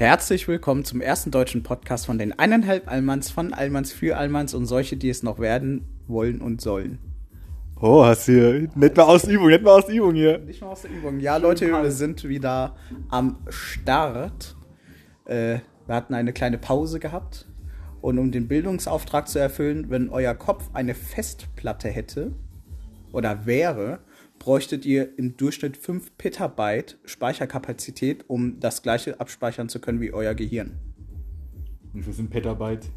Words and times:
Herzlich 0.00 0.48
willkommen 0.48 0.86
zum 0.86 1.02
ersten 1.02 1.30
deutschen 1.30 1.62
Podcast 1.62 2.06
von 2.06 2.16
den 2.16 2.32
eineinhalb 2.38 2.90
Allmanns, 2.90 3.30
von 3.30 3.52
Allmanns 3.52 3.92
für 3.92 4.16
Allmanns 4.16 4.54
und 4.54 4.64
solche, 4.64 4.96
die 4.96 5.10
es 5.10 5.22
noch 5.22 5.38
werden 5.38 5.84
wollen 6.06 6.40
und 6.40 6.62
sollen. 6.62 6.98
Oh, 7.78 8.02
hast 8.02 8.24
hier 8.24 8.70
nicht 8.74 8.96
mal 8.96 9.02
aus 9.02 9.24
der 9.24 9.34
Übung, 9.34 9.48
nicht 9.48 9.62
mal 9.62 9.72
aus 9.72 9.84
der 9.84 9.94
Übung 9.94 10.14
hier. 10.14 10.38
Nicht 10.38 10.62
mal 10.62 10.68
aus 10.68 10.80
der 10.80 10.90
Übung. 10.90 11.20
Ja, 11.20 11.36
Leute, 11.36 11.66
wir 11.66 11.90
sind 11.90 12.26
wieder 12.26 12.76
am 13.10 13.40
Start. 13.50 14.56
Äh, 15.26 15.58
wir 15.86 15.94
hatten 15.94 16.14
eine 16.14 16.32
kleine 16.32 16.56
Pause 16.56 16.98
gehabt. 16.98 17.46
Und 18.00 18.18
um 18.18 18.32
den 18.32 18.48
Bildungsauftrag 18.48 19.28
zu 19.28 19.38
erfüllen, 19.38 19.90
wenn 19.90 20.08
euer 20.08 20.32
Kopf 20.32 20.70
eine 20.72 20.94
Festplatte 20.94 21.88
hätte 21.88 22.32
oder 23.12 23.44
wäre, 23.44 23.98
bräuchtet 24.40 24.84
ihr 24.86 25.16
im 25.18 25.36
Durchschnitt 25.36 25.76
5 25.76 26.16
Petabyte 26.16 26.98
Speicherkapazität, 27.04 28.24
um 28.26 28.58
das 28.58 28.82
gleiche 28.82 29.20
abspeichern 29.20 29.68
zu 29.68 29.80
können 29.80 30.00
wie 30.00 30.12
euer 30.12 30.34
Gehirn. 30.34 30.78
Wie 31.92 32.02
viel 32.02 32.12
sind 32.14 32.30
Petabyte? 32.30 32.88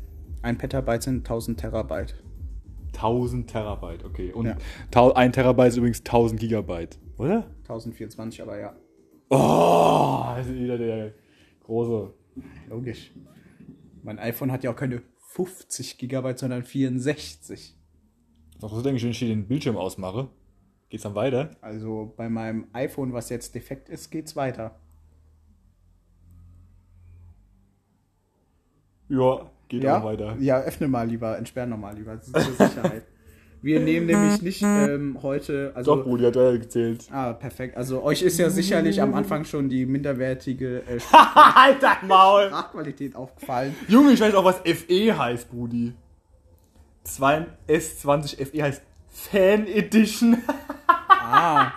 Ein 0.41 0.57
Petabyte 0.57 1.03
sind 1.03 1.17
1000 1.19 1.59
Terabyte. 1.59 2.15
1000 2.93 3.49
Terabyte, 3.49 4.05
okay. 4.05 4.31
Und 4.31 4.45
Ja. 4.45 5.13
ein 5.15 5.33
Terabyte 5.33 5.69
ist 5.69 5.77
übrigens 5.77 6.03
1000 6.03 6.39
Gigabyte, 6.39 6.97
oder? 7.17 7.51
1024, 7.63 8.41
aber 8.41 8.59
ja. 8.59 8.75
Oh, 9.29 10.23
das 10.37 10.47
ist 10.47 10.55
wieder 10.55 10.77
der 10.77 11.13
große. 11.63 12.13
Logisch. 12.69 13.11
Mein 14.01 14.17
iPhone 14.19 14.51
hat 14.51 14.63
ja 14.63 14.71
auch 14.71 14.75
keine 14.75 15.01
50 15.29 15.97
Gigabyte, 15.97 16.39
sondern 16.39 16.63
64. 16.63 17.75
Was 18.59 18.71
denke 18.83 18.97
ich, 18.97 19.03
wenn 19.03 19.11
ich 19.11 19.19
hier 19.19 19.27
den 19.27 19.47
Bildschirm 19.47 19.75
ausmache? 19.75 20.29
Geht's 20.93 21.01
dann 21.01 21.15
weiter? 21.15 21.49
Also 21.59 22.13
bei 22.15 22.29
meinem 22.29 22.67
iPhone, 22.71 23.13
was 23.13 23.29
jetzt 23.29 23.55
defekt 23.55 23.89
ist, 23.89 24.11
geht's 24.11 24.35
weiter. 24.35 24.75
Ja, 29.09 29.49
geht 29.69 29.81
Ja, 29.83 29.97
auch 29.99 30.03
weiter. 30.05 30.37
ja, 30.39 30.61
öffne 30.61 30.87
mal 30.87 31.07
lieber, 31.07 31.35
entsperr 31.35 31.65
nochmal 31.65 31.95
lieber, 31.95 32.21
zur 32.21 32.39
Sicherheit. 32.41 33.07
Wir 33.63 33.79
nehmen 33.79 34.05
nämlich 34.05 34.43
nicht 34.43 34.61
ähm, 34.61 35.17
heute, 35.23 35.71
also 35.73 35.95
Doch, 35.95 36.03
Brudi 36.03 36.25
hat 36.25 36.35
er 36.35 36.59
gezählt. 36.59 37.07
Ah, 37.11 37.33
perfekt. 37.33 37.75
Also 37.75 38.03
euch 38.03 38.21
ist 38.21 38.37
ja 38.37 38.51
sicherlich 38.51 39.01
am 39.01 39.15
Anfang 39.15 39.45
schon 39.45 39.69
die 39.69 39.87
minderwertige 39.87 40.83
äh, 40.87 40.99
halt 41.11 41.81
dein 41.81 42.07
Maul! 42.07 42.49
Sprachqualität 42.49 43.15
aufgefallen. 43.15 43.75
Junge, 43.87 44.11
ich 44.11 44.21
weiß 44.21 44.35
auch, 44.35 44.45
was 44.45 44.57
FE 44.57 45.17
heißt, 45.17 45.49
Brudi. 45.49 45.93
2 47.05 47.47
S20 47.67 48.45
FE 48.45 48.61
heißt 48.61 48.83
Fan 49.09 49.65
Edition. 49.65 50.37
Ah, 51.23 51.71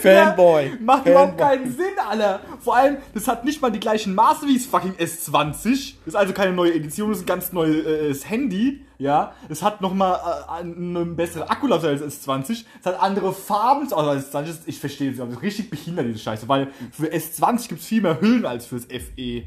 Fanboy. 0.00 0.72
Macht 0.80 1.06
überhaupt 1.06 1.38
Fanboy. 1.38 1.58
keinen 1.58 1.72
Sinn, 1.72 1.94
Alter. 2.08 2.40
Vor 2.60 2.76
allem, 2.76 2.98
das 3.12 3.26
hat 3.26 3.44
nicht 3.44 3.60
mal 3.60 3.70
die 3.70 3.80
gleichen 3.80 4.14
Maße 4.14 4.46
wie 4.46 4.54
das 4.54 4.66
fucking 4.66 4.92
S20. 4.92 5.62
Das 5.62 5.74
ist 6.06 6.16
also 6.16 6.32
keine 6.32 6.52
neue 6.52 6.74
Edition, 6.74 7.08
das 7.08 7.18
ist 7.18 7.24
ein 7.24 7.26
ganz 7.26 7.52
neues 7.52 8.28
Handy. 8.28 8.84
Ja, 8.98 9.32
es 9.48 9.62
hat 9.62 9.80
nochmal 9.80 10.14
äh, 10.14 10.60
eine 10.60 11.04
bessere 11.04 11.50
Akkulaufzeit 11.50 12.00
als 12.00 12.26
S20. 12.26 12.64
Es 12.80 12.86
hat 12.86 13.00
andere 13.02 13.32
Farben 13.32 13.92
als 13.92 14.32
S20. 14.32 14.60
Ich 14.66 14.78
verstehe 14.78 15.10
es, 15.10 15.20
aber 15.20 15.32
ist 15.32 15.42
richtig 15.42 15.70
behindert, 15.70 16.06
diese 16.06 16.20
Scheiße. 16.20 16.48
Weil 16.48 16.68
für 16.92 17.06
S20 17.06 17.68
gibt 17.68 17.80
es 17.80 17.86
viel 17.86 18.02
mehr 18.02 18.20
Hüllen 18.20 18.46
als 18.46 18.66
fürs 18.66 18.84
FE. 18.84 19.42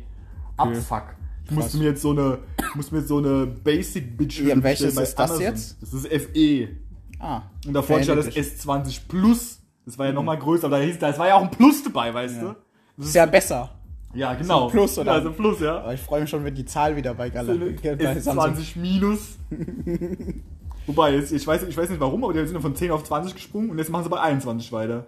Abfuck. 0.57 1.15
Ich 1.45 1.51
musste 1.51 1.77
mir 1.77 1.85
jetzt 1.85 2.01
so 2.01 2.11
eine, 2.11 2.39
ich 2.59 2.75
musste 2.75 2.93
mir 2.93 2.99
jetzt 2.99 3.07
so 3.07 3.19
eine 3.19 3.45
Basic 3.45 4.17
Bitch 4.17 4.41
Ja, 4.41 4.61
welches 4.61 4.97
ist 4.97 5.15
das 5.15 5.39
jetzt? 5.39 5.77
Das 5.81 5.93
ist 5.93 6.07
FE. 6.07 6.67
Ah, 7.19 7.41
Und 7.65 7.73
davor 7.73 8.01
stand 8.01 8.19
das 8.19 8.33
Fan 8.33 8.83
S20 8.83 9.01
Plus. 9.07 9.59
Das 9.85 9.97
war 9.97 10.05
ja 10.07 10.11
nochmal 10.11 10.37
größer, 10.37 10.67
aber 10.67 10.79
da 10.79 10.83
hieß, 10.83 10.99
da 10.99 11.17
war 11.17 11.27
ja 11.27 11.35
auch 11.35 11.43
ein 11.43 11.51
Plus 11.51 11.83
dabei, 11.83 12.13
weißt 12.13 12.41
du? 12.41 12.55
ist 12.97 13.15
ja 13.15 13.25
besser. 13.25 13.71
Ja, 14.13 14.33
genau. 14.33 14.65
ein 14.65 14.71
Plus, 14.71 14.97
oder? 14.97 15.15
Ja, 15.15 15.21
so 15.21 15.29
ein 15.29 15.35
Plus, 15.35 15.59
ja. 15.59 15.79
Aber 15.79 15.93
ich 15.93 16.01
freue 16.01 16.21
mich 16.21 16.29
schon, 16.29 16.43
wenn 16.43 16.55
die 16.55 16.65
Zahl 16.65 16.95
wieder 16.95 17.13
bei 17.13 17.29
Gala 17.29 17.53
bei 17.83 18.19
Samsung. 18.19 18.53
S20 18.55 18.79
minus. 18.79 19.37
Wobei, 20.87 21.17
ich, 21.17 21.45
weiß, 21.45 21.63
ich 21.63 21.77
weiß 21.77 21.89
nicht 21.89 21.99
warum, 21.99 22.23
aber 22.23 22.33
die 22.33 22.47
sind 22.47 22.59
von 22.61 22.75
10 22.75 22.91
auf 22.91 23.03
20 23.03 23.35
gesprungen 23.35 23.69
und 23.69 23.77
jetzt 23.77 23.89
machen 23.89 24.03
sie 24.03 24.09
bei 24.09 24.21
21 24.21 24.71
weiter. 24.71 25.05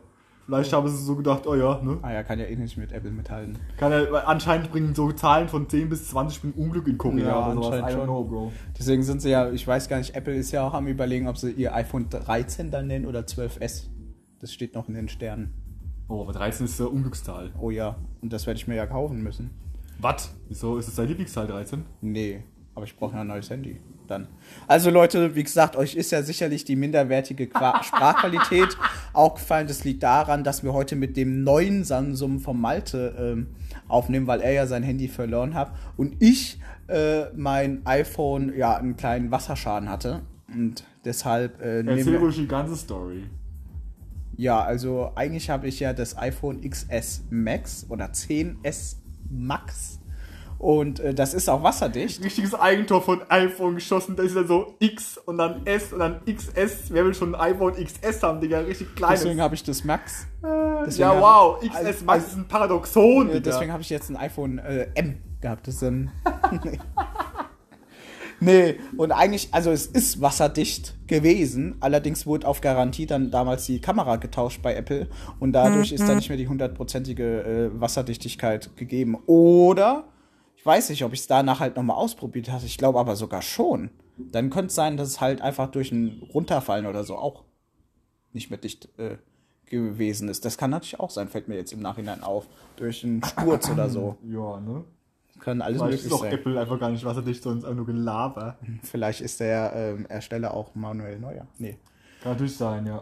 Vielleicht 0.50 0.74
haben 0.74 0.88
sie 0.88 0.98
so 0.98 1.16
gedacht, 1.16 1.46
oh 1.46 1.54
ja, 1.54 1.80
ne? 1.84 2.00
Ah 2.02 2.12
ja, 2.12 2.24
kann 2.24 2.40
ja 2.40 2.46
eh 2.46 2.56
nicht 2.56 2.76
mit 2.76 2.92
Apple 2.92 3.12
mithalten. 3.12 3.60
Kann 3.78 3.92
ja, 3.92 4.12
weil 4.12 4.24
anscheinend 4.26 4.72
bringen 4.72 4.96
so 4.96 5.12
Zahlen 5.12 5.48
von 5.48 5.70
10 5.70 5.90
bis 5.90 6.08
20 6.10 6.42
bringen 6.42 6.54
Unglück 6.56 6.88
in 6.88 6.98
Korea 6.98 7.28
Ja, 7.28 7.46
oder 7.52 7.54
sowas. 7.54 7.68
I 7.68 7.74
anscheinend 7.74 7.90
don't 7.90 7.98
schon. 7.98 8.04
know, 8.06 8.24
Bro. 8.24 8.52
Deswegen 8.80 9.04
sind 9.04 9.22
sie 9.22 9.30
ja, 9.30 9.52
ich 9.52 9.68
weiß 9.68 9.88
gar 9.90 10.00
nicht, 10.00 10.16
Apple 10.16 10.34
ist 10.34 10.50
ja 10.52 10.68
auch 10.68 10.74
am 10.74 10.88
überlegen, 10.88 11.28
ob 11.28 11.38
sie 11.38 11.52
ihr 11.52 11.76
iPhone 11.76 12.10
13 12.10 12.72
dann 12.72 12.88
nennen 12.88 13.06
oder 13.06 13.20
12S. 13.20 13.90
Das 14.40 14.52
steht 14.52 14.74
noch 14.74 14.88
in 14.88 14.96
den 14.96 15.08
Sternen. 15.08 15.54
Oh, 16.08 16.24
aber 16.24 16.34
13 16.34 16.66
ist 16.66 16.80
der 16.80 16.92
Unglückszahl. 16.92 17.52
Oh 17.60 17.70
ja, 17.70 17.98
und 18.22 18.34
das 18.34 18.48
werde 18.48 18.58
ich 18.58 18.68
mir 18.68 18.74
ja 18.76 18.88
kaufen 18.88 19.22
müssen. 19.22 19.52
Was? 20.00 20.34
Wieso 20.48 20.78
ist 20.80 20.88
das 20.88 20.96
deine 20.96 21.10
Lieblingszahl 21.10 21.46
13? 21.46 21.86
Nee, 22.02 22.44
aber 22.74 22.86
ich 22.86 22.98
brauche 22.98 23.14
ja 23.14 23.22
ein 23.22 23.28
neues 23.28 23.52
Handy. 23.52 23.80
Dann. 24.09 24.28
Also 24.68 24.90
Leute, 24.90 25.36
wie 25.36 25.44
gesagt, 25.44 25.75
euch 25.75 25.96
ist 25.96 26.12
ja 26.12 26.24
sicherlich 26.24 26.66
die 26.66 26.75
minderwertige 26.75 27.47
Qua 27.47 27.84
Sprachqualität 27.84 28.78
aufgefallen. 29.14 29.68
Das 29.68 29.84
liegt 29.84 30.03
daran, 30.03 30.44
dass 30.44 30.64
wir 30.64 30.74
heute 30.74 30.96
mit 30.96 31.16
dem 31.18 31.44
neuen 31.44 31.84
Samsung 31.84 32.40
vom 32.40 32.59
Malte 32.59 33.16
ähm, 33.19 33.48
aufnehmen, 33.88 34.28
weil 34.28 34.42
er 34.42 34.52
ja 34.52 34.68
sein 34.68 34.84
Handy 34.84 35.08
verloren 35.08 35.53
hat 35.53 35.72
und 35.98 36.16
ich 36.19 36.59
äh, 36.88 37.25
mein 37.36 37.86
iPhone 37.86 38.56
ja 38.56 38.75
einen 38.78 38.98
kleinen 38.98 39.31
Wasserschaden 39.31 39.90
hatte. 39.90 40.22
Und 40.52 40.84
deshalb 41.06 41.62
äh, 41.62 41.84
nehmen 41.84 42.00
Erzähl 42.00 42.18
ruhig 42.18 42.36
die 42.36 42.48
ganze 42.48 42.75
Story. 42.75 43.24
ja, 44.38 44.62
also 44.62 45.12
eigentlich 45.16 45.50
habe 45.50 45.68
ich 45.68 45.80
ja 45.80 45.94
das 45.94 46.18
iPhone 46.18 46.68
XS 46.68 47.25
Max 47.30 47.86
oder 47.90 48.06
10S 48.08 48.96
Max 49.30 49.99
und 50.59 51.00
äh, 51.00 51.14
das 51.14 51.34
ist 51.34 51.50
auch 51.50 51.64
wasserdicht. 51.64 52.24
richtiges 52.24 52.53
Eigentor 52.53 53.02
von 53.02 53.22
iPhone 53.30 53.75
geschossen. 53.75 54.16
Da 54.16 54.24
ist 54.24 54.36
dann 54.36 54.46
so 54.47 54.75
X 54.80 55.18
und 55.18 55.38
dann 55.38 55.66
S 55.66 55.92
und 55.94 56.00
dann 56.00 56.20
XS. 56.25 56.90
Wer 56.90 57.06
will 57.06 57.14
schon 57.14 57.34
ein 57.34 57.53
iPhone 57.53 57.74
XS 57.74 58.22
haben, 58.22 58.40
Digga? 58.42 58.59
Richtig 58.59 58.94
kleines. 58.96 59.22
Deswegen 59.22 59.42
habe 59.42 59.56
ich 59.56 59.64
das 59.64 59.84
Max. 59.86 60.28
deswegen 60.86 61.02
ja, 61.09 61.16
hab- 61.16 61.22
wow. 61.22 61.59
XS 61.62 61.75
also- 61.86 62.06
Max 62.06 62.28
ist 62.28 62.36
ein 62.38 62.48
Paradoxon, 62.48 63.30
Äh, 63.30 63.34
Digga. 63.36 63.40
Deswegen 63.52 63.72
habe 63.72 63.81
ich 63.81 63.90
jetzt 63.90 64.09
ein 64.09 64.18
iPhone 64.18 64.59
äh, 64.59 64.88
M 64.96 65.18
gehabt. 65.42 65.66
Das 65.68 65.75
ist 65.75 65.84
ein 65.84 66.12
nee, 68.42 68.75
und 68.98 69.12
eigentlich, 69.12 69.50
also 69.53 69.72
es 69.72 69.86
ist 69.86 70.22
wasserdicht 70.22 70.96
gewesen. 71.08 71.75
Allerdings 71.80 72.25
wurde 72.25 72.48
auf 72.48 72.62
Garantie 72.62 73.06
dann 73.06 73.31
damals 73.31 73.66
die 73.66 73.80
Kamera 73.81 74.16
getauscht 74.18 74.62
bei 74.62 74.75
Apple. 74.75 75.08
Und 75.40 75.53
dadurch 75.53 75.92
ist 75.92 76.08
da 76.08 76.16
nicht 76.16 76.30
mehr 76.30 76.38
die 76.38 76.48
hundertprozentige 76.48 77.72
äh, 77.74 77.80
Wasserdichtigkeit 77.81 78.75
gegeben. 78.78 79.18
Oder, 79.25 80.06
ich 80.59 80.66
weiß 80.66 80.90
nicht, 80.90 81.06
ob 81.06 81.14
ich 81.14 81.22
es 81.22 81.28
danach 81.28 81.62
halt 81.62 81.78
nochmal 81.78 81.96
ausprobiert 81.96 82.52
hatte. 82.52 82.66
Ich 82.66 82.78
glaube 82.78 83.00
aber 83.00 83.16
sogar 83.16 83.42
schon. 83.42 83.92
Dann 84.18 84.50
könnte 84.50 84.68
es 84.68 84.75
sein, 84.75 84.97
dass 84.97 85.08
es 85.08 85.22
halt 85.22 85.42
einfach 85.42 85.72
durch 85.72 85.94
ein 85.94 86.22
Runterfallen 86.34 86.86
oder 86.86 87.06
so 87.06 87.16
auch 87.16 87.46
nicht 88.34 88.50
mehr 88.50 88.59
dicht 88.59 88.90
äh, 89.00 89.16
gewesen 89.68 90.28
ist. 90.28 90.44
Das 90.44 90.58
kann 90.58 90.72
natürlich 90.72 91.00
auch 91.00 91.12
sein, 91.12 91.30
fällt 91.30 91.48
mir 91.48 91.56
jetzt 91.56 91.72
im 91.72 91.80
Nachhinein 91.80 92.24
auf. 92.24 92.46
Durch 92.75 93.06
einen 93.06 93.24
Sturz 93.24 93.69
oder 93.69 93.90
so. 93.90 94.18
ja, 94.30 94.59
ne? 94.59 94.84
Kann 95.40 95.62
alles 95.62 95.78
Vielleicht 95.78 95.92
möglich 95.92 96.03
ist 96.03 96.12
doch 96.12 96.24
sein. 96.24 96.34
Apple 96.34 96.59
einfach 96.59 96.78
gar 96.78 96.90
nicht 96.90 97.06
wasserdicht, 97.06 97.42
sondern 97.42 97.64
einfach 97.64 97.78
nur 97.78 97.86
Gelaber. 97.86 98.58
Vielleicht 98.84 99.22
ist 99.22 99.40
der 99.40 99.72
ähm, 99.74 100.08
Ersteller 100.08 100.53
auch 100.53 100.75
Manuel 100.75 101.19
Neuer. 101.19 101.48
Nee. 101.58 101.78
Kann 102.22 102.34
natürlich 102.34 102.58
sein, 102.58 102.86
ja. 102.86 103.02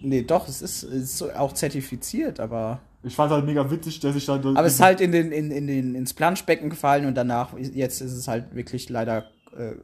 Nee, 0.00 0.22
doch, 0.22 0.48
es 0.48 0.62
ist, 0.62 0.82
es 0.82 1.20
ist 1.20 1.36
auch 1.36 1.52
zertifiziert, 1.52 2.40
aber. 2.40 2.80
Ich 3.06 3.14
fand 3.14 3.30
halt 3.30 3.46
mega 3.46 3.70
witzig, 3.70 4.00
dass 4.00 4.16
ich 4.16 4.26
da. 4.26 4.34
Aber 4.34 4.64
es 4.64 4.74
ist 4.74 4.80
halt 4.82 5.00
in 5.00 5.12
den, 5.12 5.30
in, 5.30 5.52
in 5.52 5.66
den, 5.68 5.94
ins 5.94 6.12
Planschbecken 6.12 6.70
gefallen 6.70 7.06
und 7.06 7.14
danach, 7.14 7.56
jetzt 7.56 8.00
ist 8.00 8.12
es 8.12 8.26
halt 8.26 8.54
wirklich 8.54 8.88
leider 8.88 9.30
äh, 9.56 9.76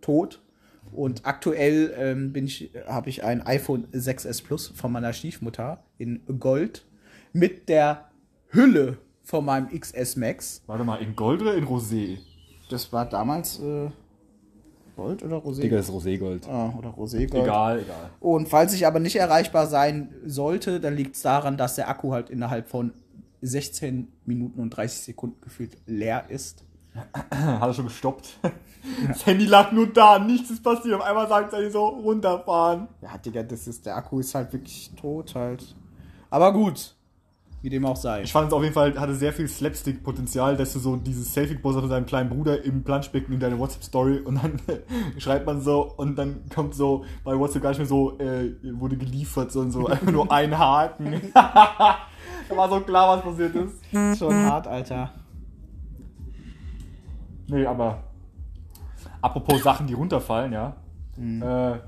tot. 0.00 0.40
Und 0.90 1.24
aktuell 1.24 1.94
ähm, 1.96 2.32
bin 2.32 2.46
ich, 2.46 2.70
habe 2.86 3.08
ich 3.08 3.24
ein 3.24 3.46
iPhone 3.46 3.86
6S 3.92 4.42
Plus 4.42 4.68
von 4.68 4.90
meiner 4.90 5.12
Stiefmutter 5.12 5.84
in 5.98 6.22
Gold 6.38 6.86
mit 7.32 7.68
der 7.68 8.10
Hülle 8.48 8.98
von 9.22 9.44
meinem 9.44 9.68
XS 9.68 10.16
Max. 10.16 10.62
Warte 10.66 10.84
mal, 10.84 10.96
in 10.96 11.14
Gold 11.14 11.42
oder 11.42 11.54
in 11.54 11.66
Rosé? 11.66 12.18
Das 12.70 12.92
war 12.92 13.06
damals 13.06 13.60
äh, 13.60 13.90
Gold 14.96 15.22
oder 15.22 15.38
Rosé? 15.38 15.68
das 15.68 15.88
ist 15.88 15.94
Roségold. 15.94 16.48
Ah, 16.48 16.72
oder 16.78 16.90
Roségold. 16.90 17.42
Egal, 17.42 17.80
egal. 17.80 18.10
Und 18.20 18.48
falls 18.48 18.74
ich 18.74 18.86
aber 18.86 19.00
nicht 19.00 19.16
erreichbar 19.16 19.66
sein 19.66 20.14
sollte, 20.24 20.80
dann 20.80 20.94
liegt 20.94 21.16
es 21.16 21.22
daran, 21.22 21.56
dass 21.56 21.76
der 21.76 21.88
Akku 21.88 22.12
halt 22.12 22.30
innerhalb 22.30 22.68
von 22.68 22.92
16 23.40 24.08
Minuten 24.24 24.60
und 24.60 24.70
30 24.70 25.02
Sekunden 25.02 25.40
gefühlt 25.40 25.76
leer 25.86 26.24
ist. 26.28 26.64
Hat 27.30 27.62
er 27.62 27.74
schon 27.74 27.86
gestoppt. 27.86 28.38
Das 29.06 29.24
Handy 29.26 29.44
lag 29.44 29.70
nur 29.70 29.86
da, 29.86 30.18
nichts 30.18 30.50
ist 30.50 30.60
passiert. 30.60 30.96
Auf 30.96 31.02
einmal 31.02 31.28
sagt 31.28 31.52
er 31.52 31.70
so, 31.70 31.86
runterfahren. 31.86 32.88
Ja, 33.00 33.16
Digga, 33.16 33.44
das 33.44 33.68
ist, 33.68 33.86
der 33.86 33.94
Akku 33.94 34.18
ist 34.18 34.34
halt 34.34 34.52
wirklich 34.52 34.90
tot 35.00 35.36
halt. 35.36 35.76
Aber 36.30 36.52
gut. 36.52 36.96
Wie 37.62 37.70
dem 37.70 37.86
auch 37.86 37.96
sei. 37.96 38.22
Ich 38.22 38.32
fand 38.32 38.48
es 38.48 38.52
auf 38.52 38.62
jeden 38.62 38.74
Fall, 38.74 38.98
hatte 38.98 39.14
sehr 39.14 39.32
viel 39.32 39.46
Slapstick-Potenzial, 39.46 40.56
dass 40.56 40.72
du 40.72 40.80
so 40.80 40.96
dieses 40.96 41.32
Selfie 41.32 41.54
poster 41.54 41.80
von 41.80 41.88
seinem 41.88 42.06
kleinen 42.06 42.28
Bruder 42.28 42.64
im 42.64 42.82
Planschbecken 42.82 43.32
in 43.32 43.38
deine 43.38 43.56
WhatsApp-Story 43.56 44.18
und 44.18 44.42
dann 44.42 44.60
schreibt 45.18 45.46
man 45.46 45.60
so 45.60 45.94
und 45.96 46.16
dann 46.16 46.42
kommt 46.52 46.74
so 46.74 47.04
bei 47.22 47.38
WhatsApp 47.38 47.62
gar 47.62 47.68
nicht 47.68 47.78
mehr 47.78 47.86
so, 47.86 48.18
äh, 48.18 48.52
wurde 48.72 48.96
geliefert, 48.96 49.52
sondern 49.52 49.70
so 49.70 49.86
einfach 49.86 50.10
nur 50.10 50.30
ein 50.32 50.58
Haken. 50.58 51.20
da 51.34 51.98
war 52.50 52.68
so 52.68 52.80
klar, 52.80 53.16
was 53.16 53.24
passiert 53.24 53.54
ist. 53.54 54.18
Schon 54.18 54.34
hart, 54.34 54.66
Alter. 54.66 55.12
Nee, 57.46 57.64
aber 57.64 58.02
apropos 59.20 59.62
Sachen, 59.62 59.86
die 59.86 59.94
runterfallen, 59.94 60.52
ja. 60.52 60.76
Äh, 61.16 61.78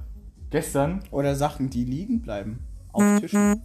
gestern, 0.50 1.02
Oder 1.10 1.34
Sachen, 1.34 1.68
die 1.68 1.84
liegen 1.84 2.22
bleiben. 2.22 2.60
Auf 2.92 3.20
Tischen. 3.20 3.60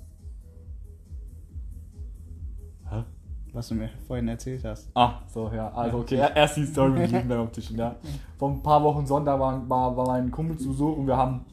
Was 3.54 3.68
du 3.69 3.75
mir 3.75 3.90
vorhin 4.07 4.28
erzählt 4.28 4.63
hast. 4.63 4.90
Ah, 4.96 5.22
so, 5.28 5.50
ja. 5.54 5.69
Also, 5.74 6.00
okay, 6.00 6.16
er- 6.18 6.36
erst 6.36 6.57
die 6.57 6.66
Story 6.66 6.92
mit 6.92 7.12
liegen 7.12 7.28
beim 7.28 7.51
Tischen, 7.51 7.78
ja. 7.78 7.96
Vor 8.38 8.51
ein 8.51 8.62
paar 8.62 8.84
Wochen 8.84 9.06
Sonntag 9.07 9.40
war, 9.40 9.68
war, 9.68 9.98
war 9.98 10.07
mein 10.07 10.30
Kumpel 10.30 10.57
zu 10.57 10.69
Besuch 10.69 10.98
und 10.98 11.07
wir 11.07 11.18
haben, 11.18 11.46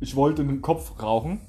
ich 0.00 0.14
wollte 0.14 0.42
einen 0.42 0.62
Kopf 0.62 1.02
rauchen 1.02 1.40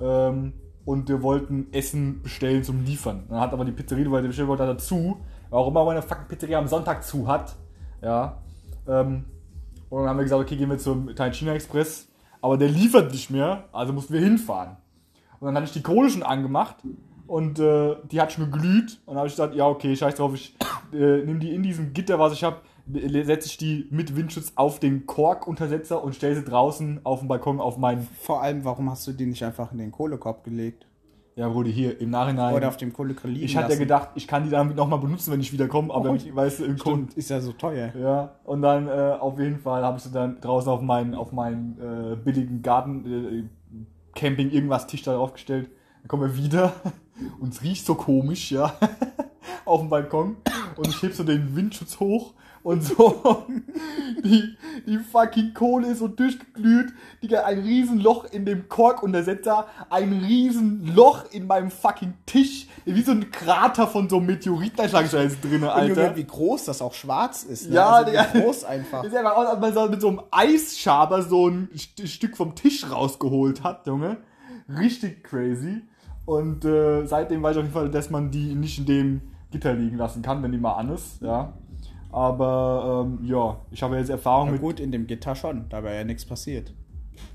ähm, 0.00 0.52
und 0.84 1.08
wir 1.08 1.22
wollten 1.22 1.66
Essen 1.72 2.22
bestellen 2.22 2.62
zum 2.62 2.84
Liefern. 2.84 3.24
Dann 3.30 3.40
hat 3.40 3.52
aber 3.54 3.64
die 3.64 3.72
Pizzeria, 3.72 4.10
weil 4.10 4.20
der 4.20 4.28
bestellen 4.28 4.48
wollte, 4.48 4.66
dazu, 4.66 5.16
warum 5.48 5.72
immer 5.72 5.84
meine 5.86 6.02
fucking 6.02 6.28
Pizzeria 6.28 6.58
am 6.58 6.68
Sonntag 6.68 7.02
zu 7.02 7.26
hat, 7.26 7.56
ja. 8.02 8.36
Ähm, 8.86 9.24
und 9.88 10.00
dann 10.00 10.08
haben 10.10 10.16
wir 10.18 10.24
gesagt, 10.24 10.42
okay, 10.42 10.56
gehen 10.56 10.68
wir 10.70 10.78
zum 10.78 11.08
China 11.32 11.52
Express, 11.54 12.08
aber 12.42 12.58
der 12.58 12.68
liefert 12.68 13.12
nicht 13.12 13.30
mehr, 13.30 13.64
also 13.72 13.92
mussten 13.94 14.12
wir 14.12 14.20
hinfahren. 14.20 14.76
Und 15.40 15.46
dann 15.46 15.54
hatte 15.54 15.66
ich 15.66 15.72
die 15.72 15.82
Kohle 15.82 16.08
schon 16.10 16.22
angemacht 16.22 16.76
und 17.26 17.58
äh, 17.58 17.96
die 18.10 18.20
hat 18.20 18.32
schon 18.32 18.50
geglüht. 18.50 19.00
Und 19.06 19.14
dann 19.14 19.18
habe 19.18 19.28
ich 19.28 19.34
gesagt, 19.34 19.54
ja, 19.54 19.66
okay, 19.66 19.94
scheiß 19.96 20.14
drauf, 20.14 20.34
ich 20.34 20.54
äh, 20.92 21.18
nehme 21.24 21.38
die 21.38 21.54
in 21.54 21.62
diesem 21.62 21.92
Gitter, 21.92 22.18
was 22.18 22.32
ich 22.32 22.44
habe, 22.44 22.58
setze 22.86 23.48
ich 23.48 23.56
die 23.56 23.86
mit 23.90 24.16
Windschutz 24.16 24.52
auf 24.56 24.80
den 24.80 25.06
Korkuntersetzer 25.06 26.02
und 26.02 26.14
stelle 26.14 26.36
sie 26.36 26.44
draußen 26.44 27.00
auf 27.04 27.20
dem 27.20 27.28
Balkon 27.28 27.60
auf 27.60 27.78
meinen. 27.78 28.06
Vor 28.20 28.42
allem, 28.42 28.64
warum 28.64 28.90
hast 28.90 29.06
du 29.06 29.12
die 29.12 29.26
nicht 29.26 29.44
einfach 29.44 29.72
in 29.72 29.78
den 29.78 29.92
Kohlekorb 29.92 30.44
gelegt? 30.44 30.86
Ja, 31.34 31.48
Bruder, 31.48 31.70
hier 31.70 31.98
im 31.98 32.10
Nachhinein. 32.10 32.54
Oder 32.54 32.68
auf 32.68 32.76
dem 32.76 32.92
liegen 32.94 33.44
ich 33.44 33.56
hatte 33.56 33.72
ja 33.72 33.78
gedacht, 33.78 34.10
ich 34.16 34.28
kann 34.28 34.44
die 34.44 34.50
dann 34.50 34.74
nochmal 34.74 34.98
benutzen, 34.98 35.32
wenn 35.32 35.40
ich 35.40 35.52
wiederkomme, 35.52 35.92
aber 35.92 36.10
Oh, 36.10 36.14
ich, 36.14 36.34
weißt 36.34 36.60
du, 36.60 36.64
im 36.64 36.76
Grund. 36.76 37.14
Ist 37.14 37.30
ja 37.30 37.40
so 37.40 37.52
teuer. 37.52 37.90
Ja, 37.98 38.34
und 38.44 38.60
dann 38.60 38.86
äh, 38.86 39.16
auf 39.18 39.38
jeden 39.38 39.58
Fall 39.58 39.82
habe 39.82 39.96
ich 39.96 40.02
sie 40.02 40.12
dann 40.12 40.40
draußen 40.40 40.70
auf 40.70 40.82
meinen, 40.82 41.14
auf 41.14 41.32
meinen 41.32 41.78
äh, 41.80 42.16
billigen 42.16 42.60
Garten, 42.60 43.06
äh, 43.06 43.78
Camping, 44.14 44.50
irgendwas 44.50 44.86
Tisch 44.86 45.02
da 45.02 45.14
drauf 45.14 45.32
gestellt. 45.32 45.70
Dann 46.02 46.08
kommen 46.08 46.22
wir 46.22 46.36
wieder 46.36 46.74
und 47.40 47.52
es 47.52 47.62
riecht 47.62 47.86
so 47.86 47.94
komisch, 47.94 48.50
ja, 48.52 48.74
auf 49.64 49.80
dem 49.80 49.88
Balkon. 49.88 50.36
Und 50.76 50.88
ich 50.88 51.02
heb 51.02 51.14
so 51.14 51.24
den 51.24 51.54
Windschutz 51.54 52.00
hoch 52.00 52.32
und 52.62 52.84
so, 52.84 53.44
die, 54.24 54.56
die 54.86 54.98
fucking 54.98 55.52
Kohle 55.52 55.88
ist 55.88 55.98
so 55.98 56.06
durchgeglüht. 56.06 56.92
Digga, 57.22 57.44
ein 57.44 57.58
riesen 57.58 57.98
Loch 57.98 58.24
in 58.30 58.44
dem 58.44 58.68
Korkuntersetzer, 58.68 59.66
ein 59.90 60.12
riesen 60.12 60.94
Loch 60.94 61.24
in 61.32 61.46
meinem 61.48 61.70
fucking 61.72 62.14
Tisch. 62.24 62.68
Wie 62.84 63.02
so 63.02 63.12
ein 63.12 63.30
Krater 63.32 63.88
von 63.88 64.08
so 64.08 64.18
einem 64.18 64.26
Meteoriteneinschlag 64.26 65.04
ist 65.04 65.14
da 65.14 65.22
jetzt 65.22 65.42
drin, 65.42 65.64
Und 65.64 65.70
Alter. 65.70 66.02
Junge, 66.04 66.16
wie 66.16 66.24
groß 66.24 66.66
das 66.66 66.80
auch 66.82 66.94
schwarz 66.94 67.42
ist. 67.42 67.68
Ne? 67.68 67.76
Ja, 67.76 67.90
also 67.90 68.10
Digga. 68.10 68.28
wie 68.32 68.40
groß 68.40 68.64
einfach. 68.64 69.04
Ist 69.12 69.16
einfach 69.16 69.36
aus, 69.36 69.46
als 69.48 69.60
man 69.60 69.74
so 69.74 69.88
mit 69.88 70.00
so 70.00 70.08
einem 70.08 70.20
Eisschaber 70.30 71.22
so 71.22 71.48
ein 71.48 71.68
St 71.76 72.08
Stück 72.08 72.36
vom 72.36 72.54
Tisch 72.54 72.88
rausgeholt 72.88 73.64
hat, 73.64 73.86
Junge. 73.86 74.18
Richtig 74.68 75.24
crazy. 75.24 75.82
Und 76.24 76.64
äh, 76.64 77.06
seitdem 77.06 77.42
weiß 77.42 77.52
ich 77.52 77.58
auf 77.58 77.64
jeden 77.64 77.74
Fall, 77.74 77.90
dass 77.90 78.10
man 78.10 78.30
die 78.30 78.54
nicht 78.54 78.78
in 78.78 78.86
dem 78.86 79.20
Gitter 79.50 79.74
liegen 79.74 79.96
lassen 79.96 80.22
kann, 80.22 80.42
wenn 80.42 80.52
die 80.52 80.58
mal 80.58 80.74
an 80.74 80.90
ist, 80.90 81.20
ja. 81.20 81.52
Aber 82.10 83.06
ähm, 83.06 83.24
ja, 83.24 83.56
ich 83.70 83.82
habe 83.82 83.96
jetzt 83.96 84.10
Erfahrung 84.10 84.46
Na 84.46 84.52
mit. 84.52 84.60
gut, 84.60 84.80
in 84.80 84.92
dem 84.92 85.06
Gitter 85.06 85.34
schon, 85.34 85.68
da 85.70 85.82
wäre 85.82 85.96
ja 85.96 86.04
nichts 86.04 86.24
passiert. 86.24 86.72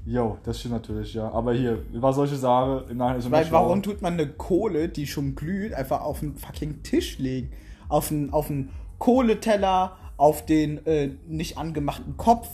Jo, 0.05 0.37
das 0.43 0.59
stimmt 0.59 0.75
natürlich, 0.75 1.13
ja. 1.13 1.31
Aber 1.31 1.53
hier, 1.53 1.83
war 1.93 2.13
solche 2.13 2.35
Sache 2.35 2.85
im 2.89 2.97
Nachhinein 2.97 3.19
ist 3.19 3.25
immer 3.25 3.37
Weil 3.37 3.51
warum 3.51 3.83
tut 3.83 4.01
man 4.01 4.13
eine 4.13 4.27
Kohle, 4.27 4.87
die 4.89 5.07
schon 5.07 5.35
glüht, 5.35 5.73
einfach 5.73 6.01
auf 6.01 6.19
den 6.19 6.35
fucking 6.35 6.83
Tisch 6.83 7.17
legen? 7.19 7.51
Auf 7.89 8.11
einen, 8.11 8.31
auf 8.31 8.49
einen 8.49 8.69
Kohleteller, 8.99 9.97
auf 10.17 10.45
den 10.45 10.85
äh, 10.85 11.11
nicht 11.27 11.57
angemachten 11.57 12.17
Kopf, 12.17 12.47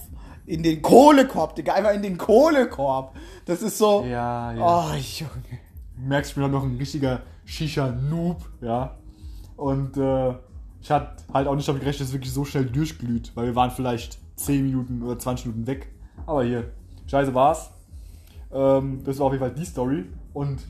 in 0.46 0.64
den 0.64 0.82
Kohlekorb, 0.82 1.56
Digga, 1.56 1.74
einfach 1.74 1.94
in 1.94 2.02
den 2.02 2.18
Kohlekorb. 2.18 3.16
Das 3.46 3.62
ist 3.62 3.78
so. 3.78 4.04
Ja, 4.04 4.54
ja. 4.54 4.92
Oh, 4.92 4.94
Junge. 4.96 5.60
Merkst, 6.08 6.32
ich 6.32 6.36
bin 6.36 6.44
halt 6.44 6.54
noch 6.54 6.64
ein 6.64 6.78
richtiger 6.78 7.22
Shisha-Noob, 7.46 8.42
ja. 8.62 8.98
Und 9.58 9.98
äh, 9.98 10.34
ich 10.82 10.92
hatte 10.92 11.24
halt 11.34 11.48
auch 11.48 11.56
nicht 11.56 11.68
damit 11.68 11.82
gerechnet, 11.82 12.02
dass 12.02 12.08
es 12.10 12.14
wirklich 12.14 12.34
so 12.34 12.44
schnell 12.46 12.66
durchglüht, 12.66 13.32
weil 13.36 13.46
wir 13.48 13.56
waren 13.56 13.72
vielleicht 13.72 14.20
10 14.38 14.64
Minuten 14.64 15.02
oder 15.04 15.18
20 15.18 15.46
Minuten 15.48 15.68
weg. 15.68 15.92
Aber 16.26 16.44
hier, 16.44 16.72
scheiße 17.08 17.34
war's. 17.34 17.72
Ähm, 18.52 19.02
das 19.04 19.20
war 19.20 19.28
auf 19.28 19.34
jeden 19.34 19.44
Fall 19.44 19.54
die 19.54 19.66
Story. 19.66 20.06
Und 20.34 20.66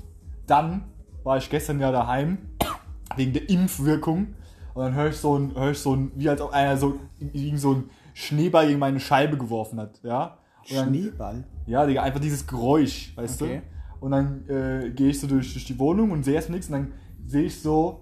dann 0.47 0.83
war 1.23 1.37
ich 1.37 1.49
gestern 1.49 1.79
ja 1.79 1.91
daheim, 1.91 2.37
wegen 3.15 3.33
der 3.33 3.49
Impfwirkung. 3.49 4.35
Und 4.73 4.83
dann 4.83 4.93
höre 4.95 5.09
ich 5.09 5.17
so 5.17 5.37
ein, 5.37 5.55
höre 5.55 5.71
ich 5.71 5.79
so 5.79 5.95
ein, 5.95 6.11
wie 6.15 6.27
als 6.29 6.41
ob 6.41 6.51
einer 6.51 6.77
so, 6.77 6.99
gegen 7.19 7.57
so 7.57 7.73
ein 7.73 7.89
Schneeball 8.13 8.67
gegen 8.67 8.79
meine 8.79 8.99
Scheibe 8.99 9.37
geworfen 9.37 9.79
hat, 9.79 9.99
ja. 10.03 10.37
Dann- 10.69 10.89
Schneeball. 10.89 11.43
ja, 11.65 11.85
Digga, 11.85 12.03
einfach 12.03 12.19
dieses 12.19 12.45
Geräusch, 12.47 13.11
weißt 13.17 13.41
Okay. 13.41 13.61
du? 13.65 13.72
Und 14.03 14.11
dann 14.11 14.43
äh, 14.49 14.89
gehe 14.89 15.11
ich 15.11 15.21
so 15.21 15.27
durch, 15.27 15.53
durch 15.53 15.63
die 15.63 15.79
Wohnung 15.79 16.11
und 16.11 16.23
sehe 16.25 16.33
erst 16.33 16.49
nichts 16.49 16.67
und 16.67 16.73
dann 16.73 16.91
sehe 17.25 17.43
ich 17.43 17.61
so 17.61 18.01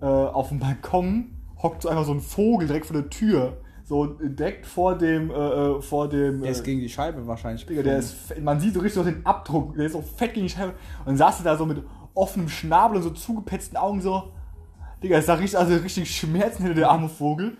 äh, 0.00 0.06
auf 0.06 0.48
dem 0.48 0.58
Balkon 0.58 1.26
hockt 1.62 1.82
so 1.82 1.90
einfach 1.90 2.06
so 2.06 2.12
ein 2.12 2.22
Vogel 2.22 2.66
direkt 2.66 2.86
vor 2.86 2.96
der 2.96 3.10
Tür. 3.10 3.58
So 3.84 4.18
äh, 4.18 4.30
direkt 4.30 4.64
vor 4.64 4.96
dem, 4.96 5.30
äh, 5.30 5.34
äh, 5.34 5.82
vor 5.82 6.08
dem. 6.08 6.40
Der 6.40 6.48
äh, 6.48 6.52
ist 6.52 6.64
gegen 6.64 6.80
die 6.80 6.88
Scheibe 6.88 7.26
wahrscheinlich. 7.26 7.66
Digga, 7.66 7.82
der 7.82 7.98
ist, 7.98 8.40
man 8.40 8.60
sieht 8.60 8.72
so 8.72 8.80
richtig 8.80 8.94
so 8.94 9.04
den 9.04 9.26
Abdruck, 9.26 9.74
der 9.74 9.84
ist 9.84 9.92
so 9.92 10.00
fett 10.00 10.32
gegen 10.32 10.46
die 10.46 10.52
Scheibe. 10.52 10.70
Und 11.00 11.06
dann 11.08 11.16
saß 11.18 11.40
er 11.40 11.44
da 11.44 11.56
so 11.58 11.66
mit 11.66 11.82
offenem 12.14 12.48
Schnabel 12.48 12.96
und 12.96 13.02
so 13.02 13.10
zugepetzten 13.10 13.76
Augen 13.76 14.00
so. 14.00 14.32
Digga, 15.02 15.18
es 15.18 15.26
sah 15.26 15.34
richtig, 15.34 15.58
also 15.58 15.74
richtig 15.74 16.16
Schmerzen 16.16 16.62
hinter 16.62 16.76
der 16.76 16.90
arme 16.90 17.10
Vogel. 17.10 17.58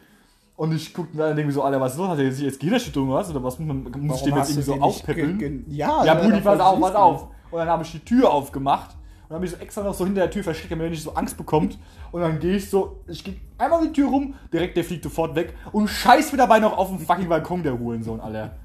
Und 0.57 0.75
ich 0.75 0.95
guckte 0.95 1.19
dann 1.19 1.31
und 1.33 1.37
denke 1.37 1.49
mir 1.49 1.53
so, 1.53 1.63
Alter, 1.63 1.79
was 1.79 1.93
ist 1.93 1.99
los? 1.99 2.09
Hat 2.09 2.19
er 2.19 2.25
jetzt, 2.25 2.41
jetzt 2.41 2.59
Gehirnerschütterung 2.59 3.11
oder 3.11 3.19
was? 3.19 3.29
Oder 3.29 3.45
was 3.45 3.59
muss, 3.59 3.69
man, 3.69 3.83
muss 4.01 4.17
ich 4.17 4.23
dem 4.23 4.37
jetzt 4.37 4.49
irgendwie 4.49 4.63
so 4.63 4.81
aufpäppeln? 4.81 5.65
Ja, 5.69 6.05
Ja, 6.07 6.15
Brudi, 6.15 6.41
pass 6.41 6.59
auf, 6.59 6.81
pass 6.81 6.95
auf. 6.95 7.29
Und 7.53 7.59
dann 7.59 7.69
habe 7.69 7.85
ich 7.85 7.93
die 7.93 8.01
Tür 8.01 8.33
aufgemacht 8.33 8.91
und 9.23 9.29
dann 9.29 9.37
habe 9.37 9.45
ich 9.45 9.53
so 9.53 9.59
extra 9.59 9.83
noch 9.83 9.95
so 9.95 10.05
hinter 10.05 10.23
der 10.23 10.31
Tür 10.31 10.43
versteckt, 10.43 10.73
damit 10.73 10.87
er 10.87 10.91
nicht 10.91 11.03
so 11.03 11.15
Angst 11.15 11.37
bekommt. 11.37 11.79
Und 12.11 12.23
dann 12.23 12.41
gehe 12.41 12.57
ich 12.57 12.69
so, 12.69 13.03
ich 13.07 13.23
gehe 13.23 13.37
einmal 13.59 13.87
die 13.87 13.93
Tür 13.93 14.09
rum, 14.09 14.35
direkt 14.53 14.77
der 14.77 14.85
fliegt 14.85 15.05
sofort 15.05 15.35
weg 15.35 15.55
und 15.71 15.89
scheiß 15.89 16.33
mir 16.33 16.39
dabei 16.39 16.59
noch 16.59 16.77
auf 16.77 16.89
den 16.89 16.99
fucking 16.99 17.29
Balkon, 17.29 17.63
der 17.63 17.79
Hurensohn, 17.79 18.21
Alter. 18.21 18.57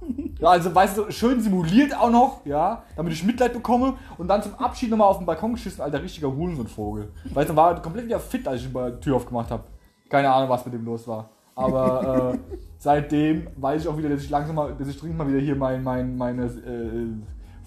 Ja, 0.38 0.50
also 0.50 0.72
weißt 0.72 0.98
du, 0.98 1.10
schön 1.10 1.40
simuliert 1.40 1.98
auch 1.98 2.10
noch, 2.10 2.44
ja, 2.44 2.82
damit 2.94 3.12
ich 3.14 3.24
Mitleid 3.24 3.54
bekomme 3.54 3.94
und 4.18 4.28
dann 4.28 4.42
zum 4.42 4.54
Abschied 4.54 4.90
nochmal 4.90 5.08
auf 5.08 5.16
den 5.16 5.26
Balkon 5.26 5.54
geschissen, 5.54 5.80
alter, 5.80 6.02
richtiger 6.02 6.30
Hurensohnvogel. 6.30 7.10
Weißt 7.32 7.48
du, 7.48 7.56
war 7.56 7.80
komplett 7.80 8.04
wieder 8.04 8.20
fit, 8.20 8.46
als 8.46 8.60
ich 8.60 8.68
die 8.68 9.00
Tür 9.00 9.16
aufgemacht 9.16 9.50
habe. 9.50 9.64
Keine 10.10 10.30
Ahnung, 10.30 10.50
was 10.50 10.64
mit 10.66 10.74
dem 10.74 10.84
los 10.84 11.08
war. 11.08 11.30
Aber 11.56 12.34
äh, 12.34 12.38
seitdem 12.78 13.48
weiß 13.56 13.82
ich 13.82 13.88
auch 13.88 13.96
wieder, 13.96 14.10
dass 14.10 14.22
ich 14.22 14.30
langsam 14.30 14.54
mal, 14.56 14.74
dass 14.78 14.88
ich 14.88 14.98
dringend 14.98 15.18
mal 15.18 15.26
wieder 15.26 15.40
hier 15.40 15.56
mein, 15.56 15.82
mein, 15.82 16.16
meine, 16.16 16.44
äh, 16.44 17.08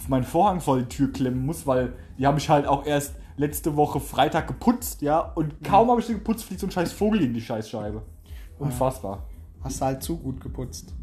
meinen 0.07 0.23
Vorhang 0.23 0.61
vor 0.61 0.77
die 0.77 0.85
Tür 0.85 1.11
klemmen 1.11 1.45
muss, 1.45 1.67
weil 1.67 1.93
die 2.17 2.25
habe 2.25 2.39
ich 2.39 2.49
halt 2.49 2.67
auch 2.67 2.85
erst 2.85 3.15
letzte 3.37 3.75
Woche 3.75 3.99
Freitag 3.99 4.47
geputzt, 4.47 5.01
ja, 5.01 5.19
und 5.19 5.63
kaum 5.63 5.89
habe 5.89 6.01
ich 6.01 6.07
sie 6.07 6.13
geputzt, 6.13 6.43
fliegt 6.43 6.59
so 6.61 6.67
ein 6.67 6.71
scheiß 6.71 6.91
Vogel 6.91 7.21
in 7.21 7.33
die 7.33 7.41
Scheißscheibe. 7.41 8.01
Unfassbar. 8.57 9.25
Hast 9.61 9.79
du 9.79 9.85
halt 9.85 10.03
zu 10.03 10.17
gut 10.17 10.41
geputzt. 10.41 10.93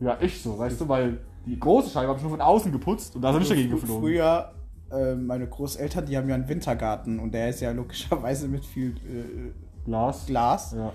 Ja, 0.00 0.16
echt 0.18 0.42
so, 0.42 0.58
weißt 0.58 0.80
du, 0.80 0.88
weil 0.88 1.20
die 1.46 1.58
große 1.58 1.90
Scheibe 1.90 2.08
habe 2.08 2.18
ich 2.18 2.22
nur 2.22 2.32
von 2.32 2.40
außen 2.40 2.72
geputzt 2.72 3.14
und 3.14 3.22
da 3.22 3.30
ist 3.30 3.34
er 3.34 3.38
nicht 3.40 3.50
dagegen 3.50 3.70
geflogen. 3.70 4.02
Früher, 4.02 4.52
äh, 4.90 5.14
meine 5.14 5.46
Großeltern, 5.46 6.06
die 6.06 6.16
haben 6.16 6.28
ja 6.28 6.34
einen 6.34 6.48
Wintergarten 6.48 7.18
und 7.18 7.32
der 7.32 7.50
ist 7.50 7.60
ja 7.60 7.70
logischerweise 7.72 8.48
mit 8.48 8.64
viel 8.64 8.90
äh, 8.90 9.52
Glas. 9.84 10.26
Glas. 10.26 10.72
Ja. 10.76 10.92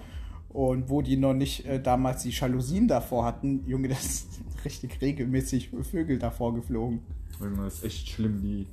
Und 0.53 0.89
wo 0.89 1.01
die 1.01 1.17
noch 1.17 1.33
nicht 1.33 1.65
äh, 1.65 1.81
damals 1.81 2.23
die 2.23 2.31
Jalousien 2.31 2.87
davor 2.87 3.25
hatten, 3.25 3.63
Junge, 3.65 3.87
das 3.89 4.33
sind 4.33 4.65
richtig 4.65 5.01
regelmäßig 5.01 5.71
Vögel 5.89 6.19
davor 6.19 6.53
geflogen. 6.53 7.01
Das 7.57 7.75
ist 7.75 7.83
echt 7.83 8.09
schlimm, 8.09 8.41
die 8.41 8.67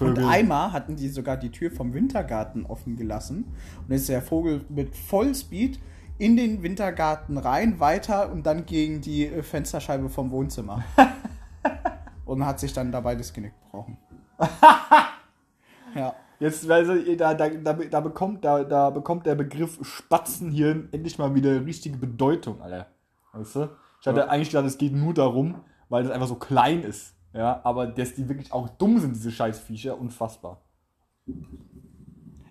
Und 0.00 0.16
Vögel. 0.16 0.24
einmal 0.26 0.72
hatten 0.72 0.96
die 0.96 1.08
sogar 1.08 1.36
die 1.36 1.50
Tür 1.50 1.70
vom 1.70 1.94
Wintergarten 1.94 2.66
offen 2.66 2.96
gelassen. 2.96 3.44
Und 3.78 3.88
dann 3.88 3.96
ist 3.96 4.08
der 4.08 4.22
Vogel 4.22 4.64
mit 4.68 4.94
Vollspeed 4.94 5.80
in 6.18 6.36
den 6.36 6.62
Wintergarten 6.62 7.38
rein, 7.38 7.80
weiter 7.80 8.30
und 8.30 8.44
dann 8.46 8.66
gegen 8.66 9.00
die 9.00 9.26
äh, 9.26 9.42
Fensterscheibe 9.42 10.08
vom 10.08 10.30
Wohnzimmer. 10.30 10.84
und 12.24 12.44
hat 12.44 12.60
sich 12.60 12.72
dann 12.72 12.92
dabei 12.92 13.16
das 13.16 13.32
Genick 13.32 13.52
gebrochen. 13.64 13.96
ja. 15.94 16.14
Jetzt, 16.44 16.70
also, 16.70 16.94
da, 17.16 17.32
da, 17.34 17.48
da, 17.48 17.72
da, 17.72 18.00
bekommt, 18.00 18.44
da, 18.44 18.64
da 18.64 18.90
bekommt 18.90 19.24
der 19.24 19.34
Begriff 19.34 19.78
Spatzenhirn 19.82 20.88
endlich 20.92 21.18
mal 21.18 21.34
wieder 21.34 21.64
richtige 21.64 21.96
Bedeutung, 21.96 22.60
Alter. 22.60 22.86
Weißt 23.32 23.56
du? 23.56 23.68
Ich 24.00 24.06
hatte 24.06 24.20
Ja. 24.20 24.28
eigentlich 24.28 24.50
gedacht, 24.50 24.66
es 24.66 24.76
geht 24.76 24.92
nur 24.92 25.14
darum, 25.14 25.54
weil 25.88 26.02
das 26.02 26.12
einfach 26.12 26.26
so 26.28 26.34
klein 26.34 26.82
ist. 26.82 27.14
Ja, 27.32 27.60
aber 27.64 27.86
dass 27.86 28.14
die 28.14 28.28
wirklich 28.28 28.52
auch 28.52 28.68
dumm 28.68 28.98
sind, 28.98 29.14
diese 29.16 29.30
Scheißviecher, 29.30 29.98
unfassbar. 29.98 30.60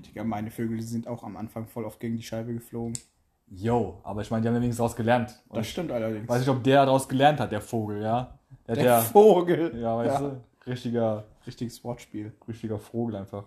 Digga, 0.06 0.24
meine 0.24 0.52
Vögel 0.52 0.78
die 0.78 0.84
sind 0.84 1.08
auch 1.08 1.24
am 1.24 1.38
Anfang 1.38 1.68
voll 1.68 1.86
oft 1.86 2.00
gegen 2.00 2.18
die 2.18 2.24
Scheibe 2.24 2.54
geflogen. 2.54 2.94
Yo, 3.48 4.00
aber 4.04 4.22
ich 4.22 4.32
meine, 4.32 4.42
die 4.42 4.48
haben 4.48 4.56
ja 4.56 4.62
wenigstens 4.62 4.78
daraus 4.78 4.96
gelernt. 4.96 5.42
Und 5.50 5.58
Das 5.58 5.68
stimmt 5.68 5.92
allerdings. 5.92 6.24
ich 6.24 6.30
weiß 6.30 6.40
nicht, 6.40 6.50
ob 6.50 6.64
der 6.64 6.86
daraus 6.86 7.08
gelernt 7.08 7.40
hat, 7.40 7.52
der 7.52 7.62
Vogel, 7.62 8.02
ja. 8.02 8.40
Der, 8.68 8.76
der 8.76 8.84
der, 8.84 9.02
Vogel. 9.02 9.78
ja, 9.80 9.96
weißt 9.98 10.22
du, 10.22 10.42
richtiger, 10.66 11.26
Richtiges 11.46 11.84
Wortspiel. 11.84 12.34
richtiger 12.48 12.80
Vogel 12.80 13.18
einfach. 13.18 13.44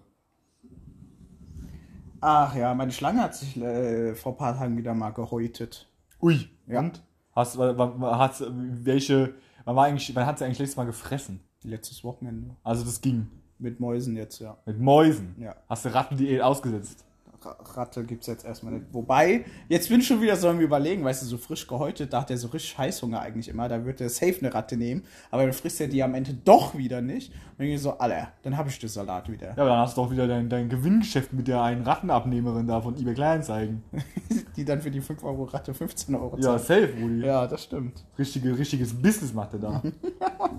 Ach 2.21 2.55
ja, 2.55 2.75
meine 2.75 2.93
Schlange 2.93 3.23
hat 3.23 3.35
sich 3.35 3.57
äh, 3.57 4.15
vor 4.15 4.33
ein 4.33 4.39
paar 4.39 4.57
Tagen 4.57 4.77
wieder 4.77 4.95
mal 4.95 5.11
gehäutet. 5.11 5.89
Ui. 6.21 6.49
Ja. 6.67 6.81
Und? 6.81 7.03
Hast, 7.33 7.59
hast, 7.59 8.45
welche, 8.49 9.35
wann, 9.65 9.77
war 9.77 9.85
eigentlich, 9.85 10.15
wann 10.15 10.27
hat 10.27 10.39
sie 10.39 10.45
eigentlich 10.45 10.59
letztes 10.59 10.77
Mal 10.77 10.87
gefressen? 10.87 11.41
Letztes 11.63 12.05
Wochenende. 12.05 12.57
Also 12.63 12.85
das 12.85 13.01
ging. 13.01 13.29
Mit 13.59 13.81
Mäusen 13.81 14.17
jetzt, 14.17 14.39
ja. 14.41 14.59
Mit 14.67 14.79
Mäusen. 14.79 15.35
Ja. 15.39 15.57
Hast 15.69 15.85
du 15.85 15.95
Rattendiät 15.95 16.43
ausgesetzt? 16.43 17.06
Ra- 17.47 17.57
Ratte 17.75 18.05
gibt's 18.05 18.27
jetzt 18.27 18.45
erstmal 18.45 18.75
nicht. 18.75 18.87
Wobei, 18.93 19.45
jetzt 19.69 19.89
bin 19.89 20.01
ich 20.01 20.07
schon 20.07 20.21
wieder 20.21 20.37
so 20.37 20.49
am 20.49 20.61
überlegen, 20.61 21.05
weißt 21.05 21.23
du, 21.23 21.27
so 21.27 21.39
frisch 21.39 21.67
gehäutet, 21.67 22.13
da 22.13 22.21
hat 22.23 22.31
er 22.31 22.39
so 22.39 22.49
richtig 22.49 22.77
Heißhunger 22.77 23.21
eigentlich 23.21 23.49
immer, 23.49 23.69
da 23.69 23.85
wird 23.85 24.01
er 24.01 24.09
safe 24.11 24.37
eine 24.41 24.53
Ratte 24.53 24.77
nehmen, 24.77 25.05
aber 25.31 25.43
dann 25.45 25.53
frisst 25.53 25.81
er 25.81 25.89
die 25.89 26.03
am 26.03 26.15
Ende 26.15 26.35
doch 26.45 26.77
wieder 26.77 27.01
nicht. 27.01 27.33
Und 27.59 27.67
dann 27.69 27.79
so, 27.79 27.97
Alter, 27.99 28.29
dann 28.43 28.57
habe 28.57 28.69
ich 28.69 28.79
den 28.79 28.89
Salat 28.91 29.31
wieder. 29.31 29.47
Ja, 29.49 29.53
aber 29.63 29.69
dann 29.71 29.79
hast 29.79 29.97
du 29.97 30.03
doch 30.03 30.11
wieder 30.11 30.27
dein, 30.29 30.49
dein 30.51 30.69
Gewinngeschäft 30.69 31.33
mit 31.33 31.49
der 31.49 31.63
einen 31.63 31.83
Rattenabnehmerin 31.85 32.67
da 32.67 32.81
von 32.83 32.97
eBay 32.99 33.15
Kleinanzeigen. 33.15 33.83
Die 34.57 34.65
dann 34.65 34.81
für 34.83 34.91
die 34.91 35.01
5 35.01 35.23
Euro 35.25 35.45
Ratte 35.45 35.73
15 35.73 36.15
Euro 36.15 36.37
Ja, 36.37 36.43
zahlen. 36.43 36.59
safe, 36.59 36.89
Rudi. 37.01 37.21
Ja, 37.27 37.47
das 37.47 37.65
stimmt. 37.65 38.05
Richtige, 38.19 38.59
richtiges 38.59 38.93
Business 38.95 39.33
macht 39.33 39.55
er 39.55 39.59
da. 39.59 39.83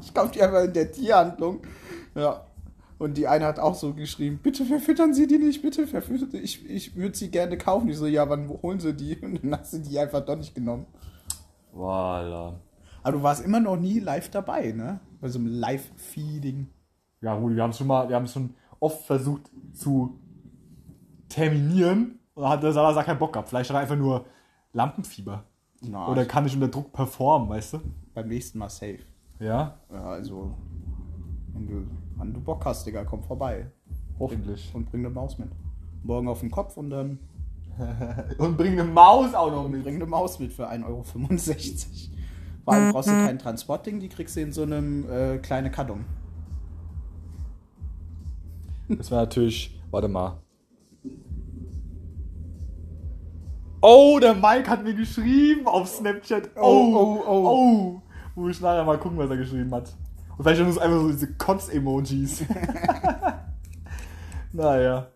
Ich 0.02 0.14
kaufe 0.14 0.32
die 0.32 0.42
einfach 0.42 0.64
in 0.64 0.74
der 0.74 0.92
Tierhandlung. 0.92 1.60
Ja. 2.16 2.46
Und 2.98 3.16
die 3.18 3.28
eine 3.28 3.46
hat 3.46 3.60
auch 3.60 3.76
so 3.76 3.94
geschrieben, 3.94 4.40
bitte 4.42 4.66
verfüttern 4.66 5.14
Sie 5.14 5.28
die 5.28 5.38
nicht, 5.38 5.62
bitte 5.62 5.86
verfüttern 5.86 6.32
Sie. 6.32 6.40
Ich, 6.40 6.68
ich 6.68 6.96
würde 6.96 7.16
sie 7.16 7.30
gerne 7.30 7.58
kaufen. 7.58 7.90
Ich 7.90 7.98
so, 7.98 8.08
ja, 8.08 8.28
wann 8.28 8.50
holen 8.50 8.80
Sie 8.80 8.94
die? 8.94 9.18
Und 9.22 9.44
dann 9.44 9.60
hast 9.60 9.74
du 9.74 9.80
die 9.80 10.00
einfach 10.00 10.26
doch 10.26 10.36
nicht 10.36 10.56
genommen. 10.56 10.88
Voila. 11.74 12.60
Aber 13.04 13.12
du 13.12 13.24
warst 13.24 13.46
immer 13.46 13.60
noch 13.60 13.78
nie 13.78 14.00
live 14.00 14.30
dabei, 14.30 14.72
ne? 14.72 15.00
Bei 15.22 15.30
so 15.30 15.38
einem 15.40 15.48
Live-Feeding. 15.48 16.68
Ja, 17.22 17.34
Rudi, 17.34 17.56
wir 17.56 17.64
haben 17.64 17.70
es 17.70 17.78
schon 17.78 17.88
mal, 17.88 18.10
wir 18.10 18.16
haben 18.16 18.28
schon 18.28 18.56
oft 18.80 19.06
versucht 19.06 19.52
zu 19.74 20.20
terminieren. 21.30 22.20
Und 22.34 22.44
da 22.44 22.50
hat 22.50 22.64
der 22.64 22.72
Salazar 22.74 23.04
keinen 23.04 23.20
Bock 23.20 23.34
gehabt. 23.34 23.50
Vielleicht 23.50 23.70
hat 23.70 23.78
er 23.78 23.82
einfach 23.82 23.96
nur 23.96 24.26
Lampenfieber. 24.74 25.44
Na, 25.82 26.08
Oder 26.08 26.26
kann 26.26 26.44
nicht 26.44 26.56
unter 26.56 26.68
Druck 26.68 26.92
performen, 26.92 27.50
weißt 27.50 27.74
du? 27.74 27.82
beim 28.18 28.28
nächsten 28.30 28.58
Mal 28.58 28.70
safe. 28.70 29.00
Ja, 29.40 29.78
Ja, 29.94 30.06
also, 30.06 30.56
wenn 31.54 31.68
du, 31.68 31.88
wenn 32.18 32.34
du 32.34 32.42
Bock 32.42 32.66
hast, 32.66 32.86
Digga, 32.86 33.04
komm 33.06 33.24
vorbei. 33.24 33.68
hoffentlich. 34.20 34.72
Und 34.74 34.90
bring 34.90 35.06
eine 35.06 35.14
Maus 35.14 35.38
mit. 35.38 35.50
Morgen 36.04 36.28
auf 36.28 36.40
den 36.42 36.52
Kopf 36.52 36.78
und 36.78 36.90
dann 36.90 37.20
Und 38.40 38.58
bring 38.58 38.74
eine 38.74 38.84
Maus 38.84 39.34
auch 39.36 39.52
noch 39.52 39.70
mit. 39.70 39.84
bring 39.84 39.96
eine 39.96 40.06
Maus 40.08 40.40
mit 40.40 40.52
für 40.52 40.68
1,65 40.68 40.86
Euro. 40.88 41.04
Vor 42.64 42.74
allem 42.74 42.92
brauchst 42.92 43.10
du 43.10 43.14
kein 43.14 43.38
Transportding, 43.40 44.00
die 44.00 44.10
kriegst 44.10 44.36
du 44.36 44.42
in 44.42 44.52
so 44.52 44.64
einem 44.64 45.10
äh, 45.10 45.38
kleinen 45.38 45.72
Karton. 45.72 46.04
Das 48.90 49.12
war 49.12 49.20
natürlich. 49.22 49.80
Warte 49.92 50.08
mal. 50.08 50.42
Oh, 53.82 54.18
der 54.20 54.34
Mike 54.34 54.70
hat 54.70 54.84
mir 54.84 54.94
geschrieben 54.96 55.68
auf 55.68 55.88
Snapchat. 55.88 56.50
Oh, 56.56 56.62
Oh, 56.62 56.96
oh, 56.96 57.24
oh. 57.28 58.02
oh. 58.36 58.42
Muss 58.42 58.56
ich 58.58 58.62
nachher 58.62 58.84
mal 58.84 58.98
gucken, 58.98 59.18
was 59.18 59.30
er 59.30 59.38
geschrieben 59.38 59.72
hat. 59.74 59.94
Und 60.38 60.44
vielleicht 60.44 60.62
nur 60.62 60.72
so 60.72 60.80
einfach 60.80 61.00
so 61.00 61.12
diese 61.12 61.34
Kotz-Emojis. 61.34 62.44
naja. 64.54 65.08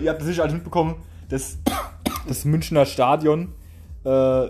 Ihr 0.00 0.10
habt 0.10 0.22
sicher 0.22 0.42
alles 0.42 0.54
mitbekommen, 0.54 0.96
dass 1.28 1.58
das 2.26 2.44
Münchner 2.44 2.86
Stadion 2.86 3.52
äh, 4.04 4.46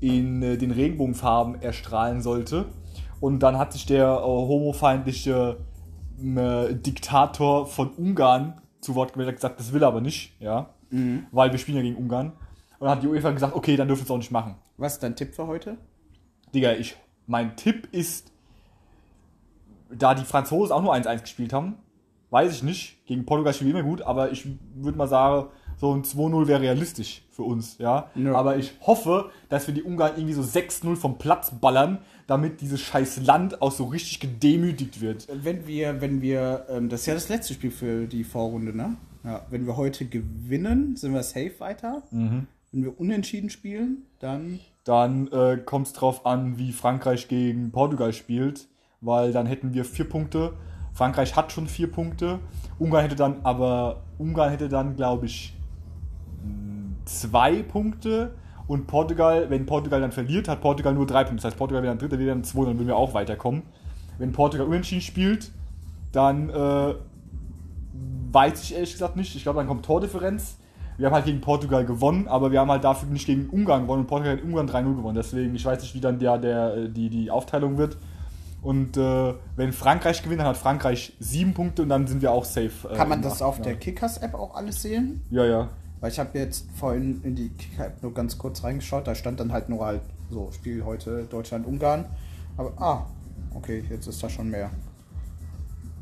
in 0.00 0.42
äh, 0.42 0.58
den 0.58 0.70
Regenbogenfarben 0.70 1.62
erstrahlen 1.62 2.20
sollte. 2.20 2.66
Und 3.20 3.40
dann 3.40 3.58
hat 3.58 3.72
sich 3.72 3.86
der 3.86 4.04
äh, 4.06 4.22
homofeindliche 4.22 5.56
äh, 6.22 6.74
Diktator 6.74 7.66
von 7.66 7.90
Ungarn 7.92 8.60
zu 8.80 8.94
Wort 8.94 9.14
gemeldet 9.14 9.34
und 9.34 9.36
gesagt, 9.36 9.58
das 9.58 9.72
will 9.72 9.82
er 9.82 9.88
aber 9.88 10.02
nicht, 10.02 10.38
ja. 10.40 10.70
Weil 11.32 11.50
wir 11.50 11.58
spielen 11.58 11.78
ja 11.78 11.82
gegen 11.82 11.96
Ungarn. 11.96 12.32
Und 12.78 12.86
dann 12.86 12.90
hat 12.90 13.02
die 13.02 13.08
UEFA 13.08 13.30
gesagt, 13.30 13.56
okay, 13.56 13.76
dann 13.76 13.88
dürfen 13.88 14.02
wir 14.02 14.04
es 14.04 14.10
auch 14.10 14.18
nicht 14.18 14.30
machen. 14.30 14.56
Was 14.76 14.94
ist 14.94 15.02
dein 15.02 15.16
Tipp 15.16 15.34
für 15.34 15.46
heute? 15.46 15.78
Digga, 16.54 16.72
ich, 16.72 16.96
mein 17.26 17.56
Tipp 17.56 17.88
ist, 17.92 18.32
da 19.90 20.14
die 20.14 20.24
Franzosen 20.24 20.72
auch 20.72 20.82
nur 20.82 20.94
1-1 20.94 21.22
gespielt 21.22 21.52
haben, 21.52 21.76
weiß 22.30 22.52
ich 22.52 22.62
nicht. 22.62 23.06
Gegen 23.06 23.24
Portugal 23.24 23.54
spielen 23.54 23.72
wir 23.72 23.80
immer 23.80 23.88
gut, 23.88 24.02
aber 24.02 24.32
ich 24.32 24.46
würde 24.74 24.98
mal 24.98 25.08
sagen, 25.08 25.48
so 25.78 25.94
ein 25.94 26.02
2-0 26.02 26.46
wäre 26.46 26.60
realistisch 26.60 27.22
für 27.30 27.42
uns, 27.42 27.78
ja? 27.78 28.10
Ja. 28.14 28.34
Aber 28.34 28.56
ich 28.56 28.72
hoffe, 28.80 29.30
dass 29.48 29.66
wir 29.66 29.74
die 29.74 29.82
Ungarn 29.82 30.12
irgendwie 30.16 30.32
so 30.32 30.42
6-0 30.42 30.96
vom 30.96 31.18
Platz 31.18 31.50
ballern, 31.50 31.98
damit 32.26 32.60
dieses 32.60 32.80
scheiß 32.80 33.24
Land 33.24 33.60
auch 33.62 33.72
so 33.72 33.84
richtig 33.84 34.20
gedemütigt 34.20 35.00
wird. 35.00 35.28
Wenn 35.30 35.66
wir, 35.66 36.00
wenn 36.00 36.22
wir, 36.22 36.66
ähm, 36.70 36.88
das 36.88 37.00
ist 37.00 37.06
ja 37.06 37.14
das 37.14 37.28
letzte 37.28 37.54
Spiel 37.54 37.70
für 37.70 38.06
die 38.06 38.24
Vorrunde, 38.24 38.76
ne? 38.76 38.96
Ja, 39.24 39.44
wenn 39.50 39.66
wir 39.66 39.76
heute 39.76 40.06
gewinnen, 40.06 40.96
sind 40.96 41.12
wir 41.12 41.22
safe 41.22 41.54
weiter. 41.58 42.02
Wenn 42.76 42.84
wir 42.84 43.00
unentschieden 43.00 43.48
spielen, 43.48 44.02
dann 44.18 44.60
Dann 44.84 45.28
äh, 45.28 45.56
kommt 45.64 45.86
es 45.86 45.94
drauf 45.94 46.26
an, 46.26 46.58
wie 46.58 46.72
Frankreich 46.72 47.26
gegen 47.26 47.72
Portugal 47.72 48.12
spielt, 48.12 48.68
weil 49.00 49.32
dann 49.32 49.46
hätten 49.46 49.72
wir 49.72 49.86
vier 49.86 50.06
Punkte. 50.06 50.52
Frankreich 50.92 51.34
hat 51.36 51.52
schon 51.52 51.68
vier 51.68 51.90
Punkte. 51.90 52.38
Ungarn 52.78 53.00
hätte 53.00 53.16
dann, 53.16 53.36
aber 53.44 54.02
Ungarn 54.18 54.50
hätte 54.50 54.68
dann, 54.68 54.94
glaube 54.94 55.24
ich, 55.24 55.54
zwei 57.06 57.62
Punkte. 57.62 58.34
Und 58.66 58.86
Portugal, 58.86 59.48
wenn 59.48 59.64
Portugal 59.64 60.02
dann 60.02 60.12
verliert, 60.12 60.46
hat 60.46 60.60
Portugal 60.60 60.92
nur 60.92 61.06
drei 61.06 61.24
Punkte. 61.24 61.36
Das 61.36 61.44
heißt, 61.46 61.56
Portugal 61.56 61.82
wäre 61.82 61.92
dann 61.92 61.98
Dritter, 61.98 62.18
wir 62.18 62.26
wären 62.26 62.44
zwei, 62.44 62.66
dann 62.66 62.76
würden 62.76 62.88
wir 62.88 62.96
auch 62.96 63.14
weiterkommen. 63.14 63.62
Wenn 64.18 64.32
Portugal 64.32 64.66
unentschieden 64.66 65.00
spielt, 65.00 65.50
dann 66.12 66.50
äh, 66.50 66.94
weiß 68.32 68.62
ich 68.64 68.74
ehrlich 68.74 68.92
gesagt 68.92 69.16
nicht. 69.16 69.34
Ich 69.34 69.44
glaube, 69.44 69.60
dann 69.60 69.66
kommt 69.66 69.86
Tordifferenz. 69.86 70.58
Wir 70.96 71.06
haben 71.06 71.14
halt 71.14 71.26
gegen 71.26 71.40
Portugal 71.40 71.84
gewonnen, 71.84 72.26
aber 72.28 72.52
wir 72.52 72.60
haben 72.60 72.70
halt 72.70 72.84
dafür 72.84 73.08
nicht 73.08 73.26
gegen 73.26 73.48
Ungarn 73.50 73.82
gewonnen 73.82 74.02
und 74.02 74.06
Portugal 74.06 74.36
hat 74.36 74.44
Ungarn 74.44 74.68
3-0 74.68 74.96
gewonnen. 74.96 75.16
Deswegen, 75.16 75.54
ich 75.54 75.64
weiß 75.64 75.80
nicht, 75.82 75.94
wie 75.94 76.00
dann 76.00 76.18
der, 76.18 76.38
der, 76.38 76.74
äh, 76.74 76.88
die, 76.88 77.10
die 77.10 77.30
Aufteilung 77.30 77.76
wird. 77.76 77.98
Und 78.62 78.96
äh, 78.96 79.34
wenn 79.56 79.72
Frankreich 79.72 80.22
gewinnt, 80.22 80.40
dann 80.40 80.48
hat 80.48 80.56
Frankreich 80.56 81.12
sieben 81.20 81.54
Punkte 81.54 81.82
und 81.82 81.88
dann 81.88 82.06
sind 82.06 82.22
wir 82.22 82.32
auch 82.32 82.44
safe. 82.44 82.88
äh, 82.90 82.96
kann 82.96 83.08
man 83.08 83.22
das 83.22 83.42
auf 83.42 83.56
der 83.56 83.74
Achtelfinale. 83.74 83.78
Kickers-App 83.78 84.34
auch 84.34 84.54
alles 84.54 84.82
sehen. 84.82 85.22
Ja, 85.30 85.44
ja. 85.44 85.68
Weil 86.00 86.10
ich 86.10 86.18
habe 86.18 86.38
jetzt 86.38 86.66
vorhin 86.74 87.20
in 87.22 87.34
die 87.36 87.50
Kicker-App 87.50 88.02
nur 88.02 88.12
ganz 88.12 88.38
kurz 88.38 88.64
reingeschaut, 88.64 89.06
da 89.06 89.14
stand 89.14 89.40
dann 89.40 89.52
halt 89.52 89.68
nur 89.68 89.84
halt 89.84 90.02
so, 90.30 90.50
Spiel 90.50 90.84
heute 90.84 91.24
Deutschland-Ungarn. 91.30 92.06
Aber, 92.56 92.72
ah, 92.82 93.06
okay, 93.54 93.84
jetzt 93.88 94.06
ist 94.06 94.22
da 94.22 94.28
schon 94.28 94.50
mehr. 94.50 94.70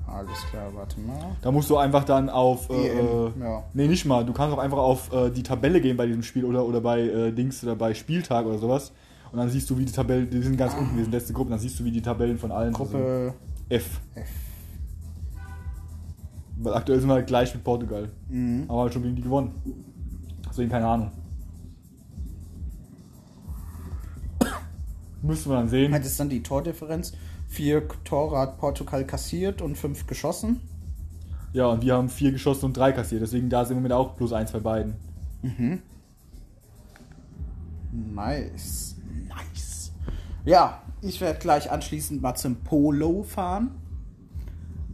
Alles 0.06 0.38
klar, 0.50 0.70
warte 0.74 1.00
mal. 1.00 1.36
Da 1.40 1.50
musst 1.50 1.70
du 1.70 1.76
einfach 1.76 2.04
dann 2.04 2.28
auf. 2.28 2.68
Äh, 2.70 2.88
EM, 2.88 3.06
äh, 3.06 3.44
ja. 3.44 3.64
Nee, 3.72 3.88
nicht 3.88 4.04
mal. 4.04 4.24
Du 4.24 4.32
kannst 4.32 4.54
auch 4.54 4.60
einfach 4.60 4.78
auf 4.78 5.12
äh, 5.12 5.30
die 5.30 5.42
Tabelle 5.42 5.80
gehen 5.80 5.96
bei 5.96 6.06
diesem 6.06 6.22
Spiel 6.22 6.44
oder, 6.44 6.64
oder 6.64 6.80
bei 6.80 7.00
äh, 7.00 7.32
Dings 7.32 7.62
oder 7.64 7.74
bei 7.74 7.94
Spieltag 7.94 8.46
oder 8.46 8.58
sowas. 8.58 8.92
Und 9.32 9.38
dann 9.38 9.48
siehst 9.48 9.68
du, 9.70 9.78
wie 9.78 9.84
die 9.84 9.92
Tabellen, 9.92 10.30
die 10.30 10.40
sind 10.42 10.56
ganz 10.56 10.74
unten, 10.74 10.96
wir 10.96 11.02
sind 11.02 11.12
letzte 11.12 11.32
Gruppe, 11.32 11.50
dann 11.50 11.58
siehst 11.58 11.80
du, 11.80 11.84
wie 11.84 11.90
die 11.90 12.02
Tabellen 12.02 12.38
von 12.38 12.52
allen 12.52 12.72
Gruppe 12.72 13.32
sind. 13.68 13.76
F. 13.76 14.00
F. 14.14 14.28
Weil 16.58 16.74
aktuell 16.74 17.00
sind 17.00 17.08
wir 17.08 17.14
halt 17.14 17.26
gleich 17.26 17.52
mit 17.52 17.64
Portugal. 17.64 18.08
Mhm. 18.28 18.64
Aber 18.68 18.82
halt 18.82 18.92
schon 18.92 19.02
gegen 19.02 19.16
die 19.16 19.22
gewonnen. 19.22 19.52
Deswegen 20.48 20.70
keine 20.70 20.86
Ahnung. 20.86 21.10
Müssen 25.22 25.50
wir 25.50 25.56
dann 25.56 25.68
sehen. 25.68 25.90
Das 25.90 26.06
ist 26.06 26.20
dann 26.20 26.28
die 26.28 26.42
Tordifferenz. 26.42 27.12
Vier 27.54 27.86
Tore 28.02 28.36
hat 28.36 28.58
Portugal 28.58 29.04
kassiert 29.06 29.62
und 29.62 29.78
fünf 29.78 30.08
geschossen. 30.08 30.60
Ja, 31.52 31.66
und 31.66 31.84
wir 31.84 31.94
haben 31.94 32.08
vier 32.08 32.32
geschossen 32.32 32.64
und 32.64 32.76
drei 32.76 32.90
kassiert. 32.90 33.22
Deswegen 33.22 33.48
da 33.48 33.64
sind 33.64 33.76
wir 33.76 33.82
mit 33.82 33.92
auch 33.92 34.16
plus 34.16 34.32
eins 34.32 34.50
bei 34.50 34.58
beiden. 34.58 34.96
Nice. 37.92 38.96
Nice. 39.28 39.92
Ja, 40.44 40.82
ich 41.00 41.20
werde 41.20 41.38
gleich 41.38 41.70
anschließend 41.70 42.20
mal 42.20 42.34
zum 42.34 42.56
Polo 42.56 43.22
fahren. 43.22 43.70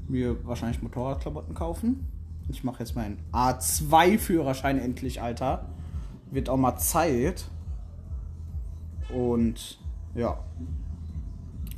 Mir 0.07 0.45
wahrscheinlich 0.47 0.83
Motorradklamotten 0.83 1.55
kaufen. 1.55 2.09
Ich 2.51 2.63
mache 2.63 2.81
jetzt 2.81 2.95
meinen 2.95 3.17
A2-Führerschein 3.33 4.79
endlich, 4.79 5.23
Alter. 5.23 5.65
Wird 6.31 6.51
auch 6.51 6.59
mal 6.59 6.77
Zeit. 6.77 7.49
Und 9.09 9.79
ja. 10.15 10.39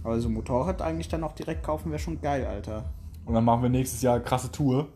Also 0.05 0.29
Motorrad 0.29 0.83
eigentlich 0.83 1.09
dann 1.09 1.25
auch 1.25 1.33
direkt 1.33 1.63
kaufen 1.63 1.91
wäre 1.91 1.99
schon 2.01 2.21
geil, 2.21 2.47
Alter. 2.47 2.85
Und 3.25 3.35
dann 3.35 3.45
machen 3.45 3.63
wir 3.63 3.71
nächstes 3.71 4.03
Jahr 4.03 4.21
krasse 4.21 4.51
Tour. 4.51 4.89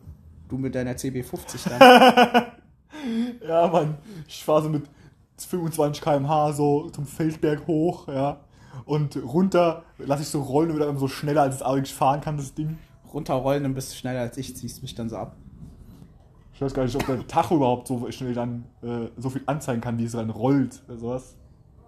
Du 0.49 0.57
mit 0.57 0.75
deiner 0.75 0.93
CB50 0.93 1.69
dann. 1.69 2.43
Ja, 3.47 3.67
Mann, 3.67 3.97
ich 4.27 4.43
fahre 4.43 4.63
so 4.63 4.69
mit 4.69 4.83
25 5.37 6.01
km/h 6.03 6.53
so 6.53 6.89
zum 6.89 7.05
Feldberg 7.05 7.67
hoch, 7.67 8.07
ja. 8.07 8.41
Und 8.85 9.15
runter 9.23 9.83
lasse 9.97 10.23
ich 10.23 10.29
so 10.29 10.41
rollen 10.41 10.71
und 10.71 10.77
wieder 10.77 10.95
so 10.97 11.07
schneller, 11.07 11.43
als 11.43 11.55
es 11.55 11.61
eigentlich 11.61 11.93
fahren 11.93 12.21
kann, 12.21 12.37
das 12.37 12.53
Ding. 12.53 12.77
Runterrollen, 13.13 13.63
dann 13.63 13.73
bist 13.73 13.91
du 13.91 13.95
schneller 13.95 14.21
als 14.21 14.37
ich, 14.37 14.55
ziehst 14.55 14.81
mich 14.81 14.95
dann 14.95 15.09
so 15.09 15.17
ab. 15.17 15.35
Ich 16.53 16.61
weiß 16.61 16.73
gar 16.73 16.83
nicht, 16.83 16.95
ob 16.95 17.05
der 17.05 17.27
Tacho 17.27 17.55
überhaupt 17.55 17.87
so 17.87 18.09
schnell 18.11 18.33
dann 18.33 18.65
äh, 18.81 19.09
so 19.17 19.29
viel 19.29 19.43
anzeigen 19.45 19.81
kann, 19.81 19.97
wie 19.99 20.05
es 20.05 20.13
dann 20.13 20.29
rollt 20.29 20.81
oder 20.87 20.97
sowas. 20.97 21.35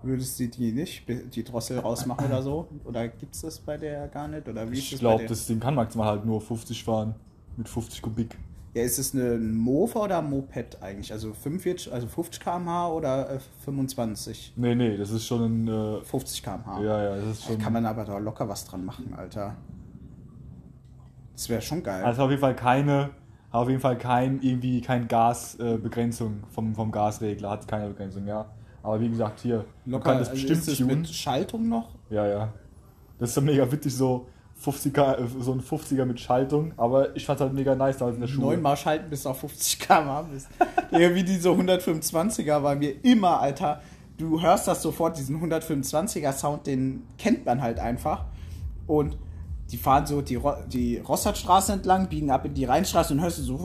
Würdest 0.01 0.39
du 0.39 0.47
die 0.47 0.71
nicht, 0.71 1.03
die 1.07 1.43
Drossel 1.43 1.79
rausmachen 1.79 2.25
oder 2.27 2.41
so? 2.41 2.67
Oder 2.85 3.07
gibt 3.09 3.35
es 3.35 3.41
das 3.41 3.59
bei 3.59 3.77
der 3.77 4.07
gar 4.07 4.27
nicht? 4.27 4.47
Oder 4.47 4.69
wie 4.71 4.77
Ich 4.77 4.97
glaube, 4.97 5.25
das 5.25 5.45
Ding 5.47 5.59
kann 5.59 5.75
maximal 5.75 6.07
halt 6.07 6.25
nur 6.25 6.39
50 6.39 6.83
fahren. 6.83 7.15
mit 7.57 7.67
50 7.67 8.01
Kubik. 8.01 8.37
Ja, 8.75 8.83
ist 8.83 8.99
es 8.99 9.13
eine, 9.15 9.33
ein 9.33 9.55
Mofa 9.57 9.99
oder 10.03 10.19
ein 10.19 10.29
Moped 10.29 10.81
eigentlich? 10.81 11.11
Also 11.11 11.33
45, 11.33 11.91
also 11.91 12.07
50 12.07 12.39
km/h 12.39 12.89
oder 12.91 13.31
äh, 13.31 13.39
25? 13.65 14.53
Nee, 14.55 14.75
nee, 14.75 14.95
das 14.95 15.09
ist 15.09 15.25
schon 15.25 15.65
ein. 15.65 15.67
Äh, 15.67 16.03
50 16.05 16.43
km/h. 16.43 16.81
ja, 16.81 17.03
ja, 17.03 17.15
das 17.17 17.25
ist 17.31 17.43
Da 17.45 17.47
schon. 17.53 17.57
kann 17.59 17.73
man 17.73 17.85
aber 17.85 18.05
da 18.05 18.17
locker 18.19 18.47
was 18.47 18.65
dran 18.65 18.85
machen, 18.85 19.13
Alter. 19.17 19.55
Das 21.33 21.49
wäre 21.49 21.61
schon 21.61 21.81
geil. 21.83 22.03
Also 22.03 22.23
auf 22.23 22.29
jeden 22.29 22.41
Fall 22.41 22.55
keine, 22.55 23.09
auf 23.51 23.67
jeden 23.69 23.81
Fall 23.81 23.97
kein 23.97 24.39
irgendwie 24.41 24.81
kein 24.81 25.07
Gasbegrenzung 25.07 26.43
äh, 26.43 26.53
vom, 26.53 26.75
vom 26.75 26.91
Gasregler, 26.91 27.49
hat 27.49 27.67
keine 27.67 27.87
Begrenzung, 27.89 28.27
ja. 28.27 28.45
Aber 28.83 28.99
wie 29.01 29.09
gesagt, 29.09 29.41
hier, 29.41 29.65
man 29.85 30.01
kann 30.01 30.19
das 30.19 30.29
also 30.29 30.41
bestimmt 30.41 30.59
ist 30.59 30.67
es 30.67 30.77
tunen. 30.77 31.01
mit 31.01 31.09
Schaltung 31.09 31.67
noch? 31.67 31.89
Ja, 32.09 32.25
ja. 32.27 32.53
Das 33.17 33.29
ist 33.29 33.35
so 33.35 33.41
mega 33.41 33.69
witzig, 33.69 33.95
so 33.95 34.27
50er, 34.63 35.17
äh, 35.17 35.27
so 35.39 35.53
ein 35.53 35.61
50er 35.61 36.05
mit 36.05 36.19
Schaltung, 36.19 36.73
aber 36.77 37.15
ich 37.15 37.25
fand's 37.25 37.41
halt 37.41 37.53
mega 37.53 37.75
nice 37.75 37.97
damals 37.97 38.15
in 38.15 38.21
der 38.21 38.27
Schule. 38.27 38.47
Neunmal 38.47 38.77
schalten 38.77 39.09
bis 39.09 39.25
auf 39.25 39.39
50 39.39 39.79
km/h 39.79 40.21
bist. 40.23 40.47
Irgendwie 40.91 41.23
diese 41.23 41.49
125er 41.49 42.63
war 42.63 42.75
mir 42.75 43.03
immer, 43.03 43.39
Alter. 43.39 43.81
Du 44.17 44.41
hörst 44.41 44.67
das 44.67 44.81
sofort, 44.81 45.17
diesen 45.17 45.41
125er 45.41 46.33
Sound, 46.33 46.67
den 46.67 47.03
kennt 47.17 47.45
man 47.45 47.61
halt 47.61 47.79
einfach. 47.79 48.25
Und 48.85 49.17
die 49.71 49.77
fahren 49.77 50.05
so 50.05 50.21
die, 50.21 50.35
Ro 50.35 50.53
die 50.67 50.97
Rossardstraße 50.97 51.73
entlang, 51.73 52.07
biegen 52.09 52.31
ab 52.31 52.45
in 52.45 52.53
die 52.53 52.65
Rheinstraße 52.65 53.13
und 53.13 53.21
hörst 53.21 53.39
du 53.39 53.43
so. 53.43 53.57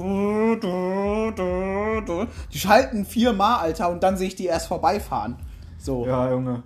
Die 2.52 2.58
schalten 2.58 3.04
viermal, 3.04 3.60
Alter, 3.60 3.90
und 3.90 4.02
dann 4.02 4.16
sehe 4.16 4.28
ich 4.28 4.36
die 4.36 4.46
erst 4.46 4.68
vorbeifahren. 4.68 5.36
So. 5.78 6.06
Ja, 6.06 6.30
Junge. 6.30 6.62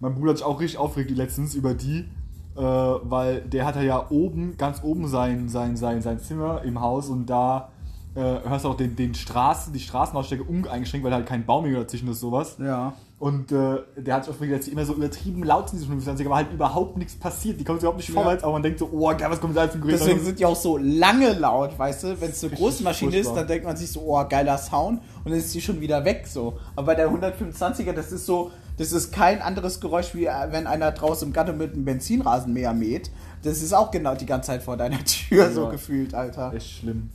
Mein 0.00 0.14
Bruder 0.14 0.30
hat 0.30 0.38
sich 0.38 0.46
auch 0.46 0.60
richtig 0.60 0.78
aufgeregt 0.78 1.10
letztens 1.10 1.54
über 1.54 1.74
die, 1.74 2.08
äh, 2.56 2.60
weil 2.60 3.42
der 3.42 3.66
hatte 3.66 3.82
ja 3.82 4.06
oben, 4.10 4.56
ganz 4.56 4.82
oben 4.82 5.08
sein, 5.08 5.48
sein, 5.48 5.76
sein, 5.76 6.00
sein 6.02 6.20
Zimmer 6.20 6.62
im 6.62 6.80
Haus 6.80 7.08
und 7.08 7.26
da 7.26 7.70
äh, 8.14 8.20
hörst 8.20 8.64
du 8.64 8.70
auch 8.70 8.76
den, 8.76 8.96
den 8.96 9.14
Straßen, 9.14 9.72
die 9.72 9.80
Straßenausstecke 9.80 10.44
uneingeschränkt, 10.44 11.04
weil 11.04 11.12
halt 11.12 11.26
kein 11.26 11.44
Baum 11.44 11.64
mehr 11.64 11.80
dazwischen 11.80 12.08
ist, 12.08 12.20
sowas. 12.20 12.56
Ja. 12.58 12.94
Und 13.20 13.50
äh, 13.50 13.78
der 13.96 14.14
hat 14.14 14.28
dass 14.28 14.38
die 14.38 14.70
immer 14.70 14.84
so 14.84 14.94
übertrieben 14.94 15.42
laut 15.42 15.68
sind, 15.70 15.78
diese 15.78 15.88
25 15.88 16.24
aber 16.26 16.36
halt 16.36 16.52
überhaupt 16.52 16.96
nichts 16.96 17.16
passiert. 17.16 17.58
Die 17.58 17.64
kommen 17.64 17.80
überhaupt 17.80 17.96
nicht 17.96 18.08
Ja. 18.10 18.14
vorwärts, 18.14 18.44
aber 18.44 18.52
man 18.52 18.62
denkt 18.62 18.78
so, 18.78 18.88
oh, 18.92 19.08
geil, 19.08 19.26
was 19.28 19.40
kommt 19.40 19.56
da 19.56 19.64
jetzt 19.64 19.74
ein 19.74 19.80
Gerät? 19.80 19.98
Deswegen 19.98 20.20
sind 20.24 20.38
die 20.38 20.46
auch 20.46 20.54
so 20.54 20.76
lange 20.78 21.32
laut, 21.32 21.76
weißt 21.76 22.04
du? 22.04 22.20
Wenn 22.20 22.30
es 22.30 22.44
eine 22.44 22.54
große 22.54 22.84
Maschine 22.84 23.16
ist, 23.16 23.32
dann 23.32 23.48
denkt 23.48 23.64
man 23.66 23.76
sich 23.76 23.90
so, 23.90 24.02
oh, 24.06 24.24
geiler 24.28 24.56
Sound 24.56 25.00
und 25.24 25.30
dann 25.32 25.38
ist 25.38 25.52
die 25.52 25.60
schon 25.60 25.80
wieder 25.80 26.04
weg 26.04 26.28
so. 26.28 26.58
Aber 26.76 26.86
bei 26.86 26.94
der 26.94 27.10
125er, 27.10 27.92
das 27.92 28.12
ist 28.12 28.24
so, 28.24 28.52
das 28.76 28.92
ist 28.92 29.10
kein 29.12 29.42
anderes 29.42 29.80
Geräusch, 29.80 30.14
wie 30.14 30.26
äh, 30.26 30.52
wenn 30.52 30.68
einer 30.68 30.92
draußen 30.92 31.26
im 31.26 31.34
Garten 31.34 31.58
mit 31.58 31.72
einem 31.72 31.84
Benzinrasenmäher 31.84 32.72
mäht. 32.72 33.10
Das 33.42 33.62
ist 33.62 33.72
auch 33.72 33.90
genau 33.90 34.14
die 34.14 34.26
ganze 34.26 34.48
Zeit 34.48 34.62
vor 34.62 34.76
deiner 34.76 35.04
Tür 35.04 35.50
so 35.50 35.64
Ja. 35.64 35.70
gefühlt, 35.70 36.14
Alter. 36.14 36.52
Echt 36.54 36.70
schlimm. 36.78 37.10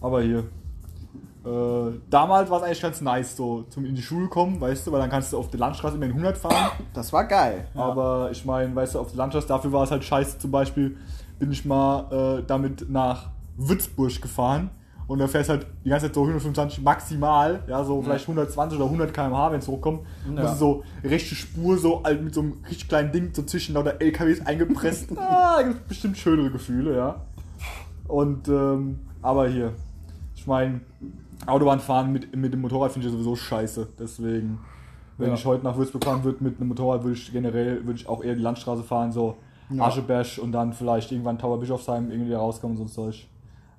Aber 0.00 0.22
hier. 0.22 0.44
Äh, 1.44 1.98
damals 2.08 2.48
war 2.48 2.58
es 2.58 2.64
eigentlich 2.64 2.80
ganz 2.80 3.00
nice, 3.00 3.36
so 3.36 3.62
zum 3.64 3.84
in 3.84 3.94
die 3.94 4.02
Schule 4.02 4.28
kommen, 4.28 4.60
weißt 4.60 4.86
du, 4.86 4.92
weil 4.92 5.00
dann 5.00 5.10
kannst 5.10 5.32
du 5.32 5.38
auf 5.38 5.50
der 5.50 5.60
Landstraße 5.60 5.96
immer 5.96 6.06
in 6.06 6.12
100 6.12 6.38
fahren. 6.38 6.70
Das 6.94 7.12
war 7.12 7.24
geil. 7.24 7.66
Ja. 7.74 7.82
Aber 7.82 8.30
ich 8.32 8.44
meine, 8.44 8.74
weißt 8.74 8.94
du, 8.94 9.00
auf 9.00 9.08
der 9.08 9.18
Landstraße, 9.18 9.48
dafür 9.48 9.72
war 9.72 9.84
es 9.84 9.90
halt 9.90 10.04
scheiße. 10.04 10.38
Zum 10.38 10.50
Beispiel 10.50 10.96
bin 11.38 11.52
ich 11.52 11.64
mal 11.64 12.38
äh, 12.40 12.44
damit 12.46 12.88
nach 12.88 13.30
Würzburg 13.56 14.22
gefahren 14.22 14.70
und 15.06 15.18
da 15.18 15.26
fährst 15.28 15.50
halt 15.50 15.66
die 15.84 15.90
ganze 15.90 16.06
Zeit 16.06 16.14
so 16.14 16.22
125 16.22 16.82
maximal, 16.82 17.62
ja, 17.66 17.84
so 17.84 18.00
vielleicht 18.00 18.24
120 18.24 18.78
oder 18.78 18.86
100 18.86 19.12
km/h, 19.12 19.52
wenn 19.52 19.58
es 19.58 19.68
hochkommt. 19.68 20.00
Ja. 20.26 20.42
Das 20.42 20.52
ist 20.52 20.58
so 20.58 20.82
rechte 21.02 21.34
Spur, 21.34 21.76
so 21.76 22.02
halt 22.02 22.22
mit 22.22 22.32
so 22.32 22.40
einem 22.40 22.54
richtig 22.68 22.88
kleinen 22.88 23.12
Ding 23.12 23.30
so 23.34 23.42
zwischen 23.42 23.74
lauter 23.74 24.00
LKWs 24.00 24.40
eingepresst. 24.46 25.10
ah, 25.16 25.56
da 25.58 25.62
gibt 25.62 25.88
bestimmt 25.88 26.16
schönere 26.16 26.50
Gefühle, 26.50 26.96
ja. 26.96 27.20
Und, 28.08 28.48
ähm, 28.48 29.00
aber 29.20 29.48
hier, 29.48 29.72
ich 30.34 30.46
meine, 30.46 30.80
Autobahnfahren 31.46 32.12
mit, 32.12 32.34
mit 32.36 32.52
dem 32.52 32.60
Motorrad 32.60 32.92
finde 32.92 33.08
ich 33.08 33.12
sowieso 33.12 33.36
scheiße. 33.36 33.88
Deswegen, 33.98 34.58
wenn 35.18 35.28
Ja. 35.28 35.34
ich 35.34 35.44
heute 35.44 35.64
nach 35.64 35.76
Würzburg 35.76 36.04
fahren 36.04 36.24
würde 36.24 36.42
mit 36.42 36.58
einem 36.58 36.68
Motorrad, 36.68 37.02
würde 37.04 37.16
ich 37.16 37.32
generell 37.32 37.84
würde 37.86 37.98
ich 38.00 38.08
auch 38.08 38.22
eher 38.22 38.34
die 38.34 38.42
Landstraße 38.42 38.82
fahren, 38.82 39.12
so 39.12 39.36
Ja. 39.70 39.84
Ascheberg 39.84 40.38
und 40.42 40.52
dann 40.52 40.72
vielleicht 40.72 41.10
irgendwann 41.12 41.38
Tower 41.38 41.58
Bischofsheim 41.58 42.10
irgendwie 42.10 42.32
rauskommen 42.34 42.76
und 42.78 42.88
so 42.88 42.92
Zeug. 43.10 43.26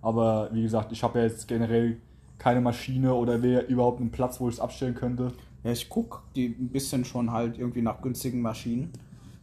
Aber 0.02 0.50
wie 0.52 0.62
gesagt, 0.62 0.92
ich 0.92 1.04
habe 1.04 1.20
ja 1.20 1.26
jetzt 1.26 1.48
generell 1.48 1.98
keine 2.38 2.62
Maschine 2.62 3.14
oder 3.14 3.42
wäre 3.42 3.64
überhaupt 3.64 4.00
einen 4.02 4.12
Platz, 4.12 4.40
wo 4.40 4.48
ich 4.50 4.56
es 4.56 4.60
abstellen 4.60 4.94
könnte. 4.96 5.32
Ja, 5.64 5.72
ich 5.72 5.90
guck 5.90 6.22
die 6.36 6.48
ein 6.48 6.70
bisschen 6.70 7.06
schon 7.06 7.32
halt 7.32 7.58
irgendwie 7.58 7.82
nach 7.82 8.02
günstigen 8.02 8.42
Maschinen. 8.42 8.92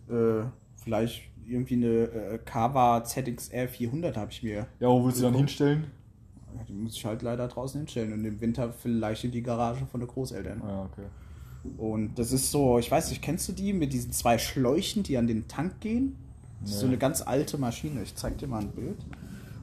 Äh, 0.08 0.44
vielleicht 0.76 1.22
irgendwie 1.46 1.74
eine 1.74 1.86
äh, 1.88 2.38
Kawa 2.44 3.02
ZXR 3.02 3.66
400 3.68 4.16
habe 4.16 4.30
ich 4.30 4.42
mir. 4.42 4.66
Ja, 4.78 4.88
wo 4.88 5.04
willst 5.04 5.18
du 5.20 5.24
dann 5.24 5.34
hinstellen? 5.34 5.86
Die 6.72 6.76
muss 6.78 6.94
ich 6.96 7.04
halt 7.04 7.20
leider 7.22 7.48
draußen 7.48 7.80
hinstellen 7.80 8.12
und 8.14 8.24
im 8.24 8.40
Winter 8.40 8.72
vielleicht 8.72 9.24
in 9.24 9.30
die 9.30 9.42
Garage 9.42 9.84
von 9.86 10.00
den 10.00 10.08
Großeltern. 10.08 10.62
Ah, 10.62 10.68
Ja, 10.68 10.82
okay. 10.90 11.06
Und 11.78 12.18
das 12.18 12.32
ist 12.32 12.50
so, 12.50 12.78
ich 12.78 12.90
weiß 12.90 13.10
nicht, 13.10 13.22
kennst 13.22 13.48
du 13.48 13.52
die 13.52 13.72
mit 13.72 13.92
diesen 13.92 14.10
zwei 14.12 14.38
Schläuchen, 14.38 15.02
die 15.04 15.16
an 15.18 15.26
den 15.28 15.46
Tank 15.48 15.80
gehen? 15.80 16.16
Das 16.62 16.70
ist 16.70 16.78
so 16.80 16.86
Nee. 16.86 16.92
eine 16.92 16.98
ganz 16.98 17.22
alte 17.22 17.58
Maschine. 17.58 18.02
Ich 18.02 18.14
zeig 18.16 18.38
dir 18.38 18.48
mal 18.48 18.62
ein 18.62 18.70
Bild. 18.70 18.96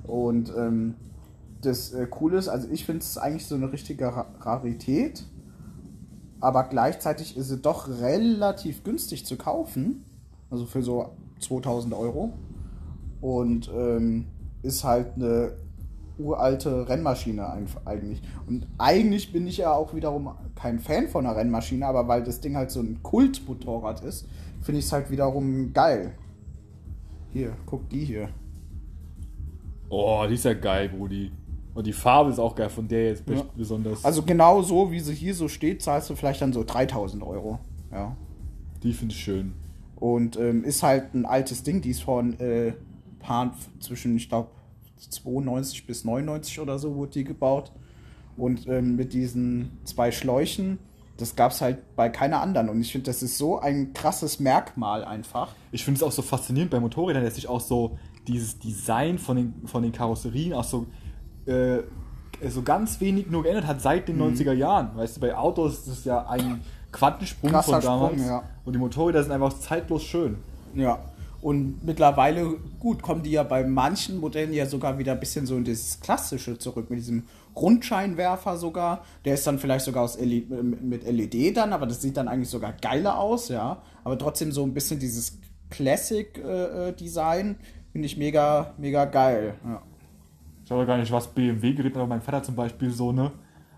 Und 0.04 0.54
ähm, 0.56 0.96
das 1.62 1.92
äh, 1.94 2.06
Coole 2.06 2.38
ist, 2.38 2.48
also 2.48 2.70
ich 2.72 2.86
finde 2.86 3.00
es 3.02 3.18
eigentlich 3.18 3.46
so 3.48 3.56
eine 3.56 3.72
richtige 3.72 4.06
Ra 4.06 4.28
Rarität, 4.40 5.26
aber 6.40 6.64
gleichzeitig 6.66 7.36
ist 7.36 7.50
sie 7.50 7.58
doch 7.58 7.90
relativ 7.90 8.84
günstig 8.84 9.26
zu 9.26 9.36
kaufen. 9.36 10.06
Also 10.50 10.66
für 10.66 10.82
so 10.84 11.10
2000 11.42 11.94
Euro. 11.96 12.32
Und 13.20 13.70
ähm, 13.76 14.28
ist 14.62 14.84
halt 14.86 15.16
eine 15.16 15.52
uralte 16.20 16.88
Rennmaschine 16.90 17.48
eigentlich. 17.86 18.22
Und 18.48 18.68
eigentlich 18.78 19.32
bin 19.32 19.48
ich 19.48 19.58
ja 19.58 19.74
auch 19.74 19.94
wiederum 19.96 20.30
kein 20.56 20.80
Fan 20.80 21.08
von 21.08 21.26
einer 21.26 21.36
Rennmaschine, 21.36 21.86
aber 21.86 22.08
weil 22.08 22.24
das 22.24 22.42
Ding 22.42 22.56
halt 22.56 22.72
so 22.72 22.82
ein 22.82 23.02
Kultmotorrad 23.02 24.04
ist, 24.04 24.28
finde 24.62 24.80
ich 24.80 24.86
es 24.86 24.92
halt 24.92 25.10
wiederum 25.10 25.72
geil. 25.74 26.14
Hier, 27.32 27.54
guck 27.66 27.88
die 27.90 28.04
hier. 28.06 28.30
Oh, 29.90 30.24
die 30.28 30.36
ist 30.36 30.46
ja 30.46 30.54
geil, 30.54 30.90
Brudi. 30.90 31.32
Und 31.74 31.88
die 31.88 31.94
Farbe 31.94 32.32
ist 32.32 32.40
auch 32.40 32.56
geil, 32.56 32.70
von 32.70 32.88
der 32.88 33.08
jetzt 33.10 33.24
Ja. 33.30 33.44
besonders. 33.56 34.04
Also 34.04 34.24
genau 34.24 34.62
so, 34.62 34.92
wie 34.92 35.00
sie 35.00 35.14
hier 35.14 35.34
so 35.34 35.48
steht, 35.48 35.82
zahlst 35.82 36.10
du 36.10 36.16
vielleicht 36.16 36.42
dann 36.42 36.52
so 36.54 36.64
3000 36.64 37.24
Euro. 37.24 37.60
Ja. 37.92 38.16
die 38.84 38.94
finde 38.94 39.14
ich 39.16 39.22
schön. 39.22 39.54
Und 39.98 40.38
ähm, 40.38 40.64
ist 40.64 40.84
halt 40.84 41.14
ein 41.14 41.26
altes 41.26 41.64
Ding, 41.64 41.82
die 41.82 41.90
ist 41.90 42.04
von 42.04 42.40
äh, 42.40 42.74
Pan 43.20 43.52
zwischen, 43.82 44.16
ich 44.16 44.30
glaube, 44.30 44.50
92 45.00 45.88
bis 45.88 46.04
99 46.04 46.60
oder 46.60 46.80
so 46.80 46.96
wurde 46.96 47.12
die 47.12 47.24
gebaut. 47.24 47.72
Und 48.38 48.68
ähm, 48.68 48.96
mit 48.96 49.14
diesen 49.14 49.78
zwei 49.84 50.12
Schläuchen, 50.12 50.80
das 51.18 51.36
gab 51.36 51.52
es 51.52 51.62
halt 51.62 51.96
bei 51.96 52.10
keiner 52.10 52.42
anderen. 52.42 52.70
Und 52.70 52.80
ich 52.80 52.92
finde, 52.92 53.06
das 53.06 53.22
ist 53.22 53.38
so 53.38 53.60
ein 53.60 53.94
krasses 53.94 54.40
Merkmal 54.40 55.04
einfach. 55.04 55.54
Ich 55.72 55.84
finde 55.84 55.98
es 55.98 56.04
auch 56.04 56.12
so 56.12 56.22
faszinierend 56.22 56.72
bei 56.72 56.80
Motorrädern, 56.80 57.24
dass 57.24 57.36
sich 57.36 57.48
auch 57.50 57.60
so 57.60 57.98
dieses 58.28 58.60
Design 58.60 59.18
von 59.18 59.36
den, 59.36 59.54
von 59.66 59.84
den 59.84 59.92
Karosserien 59.92 60.54
auch 60.54 60.64
so, 60.64 60.86
äh, 61.46 61.80
so 62.48 62.62
ganz 62.62 63.02
wenig 63.02 63.30
nur 63.30 63.44
geändert 63.44 63.68
hat 63.68 63.82
seit 63.82 64.08
den 64.08 64.18
Mhm. 64.18 64.34
90er 64.36 64.54
Jahren. 64.54 64.96
Weißt 64.96 65.18
du, 65.18 65.22
bei 65.22 65.36
Autos 65.36 65.80
ist 65.80 65.88
es 65.88 66.06
ja 66.06 66.26
ein 66.28 66.62
Quantensprung 66.92 67.52
Krasser 67.52 67.74
von 67.74 67.82
damals. 67.82 68.14
Sprung, 68.14 68.28
ja. 68.28 68.44
Und 68.64 68.74
die 68.74 68.80
Motorräder 68.80 69.22
sind 69.24 69.32
einfach 69.34 69.54
zeitlos 69.60 70.04
schön. 70.04 70.38
Ja. 70.74 71.00
Und 71.42 71.86
mittlerweile, 71.86 72.56
gut, 72.80 73.02
kommen 73.02 73.24
die 73.24 73.32
ja 73.32 73.44
bei 73.44 73.64
manchen 73.64 74.20
Modellen 74.20 74.52
ja 74.52 74.66
sogar 74.66 74.98
wieder 74.98 75.14
ein 75.14 75.20
bisschen 75.20 75.46
so 75.46 75.56
in 75.56 75.64
dieses 75.64 76.00
Klassische 76.02 76.58
zurück, 76.58 76.90
mit 76.90 77.00
diesem 77.00 77.24
Rundscheinwerfer 77.56 78.58
sogar. 78.58 79.06
Der 79.24 79.36
ist 79.36 79.48
dann 79.48 79.58
vielleicht 79.58 79.86
sogar 79.86 80.04
aus 80.04 80.20
LED, 80.20 80.50
mit 80.82 81.06
LED 81.06 81.56
dann, 81.56 81.72
aber 81.72 81.86
das 81.86 82.02
sieht 82.02 82.18
dann 82.18 82.28
eigentlich 82.28 82.50
sogar 82.50 82.74
geiler 82.74 83.18
aus, 83.18 83.48
ja. 83.48 83.82
Aber 84.04 84.18
trotzdem 84.18 84.52
so 84.52 84.64
ein 84.64 84.74
bisschen 84.74 85.00
dieses 85.00 85.38
Classic-Design 85.70 87.56
finde 87.92 88.06
ich 88.06 88.18
mega, 88.18 88.74
mega 88.78 89.06
geil. 89.06 89.56
Ja. 89.64 89.82
Ich 90.66 90.72
weiß 90.72 90.86
gar 90.86 90.98
nicht, 90.98 91.12
was 91.12 91.28
BMW 91.28 91.74
gerät, 91.74 91.96
aber 91.96 92.06
mein 92.06 92.22
Vater 92.22 92.44
zum 92.44 92.56
Beispiel 92.56 92.92
so 92.92 93.10
eine, 93.10 93.32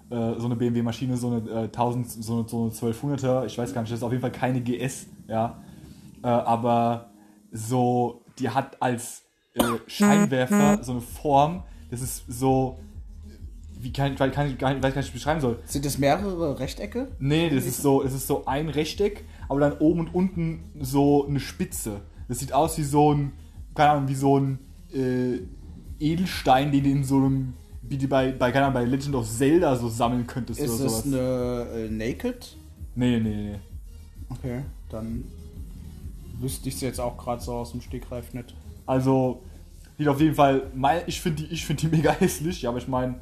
äh, 0.09 0.39
so 0.39 0.45
eine 0.45 0.55
BMW-Maschine, 0.55 1.15
so 1.15 1.27
eine 1.27 1.49
äh, 1.49 1.63
1000, 1.65 2.09
so 2.09 2.39
eine, 2.39 2.49
so 2.49 2.63
eine 2.63 2.71
1200er, 2.71 3.45
ich 3.45 3.57
weiß 3.57 3.73
gar 3.73 3.81
nicht, 3.81 3.91
das 3.91 3.99
ist 3.99 4.03
auf 4.03 4.11
jeden 4.11 4.21
Fall 4.21 4.31
keine 4.31 4.61
GS, 4.61 5.05
ja. 5.27 5.61
Äh, 6.23 6.27
aber 6.27 7.10
so, 7.51 8.23
die 8.39 8.49
hat 8.49 8.81
als 8.81 9.23
äh, 9.53 9.63
Scheinwerfer 9.87 10.83
so 10.83 10.93
eine 10.93 11.01
Form, 11.01 11.63
das 11.89 12.01
ist 12.01 12.23
so, 12.27 12.79
wie 13.79 13.91
kann, 13.91 14.15
kann, 14.15 14.31
kann 14.31 14.47
ich 14.47 14.57
gar 14.57 14.69
nicht, 14.69 14.77
ich 14.77 14.83
weiß 14.83 14.93
gar 14.93 15.01
nicht, 15.01 15.13
wie 15.13 15.17
ich 15.17 15.23
beschreiben 15.23 15.41
soll. 15.41 15.59
Sind 15.65 15.85
das 15.85 15.97
mehrere 15.97 16.59
Rechtecke? 16.59 17.09
Nee, 17.19 17.49
das 17.49 17.65
ist 17.65 17.81
so, 17.81 18.03
es 18.03 18.13
ist 18.13 18.27
so 18.27 18.45
ein 18.45 18.69
Rechteck, 18.69 19.25
aber 19.49 19.59
dann 19.59 19.73
oben 19.79 20.01
und 20.01 20.13
unten 20.13 20.71
so 20.79 21.27
eine 21.27 21.39
Spitze. 21.39 22.01
Das 22.27 22.39
sieht 22.39 22.53
aus 22.53 22.77
wie 22.77 22.83
so 22.83 23.13
ein, 23.13 23.33
keine 23.75 23.91
Ahnung, 23.91 24.07
wie 24.07 24.15
so 24.15 24.39
ein 24.39 24.59
äh, 24.93 25.39
Edelstein, 25.99 26.71
den 26.71 26.83
du 26.83 26.89
in 26.89 27.03
so 27.03 27.17
einem, 27.17 27.53
wie 27.81 27.97
die 27.97 28.07
bei, 28.07 28.31
bei, 28.31 28.51
keine 28.51 28.65
Ahnung, 28.67 28.75
bei 28.75 28.85
Legend 28.85 29.15
of 29.15 29.27
Zelda 29.29 29.75
so 29.75 29.89
sammeln 29.89 30.25
könntest 30.27 30.59
Ist 30.59 30.75
oder 30.75 30.83
das 30.85 31.03
sowas. 31.03 31.05
eine 31.07 31.67
äh, 31.75 31.89
Naked? 31.89 32.55
Nee, 32.95 33.19
nee, 33.19 33.35
nee. 33.51 33.59
Okay, 34.29 34.61
dann 34.89 35.23
wüsste 36.41 36.69
ich 36.69 36.75
es 36.75 36.81
jetzt 36.81 36.99
auch 36.99 37.17
gerade 37.17 37.41
so 37.41 37.53
aus 37.53 37.71
dem 37.71 37.81
Stegreif 37.81 38.33
nicht. 38.33 38.55
Also, 38.85 39.41
Die 39.99 40.07
auf 40.07 40.19
jeden 40.19 40.35
Fall, 40.35 40.71
ich 41.07 41.21
finde 41.21 41.43
die, 41.43 41.53
ich 41.53 41.65
find 41.65 41.81
die 41.81 41.87
mega 41.95 42.11
hässlich, 42.11 42.61
ja, 42.63 42.69
aber 42.69 42.79
ich 42.79 42.87
meine, 42.87 43.13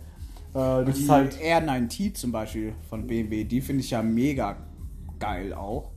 äh, 0.54 0.86
das 0.86 0.96
Die 0.96 1.04
ist 1.04 1.10
halt. 1.10 1.36
R9T 1.38 2.14
zum 2.14 2.32
Beispiel 2.32 2.74
von 2.90 3.06
BMW, 3.08 3.44
die 3.44 3.62
finde 3.62 3.84
ich 3.84 3.92
ja 3.92 4.02
mega 4.02 4.58
geil 5.20 5.54
auch. 5.54 5.92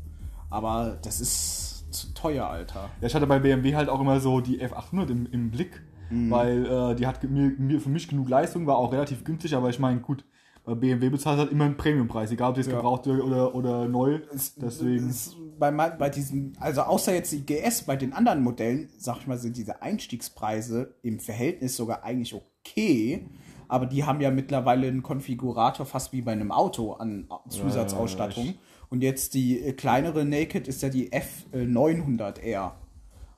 Aber 0.51 0.99
das 1.03 1.21
ist 1.21 1.93
zu 1.93 2.13
teuer, 2.15 2.47
Alter. 2.47 2.91
Ja, 3.01 3.07
ich 3.07 3.15
hatte 3.15 3.27
bei 3.27 3.39
BMW 3.39 3.75
halt 3.75 3.89
auch 3.89 4.01
immer 4.01 4.21
so 4.21 4.41
die 4.41 4.61
F800 4.63 5.11
im, 5.11 5.27
im 5.31 5.51
Blick, 5.51 5.81
Mhm. 6.11 6.31
weil 6.31 6.67
äh, 6.67 6.95
die 6.95 7.07
hat 7.07 7.23
mir, 7.25 7.53
mir 7.57 7.81
für 7.81 7.89
mich 7.89 8.07
genug 8.07 8.29
Leistung, 8.29 8.67
war 8.67 8.77
auch 8.77 8.93
relativ 8.93 9.25
günstig, 9.25 9.55
aber 9.55 9.71
ich 9.71 9.79
meine, 9.79 10.01
gut, 10.01 10.25
äh, 10.67 10.75
BMW 10.75 11.09
bezahlt 11.11 11.39
halt 11.39 11.51
immer 11.53 11.65
einen 11.65 11.77
Premiumpreis, 11.77 12.31
egal 12.31 12.51
ob 12.51 12.57
das 12.57 12.67
Ja. 12.67 12.75
gebraucht 12.77 13.07
oder, 13.07 13.55
oder 13.55 13.89
neu. 13.89 14.21
Deswegen. 14.57 15.09
Es- 15.09 15.37
Bei, 15.59 15.71
man- 15.71 15.97
bei 15.99 16.09
diesem, 16.09 16.53
also 16.59 16.81
außer 16.83 17.15
jetzt 17.15 17.31
die 17.33 17.45
GS, 17.47 17.83
bei 17.83 17.95
den 17.97 18.13
anderen 18.13 18.43
Modellen, 18.43 18.89
sag 18.99 19.19
ich 19.19 19.27
mal, 19.27 19.39
sind 19.39 19.57
diese 19.57 19.81
Einstiegspreise 19.83 20.95
im 21.03 21.21
Verhältnis 21.21 21.77
sogar 21.77 22.03
eigentlich 22.03 22.35
okay. 22.35 23.27
Aber 23.69 23.87
die 23.87 24.05
haben 24.05 24.21
ja 24.21 24.31
mittlerweile 24.31 24.89
einen 24.89 25.03
Konfigurator 25.03 25.87
fast 25.87 26.13
wie 26.13 26.21
bei 26.23 26.33
einem 26.33 26.51
Auto 26.53 26.93
an 26.95 27.29
Zusatzausstattung. 27.49 28.47
Ja, 28.47 28.53
Und 28.91 29.03
jetzt 29.03 29.35
die 29.35 29.61
äh, 29.61 29.73
kleinere 29.73 30.25
Naked 30.25 30.69
ist 30.69 30.83
ja 30.83 30.89
die 30.91 31.11
F900R. 31.13 32.73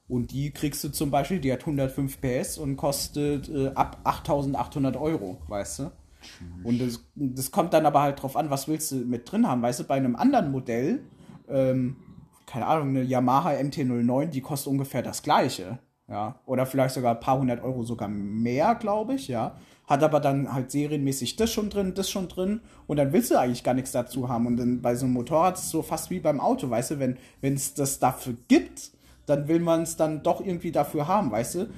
Und 0.09 0.33
die 0.33 0.51
kriegst 0.51 0.85
du 0.85 0.91
zum 0.91 1.11
Beispiel, 1.11 1.41
die 1.41 1.53
hat 1.53 1.61
105 1.61 2.21
PS 2.21 2.59
und 2.59 2.77
kostet 2.77 3.49
äh, 3.49 3.69
ab 3.75 4.01
8800 4.05 4.97
Euro, 4.97 5.39
weißt 5.49 5.79
du? 5.81 5.91
Und 6.63 6.81
das, 6.81 7.05
das 7.15 7.51
kommt 7.51 7.73
dann 7.73 7.87
aber 7.87 8.03
halt 8.03 8.23
drauf 8.23 8.37
an, 8.37 8.51
was 8.51 8.69
willst 8.69 8.93
du 8.93 8.97
mit 8.97 9.31
drin 9.31 9.49
haben, 9.49 9.63
weißt 9.63 9.81
du? 9.81 9.85
Bei 9.85 9.95
einem 9.95 10.17
anderen 10.17 10.51
Modell, 10.51 11.05
ähm, 11.49 11.97
keine 12.47 12.67
Ahnung, 12.67 12.89
eine 12.91 13.03
Yamaha 13.03 13.51
MT-09, 13.51 14.27
die 14.27 14.41
kostet 14.41 14.71
ungefähr 14.71 15.03
das 15.03 15.23
gleiche, 15.23 15.79
ja. 16.09 16.41
Oder 16.47 16.67
vielleicht 16.67 16.95
sogar 16.95 17.15
ein 17.15 17.21
paar 17.21 17.39
hundert 17.39 17.63
Euro 17.63 17.83
sogar 17.83 18.09
mehr, 18.09 18.75
glaube 18.75 19.15
ich, 19.15 19.29
ja. 19.29 19.57
Hat 19.87 20.03
aber 20.03 20.21
dann 20.21 20.53
halt 20.53 20.71
serienmäßig 20.71 21.37
das 21.37 21.53
schon 21.53 21.71
drin, 21.71 21.95
das 21.95 22.09
schon 22.09 22.29
drin 22.29 22.61
und 22.87 22.97
dann 22.97 23.13
willst 23.13 23.31
du 23.31 23.39
eigentlich 23.39 23.65
gar 23.65 23.75
nichts 23.75 23.93
dazu 23.93 24.29
haben. 24.29 24.47
Und 24.47 24.57
dann 24.57 24.81
bei 24.81 24.95
so 24.95 25.05
einem 25.05 25.15
Motorrad 25.15 25.57
ist 25.57 25.65
es 25.65 25.71
so 25.71 25.83
fast 25.83 26.11
wie 26.11 26.21
beim 26.21 26.41
Auto, 26.41 26.71
weißt 26.71 26.93
du, 26.93 26.99
wenn 26.99 27.19
es 27.55 27.75
das 27.75 27.99
dafür 27.99 28.35
gibt, 28.49 28.93
dann 29.27 29.49
will 29.49 29.61
man 29.61 29.83
es 29.83 29.97
dann 29.97 30.23
doch 30.23 30.41
irgendwie 30.41 30.73
dafür 30.73 31.09
haben, 31.09 31.31
weißt 31.31 31.55
du? 31.55 31.69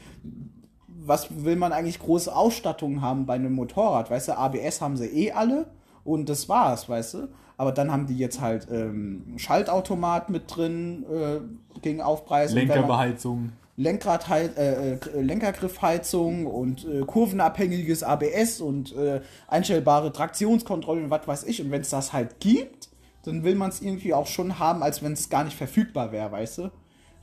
Was 1.07 1.45
will 1.45 1.57
man 1.57 1.73
eigentlich 1.73 1.99
große 1.99 2.35
Ausstattungen 2.35 3.01
haben 3.01 3.27
bei 3.27 3.35
einem 3.35 3.53
Motorrad, 3.53 4.11
weißt 4.11 4.29
du? 4.29 4.38
ABS 4.38 4.81
haben 4.81 4.97
sie 4.97 5.07
eh 5.07 5.33
alle 5.33 5.66
und 6.05 6.29
das 6.29 6.49
war's, 6.49 6.88
weißt 6.88 7.14
du? 7.14 7.29
Aber 7.57 7.73
dann 7.73 7.90
haben 7.90 8.07
die 8.07 8.16
jetzt 8.16 8.40
halt 8.40 8.69
ähm, 8.71 9.35
Schaltautomat 9.37 10.29
mit 10.29 10.55
drin 10.55 11.05
äh, 11.11 11.81
gegen 11.81 12.03
Aufpreis. 12.03 12.53
Lenkerbeheizung. 12.53 13.53
Lenkrad 13.79 14.29
äh, 14.31 14.95
äh, 14.95 14.99
Lenkergriffheizung 15.21 16.47
und 16.47 16.87
äh, 16.87 17.03
kurvenabhängiges 17.03 18.03
ABS 18.03 18.61
und 18.61 18.97
äh, 18.97 19.21
einstellbare 19.49 20.12
Traktionskontrolle 20.12 21.05
und 21.05 21.11
was 21.11 21.29
weiß 21.29 21.45
ich. 21.45 21.62
Und 21.62 21.71
wenn 21.71 21.83
es 21.83 21.90
das 21.90 22.12
halt 22.12 22.40
gibt, 22.40 22.88
dann 23.25 23.45
will 23.45 23.55
man 23.55 23.71
es 23.71 23.83
irgendwie 23.83 24.14
auch 24.14 24.27
schon 24.27 24.59
haben, 24.59 24.83
als 24.83 25.03
wenn 25.03 25.12
es 25.12 25.29
gar 25.29 25.45
nicht 25.45 25.57
verfügbar 25.57 26.12
wäre, 26.12 26.33
weißt 26.33 26.59
du? 26.59 26.71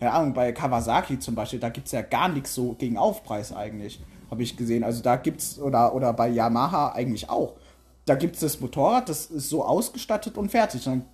Keine 0.04 0.16
Ahnung, 0.16 0.34
bei 0.34 0.52
Kawasaki 0.52 1.18
zum 1.18 1.34
Beispiel, 1.34 1.60
da 1.60 1.70
gibt 1.70 1.86
es 1.86 1.94
ja 1.94 2.02
gar 2.02 2.28
nichts 2.28 2.54
so 2.54 2.74
gegen 2.74 2.98
Aufpreis 2.98 3.56
eigentlich, 3.56 4.02
habe 4.30 4.44
ich 4.44 4.58
gesehen. 4.58 4.84
Also 4.84 5.02
da 5.02 5.16
gibt's, 5.16 5.58
oder, 5.60 5.96
oder 5.96 6.12
bei 6.12 6.28
Yamaha 6.28 6.92
eigentlich 6.92 7.30
auch. 7.30 7.54
Da 8.04 8.16
gibt 8.16 8.36
es 8.36 8.42
das 8.42 8.60
Motorrad, 8.60 9.08
das 9.08 9.28
ist 9.28 9.48
so 9.48 9.64
ausgestattet 9.64 10.38
und 10.38 10.52
fertig. 10.52 10.84
Dann 10.84 11.06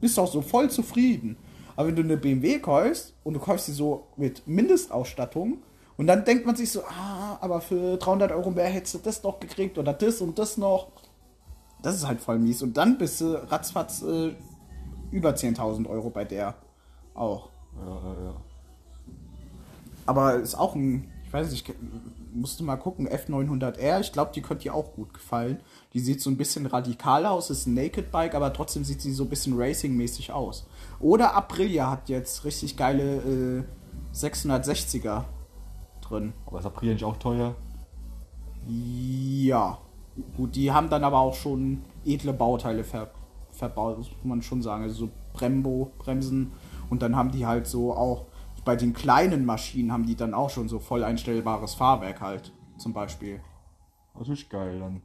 bist 0.00 0.16
du 0.16 0.22
auch 0.22 0.32
so 0.32 0.40
voll 0.40 0.70
zufrieden. 0.70 1.36
Aber 1.76 1.88
wenn 1.88 1.96
du 1.96 2.02
eine 2.02 2.16
BMW 2.16 2.58
kaufst 2.58 3.12
und 3.22 3.34
du 3.34 3.38
kaufst 3.38 3.66
sie 3.66 3.72
so 3.72 4.06
mit 4.16 4.46
Mindestausstattung 4.48 5.58
und 5.98 6.06
dann 6.06 6.24
denkt 6.24 6.46
man 6.46 6.56
sich 6.56 6.72
so, 6.72 6.84
ah, 6.84 7.36
aber 7.42 7.60
für 7.60 7.98
300 7.98 8.32
Euro 8.32 8.50
mehr 8.50 8.64
hättest 8.64 8.94
du 8.94 8.98
das 9.00 9.22
noch 9.22 9.40
gekriegt 9.40 9.76
oder 9.76 9.92
das 9.92 10.22
und 10.22 10.38
das 10.38 10.56
noch. 10.56 10.88
Das 11.82 11.96
ist 11.96 12.06
halt 12.06 12.22
voll 12.22 12.38
mies. 12.38 12.62
Und 12.62 12.78
dann 12.78 12.96
bist 12.96 13.20
du 13.20 13.34
ratzfatz 13.52 14.00
äh, 14.00 14.32
über 15.10 15.32
10.000 15.34 15.86
Euro 15.90 16.08
bei 16.08 16.24
der 16.24 16.54
auch. 17.12 17.51
Ja, 17.76 17.86
ja, 17.86 18.24
ja. 18.24 18.34
Aber 20.06 20.34
ist 20.36 20.54
auch 20.54 20.74
ein, 20.74 21.10
ich 21.24 21.32
weiß 21.32 21.50
nicht, 21.50 21.68
ich 21.68 21.74
musste 22.34 22.64
mal 22.64 22.76
gucken, 22.76 23.08
F900R, 23.08 24.00
ich 24.00 24.12
glaube, 24.12 24.32
die 24.34 24.42
könnte 24.42 24.64
dir 24.64 24.74
auch 24.74 24.94
gut 24.94 25.14
gefallen. 25.14 25.60
Die 25.92 26.00
sieht 26.00 26.20
so 26.20 26.30
ein 26.30 26.36
bisschen 26.36 26.66
radikaler 26.66 27.30
aus, 27.30 27.50
ist 27.50 27.66
ein 27.66 27.74
Naked 27.74 28.10
Bike, 28.10 28.34
aber 28.34 28.52
trotzdem 28.52 28.84
sieht 28.84 29.00
sie 29.00 29.12
so 29.12 29.24
ein 29.24 29.28
bisschen 29.28 29.54
racing-mäßig 29.56 30.32
aus. 30.32 30.66
Oder 30.98 31.34
Aprilia 31.34 31.90
hat 31.90 32.08
jetzt 32.08 32.44
richtig 32.44 32.76
geile 32.76 33.16
äh, 33.16 33.64
660er 34.14 35.24
drin. 36.00 36.32
Aber 36.46 36.58
ist 36.58 36.66
April 36.66 36.94
nicht 36.94 37.04
auch 37.04 37.16
teuer? 37.16 37.54
Ja. 38.66 39.78
Gut, 40.36 40.54
die 40.56 40.70
haben 40.70 40.90
dann 40.90 41.04
aber 41.04 41.18
auch 41.18 41.34
schon 41.34 41.82
edle 42.04 42.32
Bauteile 42.32 42.84
ver 42.84 43.10
verbaut, 43.50 43.98
muss 43.98 44.10
man 44.24 44.42
schon 44.42 44.62
sagen. 44.62 44.82
Also 44.82 45.06
so 45.06 45.10
Brembo, 45.34 45.92
Bremsen. 45.98 46.52
Und 46.92 47.00
dann 47.00 47.16
haben 47.16 47.30
die 47.30 47.46
halt 47.46 47.66
so 47.66 47.94
auch, 47.94 48.26
bei 48.66 48.76
den 48.76 48.92
kleinen 48.92 49.46
Maschinen 49.46 49.90
haben 49.90 50.04
die 50.04 50.14
dann 50.14 50.34
auch 50.34 50.50
schon 50.50 50.68
so 50.68 50.78
voll 50.78 51.04
einstellbares 51.04 51.72
Fahrwerk 51.72 52.20
halt, 52.20 52.52
zum 52.76 52.92
Beispiel. 52.92 53.40
Natürlich 54.12 54.50
geil 54.50 54.78
dann. 54.78 55.00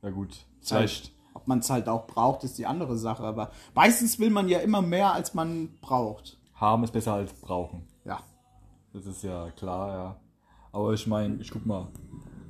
Ja 0.00 0.10
gut. 0.10 0.46
Vielleicht. 0.60 1.06
Vielleicht. 1.06 1.12
Ob 1.34 1.48
man 1.48 1.58
es 1.58 1.68
halt 1.70 1.88
auch 1.88 2.06
braucht, 2.06 2.44
ist 2.44 2.56
die 2.56 2.66
andere 2.66 2.96
Sache. 2.96 3.24
Aber 3.24 3.50
meistens 3.74 4.20
will 4.20 4.30
man 4.30 4.48
ja 4.48 4.60
immer 4.60 4.80
mehr, 4.80 5.12
als 5.12 5.34
man 5.34 5.76
braucht. 5.80 6.38
Haben 6.54 6.84
ist 6.84 6.92
besser 6.92 7.14
als 7.14 7.32
brauchen. 7.32 7.88
Ja. 8.04 8.20
Das 8.92 9.06
ist 9.06 9.24
ja 9.24 9.50
klar, 9.50 9.88
ja. 9.92 10.16
Aber 10.70 10.92
ich 10.92 11.08
meine, 11.08 11.42
ich 11.42 11.50
guck 11.50 11.66
mal, 11.66 11.88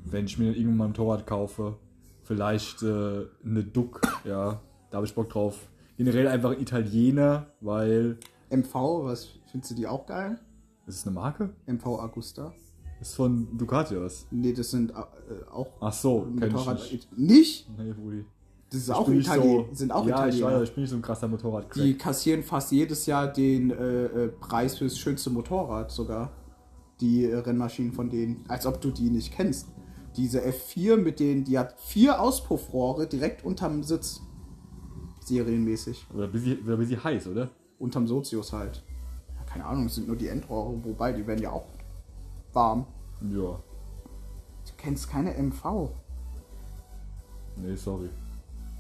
wenn 0.05 0.27
ich 0.27 0.37
mir 0.37 0.55
irgendwann 0.55 0.77
mal 0.77 0.85
ein 0.85 0.91
Motorrad 0.91 1.27
kaufe, 1.27 1.79
vielleicht 2.23 2.83
äh, 2.83 3.25
eine 3.43 3.65
Duck, 3.65 4.03
ja, 4.27 4.61
da 4.91 4.97
habe 4.97 5.07
ich 5.07 5.15
Bock 5.15 5.31
drauf. 5.31 5.71
Generell 5.99 6.29
einfach 6.29 6.53
Italiener, 6.59 7.49
weil 7.61 8.19
MV, 8.51 8.75
was 9.05 9.29
findest 9.51 9.73
du 9.73 9.75
die 9.75 9.87
auch 9.87 10.07
geil? 10.07 10.39
das 10.87 10.95
ist 10.97 11.07
eine 11.07 11.15
Marke. 11.15 11.51
MV 11.67 11.87
Agusta? 12.01 12.55
Das 12.99 13.11
ist 13.11 13.15
von 13.17 13.59
Ducati 13.59 13.97
aus. 13.97 14.27
Nee, 14.31 14.53
das 14.55 14.71
sind 14.71 14.91
äh, 14.91 14.95
auch 15.53 15.69
Ach 15.81 15.93
so, 15.93 16.23
kenn 16.39 16.49
ich 16.49 16.53
Motorrad. 16.53 16.79
nicht. 16.93 17.19
Nicht? 17.19 17.71
Nee, 17.77 17.91
Rudi. 17.91 18.25
Das 18.71 18.81
ist 18.81 18.89
Ich 18.89 18.95
auch 18.95 19.09
Italien, 19.09 19.65
sind 19.75 19.93
auch 19.93 20.07
ja, 20.07 20.27
ich 20.29 20.37
Italiener. 20.37 20.61
weiß, 20.61 20.69
ich 20.69 20.75
bin 20.75 20.83
nicht 20.83 20.91
so 20.91 20.97
ein 20.97 21.03
krasser 21.03 21.29
motorrad 21.29 21.75
Die 21.75 21.97
kassieren 21.99 22.43
fast 22.43 22.71
jedes 22.73 23.07
Jahr 23.07 23.27
den 23.33 23.71
äh, 23.71 24.05
äh, 24.05 24.29
Preis 24.29 24.79
fürs 24.79 24.99
schönste 24.99 25.31
Motorrad 25.31 25.91
sogar. 25.91 26.33
Die 27.01 27.25
äh, 27.25 27.37
Rennmaschinen 27.37 27.93
von 27.93 28.09
denen, 28.09 28.45
als 28.49 28.67
ob 28.67 28.81
du 28.81 28.91
die 28.91 29.11
nicht 29.11 29.33
kennst. 29.33 29.69
Diese 30.17 30.41
F4 30.43 30.97
mit 30.97 31.21
denen, 31.21 31.45
die 31.45 31.59
hat 31.59 31.79
vier 31.81 32.21
Auspuffrohre 32.21 33.07
direkt 33.07 33.45
unterm 33.45 33.83
Sitz. 33.83 34.23
Serienmäßig. 35.29 36.07
Oder 36.15 36.25
ein 36.25 36.33
bisschen, 36.33 36.63
oder 36.65 36.75
ein 36.75 36.79
bisschen 36.79 37.05
heiß, 37.05 37.29
oder? 37.29 37.51
Unterm 37.79 38.07
Sozius 38.07 38.53
halt. 38.53 38.83
Ja, 39.37 39.45
keine 39.45 39.65
Ahnung, 39.67 39.87
es 39.87 39.95
sind 39.95 40.09
nur 40.09 40.17
die 40.17 40.29
Endrohre, 40.29 40.83
wobei 40.85 41.13
die 41.13 41.27
werden 41.27 41.43
ja 41.43 41.53
auch 41.53 41.67
warm. 42.53 42.87
Ja. 43.23 43.61
Du 44.67 44.73
kennst 44.77 45.09
keine 45.11 45.35
MV. 45.35 45.91
Nee, 47.57 47.77
sorry. 47.77 48.09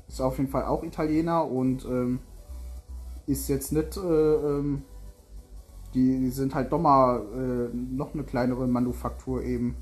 Ist 0.06 0.20
auf 0.20 0.38
jeden 0.38 0.50
Fall 0.50 0.64
auch 0.64 0.82
Italiener 0.82 1.44
und 1.44 1.84
ähm, 1.84 2.20
ist 3.26 3.48
jetzt 3.48 3.72
nicht. 3.72 3.96
Äh, 3.96 4.00
ähm, 4.00 4.82
die, 5.94 6.18
die 6.18 6.30
sind 6.30 6.54
halt 6.54 6.70
doch 6.70 6.80
mal 6.80 7.20
äh, 7.34 7.74
noch 7.74 8.12
eine 8.14 8.24
kleinere 8.24 8.66
Manufaktur 8.66 9.42
eben. 9.42 9.76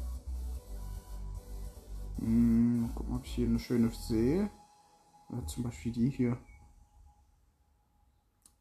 Hm, 2.18 2.90
guck 2.94 3.08
mal, 3.08 3.16
ob 3.16 3.24
ich 3.24 3.32
hier 3.32 3.46
eine 3.46 3.58
schöne 3.58 3.90
sehe. 3.90 4.50
Äh, 5.30 5.46
zum 5.46 5.64
Beispiel 5.64 5.92
die 5.92 6.10
hier. 6.10 6.36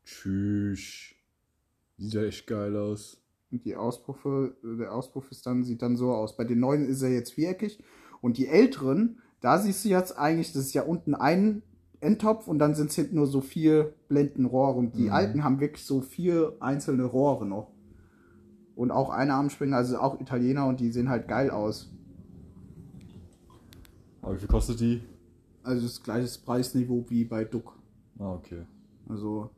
Tschüss. 0.05 1.15
Sieht 1.97 2.13
ja 2.13 2.23
echt 2.23 2.47
geil 2.47 2.75
aus. 2.77 3.21
Und 3.51 3.65
die 3.65 3.75
Auspuffe, 3.75 4.55
der 4.63 4.93
Auspuff 4.93 5.31
ist 5.31 5.45
dann, 5.45 5.63
sieht 5.63 5.81
dann 5.81 5.97
so 5.97 6.13
aus. 6.13 6.37
Bei 6.37 6.43
den 6.43 6.59
neuen 6.59 6.87
ist 6.87 7.01
er 7.01 7.09
jetzt 7.09 7.33
viereckig. 7.33 7.83
Und 8.21 8.37
die 8.37 8.47
älteren, 8.47 9.19
da 9.41 9.59
siehst 9.59 9.85
du 9.85 9.89
jetzt 9.89 10.17
eigentlich, 10.17 10.53
das 10.53 10.63
ist 10.63 10.73
ja 10.73 10.83
unten 10.83 11.15
ein 11.15 11.61
Endtopf 11.99 12.47
und 12.47 12.59
dann 12.59 12.75
sind 12.75 12.89
es 12.89 12.95
hinten 12.95 13.15
nur 13.15 13.27
so 13.27 13.41
vier 13.41 13.93
Blendenrohre. 14.07 14.77
Und 14.77 14.95
die 14.95 15.09
alten 15.09 15.43
haben 15.43 15.59
wirklich 15.59 15.85
so 15.85 16.01
vier 16.01 16.55
einzelne 16.59 17.03
Rohre 17.03 17.45
noch. 17.45 17.71
Und 18.75 18.91
auch 18.91 19.09
eine 19.09 19.33
Armspringer, 19.33 19.77
also 19.77 19.97
auch 19.97 20.19
Italiener 20.19 20.67
und 20.67 20.79
die 20.79 20.91
sehen 20.91 21.09
halt 21.09 21.27
geil 21.27 21.49
aus. 21.49 21.91
Aber 24.21 24.35
wie 24.35 24.39
viel 24.39 24.47
kostet 24.47 24.79
die? 24.79 25.01
Also 25.63 25.83
das 25.83 26.03
gleiche 26.03 26.27
Preisniveau 26.43 27.05
wie 27.07 27.23
bei 27.23 27.45
Duck. 27.45 27.73
Ah, 28.19 28.33
okay. 28.33 28.65
Also 29.07 29.49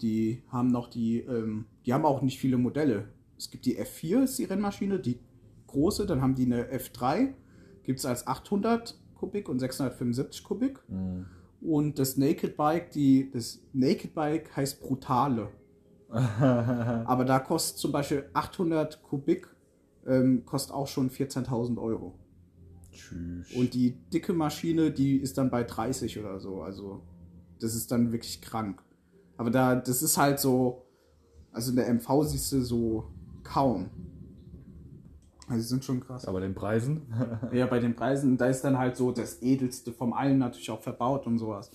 die 0.00 0.42
haben 0.48 0.68
noch 0.68 0.88
die, 0.88 1.20
ähm, 1.20 1.66
die 1.84 1.92
haben 1.92 2.04
auch 2.04 2.22
nicht 2.22 2.38
viele 2.38 2.58
Modelle. 2.58 3.08
Es 3.38 3.50
gibt 3.50 3.66
die 3.66 3.78
F4, 3.78 4.24
ist 4.24 4.38
die 4.38 4.44
Rennmaschine, 4.44 4.98
die 4.98 5.18
große, 5.66 6.06
dann 6.06 6.22
haben 6.22 6.34
die 6.34 6.46
eine 6.46 6.64
F3, 6.64 7.34
gibt 7.82 7.98
es 7.98 8.06
als 8.06 8.26
800 8.26 8.98
Kubik 9.14 9.48
und 9.48 9.58
675 9.58 10.44
Kubik. 10.44 10.80
Und 11.60 11.98
das 11.98 12.16
Naked 12.16 12.56
Bike, 12.56 12.90
die, 12.90 13.30
das 13.30 13.60
Naked 13.72 14.14
Bike 14.14 14.56
heißt 14.56 14.80
Brutale. 14.80 15.48
Aber 16.08 17.24
da 17.24 17.38
kostet 17.40 17.78
zum 17.78 17.92
Beispiel 17.92 18.24
800 18.32 19.02
Kubik 19.02 19.48
ähm, 20.06 20.44
kostet 20.44 20.74
auch 20.74 20.86
schon 20.86 21.10
14.000 21.10 21.78
Euro. 21.78 22.14
Tschüss. 22.92 23.52
Und 23.54 23.74
die 23.74 23.92
dicke 24.12 24.32
Maschine, 24.32 24.90
die 24.90 25.16
ist 25.16 25.36
dann 25.38 25.50
bei 25.50 25.64
30 25.64 26.18
oder 26.18 26.38
so. 26.40 26.62
Also, 26.62 27.02
das 27.60 27.74
ist 27.74 27.90
dann 27.90 28.12
wirklich 28.12 28.40
krank. 28.40 28.82
Aber 29.36 29.50
da, 29.50 29.76
das 29.76 30.02
ist 30.02 30.16
halt 30.16 30.38
so, 30.40 30.86
also 31.52 31.70
in 31.70 31.76
der 31.76 31.92
MV 31.92 32.24
siehst 32.24 32.52
du 32.52 32.60
so 32.62 33.04
kaum. 33.42 33.90
Also, 35.48 35.62
die 35.62 35.68
sind 35.68 35.84
schon 35.84 36.00
krass. 36.00 36.26
Aber 36.26 36.40
den 36.40 36.54
Preisen? 36.54 37.02
Ja, 37.52 37.66
bei 37.66 37.78
den 37.78 37.94
Preisen, 37.94 38.36
da 38.36 38.46
ist 38.46 38.62
dann 38.62 38.78
halt 38.78 38.96
so 38.96 39.12
das 39.12 39.42
Edelste 39.42 39.92
vom 39.92 40.12
allen 40.12 40.38
natürlich 40.38 40.70
auch 40.70 40.82
verbaut 40.82 41.26
und 41.26 41.38
sowas. 41.38 41.70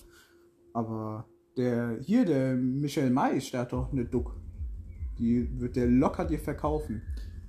Aber 0.74 1.26
der, 1.58 1.98
hier, 2.02 2.26
der 2.26 2.56
Michel 2.56 3.10
Mais, 3.10 3.52
der 3.52 3.62
hat 3.62 3.74
doch 3.74 3.92
eine 3.92 4.06
Duck. 4.06 4.36
Die 5.18 5.60
wird 5.60 5.76
der 5.76 5.88
locker 5.88 6.26
dir 6.26 6.40
verkaufen. 6.40 7.02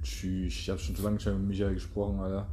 Tschüss. 0.02 0.52
Ich 0.52 0.68
habe 0.68 0.78
schon 0.78 0.94
zu 0.94 1.02
lange 1.02 1.20
schon 1.20 1.38
mit 1.38 1.48
Michael 1.48 1.74
gesprochen, 1.74 2.20
Alter. 2.20 2.48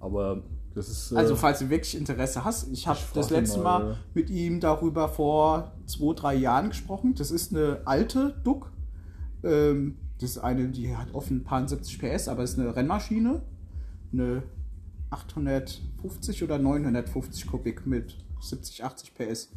Aber 0.00 0.42
ist. 0.88 1.12
äh, 1.12 1.16
Also, 1.16 1.36
falls 1.36 1.58
du 1.58 1.68
wirklich 1.68 1.96
Interesse 1.96 2.44
hast, 2.44 2.68
ich 2.72 2.86
habe 2.86 2.98
das 3.14 3.30
letzte 3.30 3.60
mal, 3.60 3.84
Mal, 3.84 3.96
mit 4.14 4.30
ihm 4.30 4.60
darüber 4.60 5.08
vor 5.08 5.72
zwei, 5.86 6.14
drei 6.14 6.34
Jahren 6.34 6.68
gesprochen. 6.68 7.14
Das 7.14 7.30
ist 7.30 7.54
eine 7.54 7.80
alte 7.84 8.34
Duck. 8.44 8.72
Ähm, 9.42 9.96
das 10.20 10.30
ist 10.30 10.38
eine, 10.38 10.68
die 10.68 10.94
hat 10.96 11.14
offen 11.14 11.38
ein 11.38 11.44
paar 11.44 11.66
70 11.66 11.98
PS, 11.98 12.28
aber 12.28 12.42
ist 12.42 12.58
eine 12.58 12.74
Rennmaschine. 12.74 13.42
Eine 14.12 14.42
850 15.10 16.42
oder 16.44 16.58
950 16.58 17.46
Kubik 17.46 17.86
mit 17.86 18.16
70, 18.40 18.84
80 18.84 19.14
PS. 19.14 19.50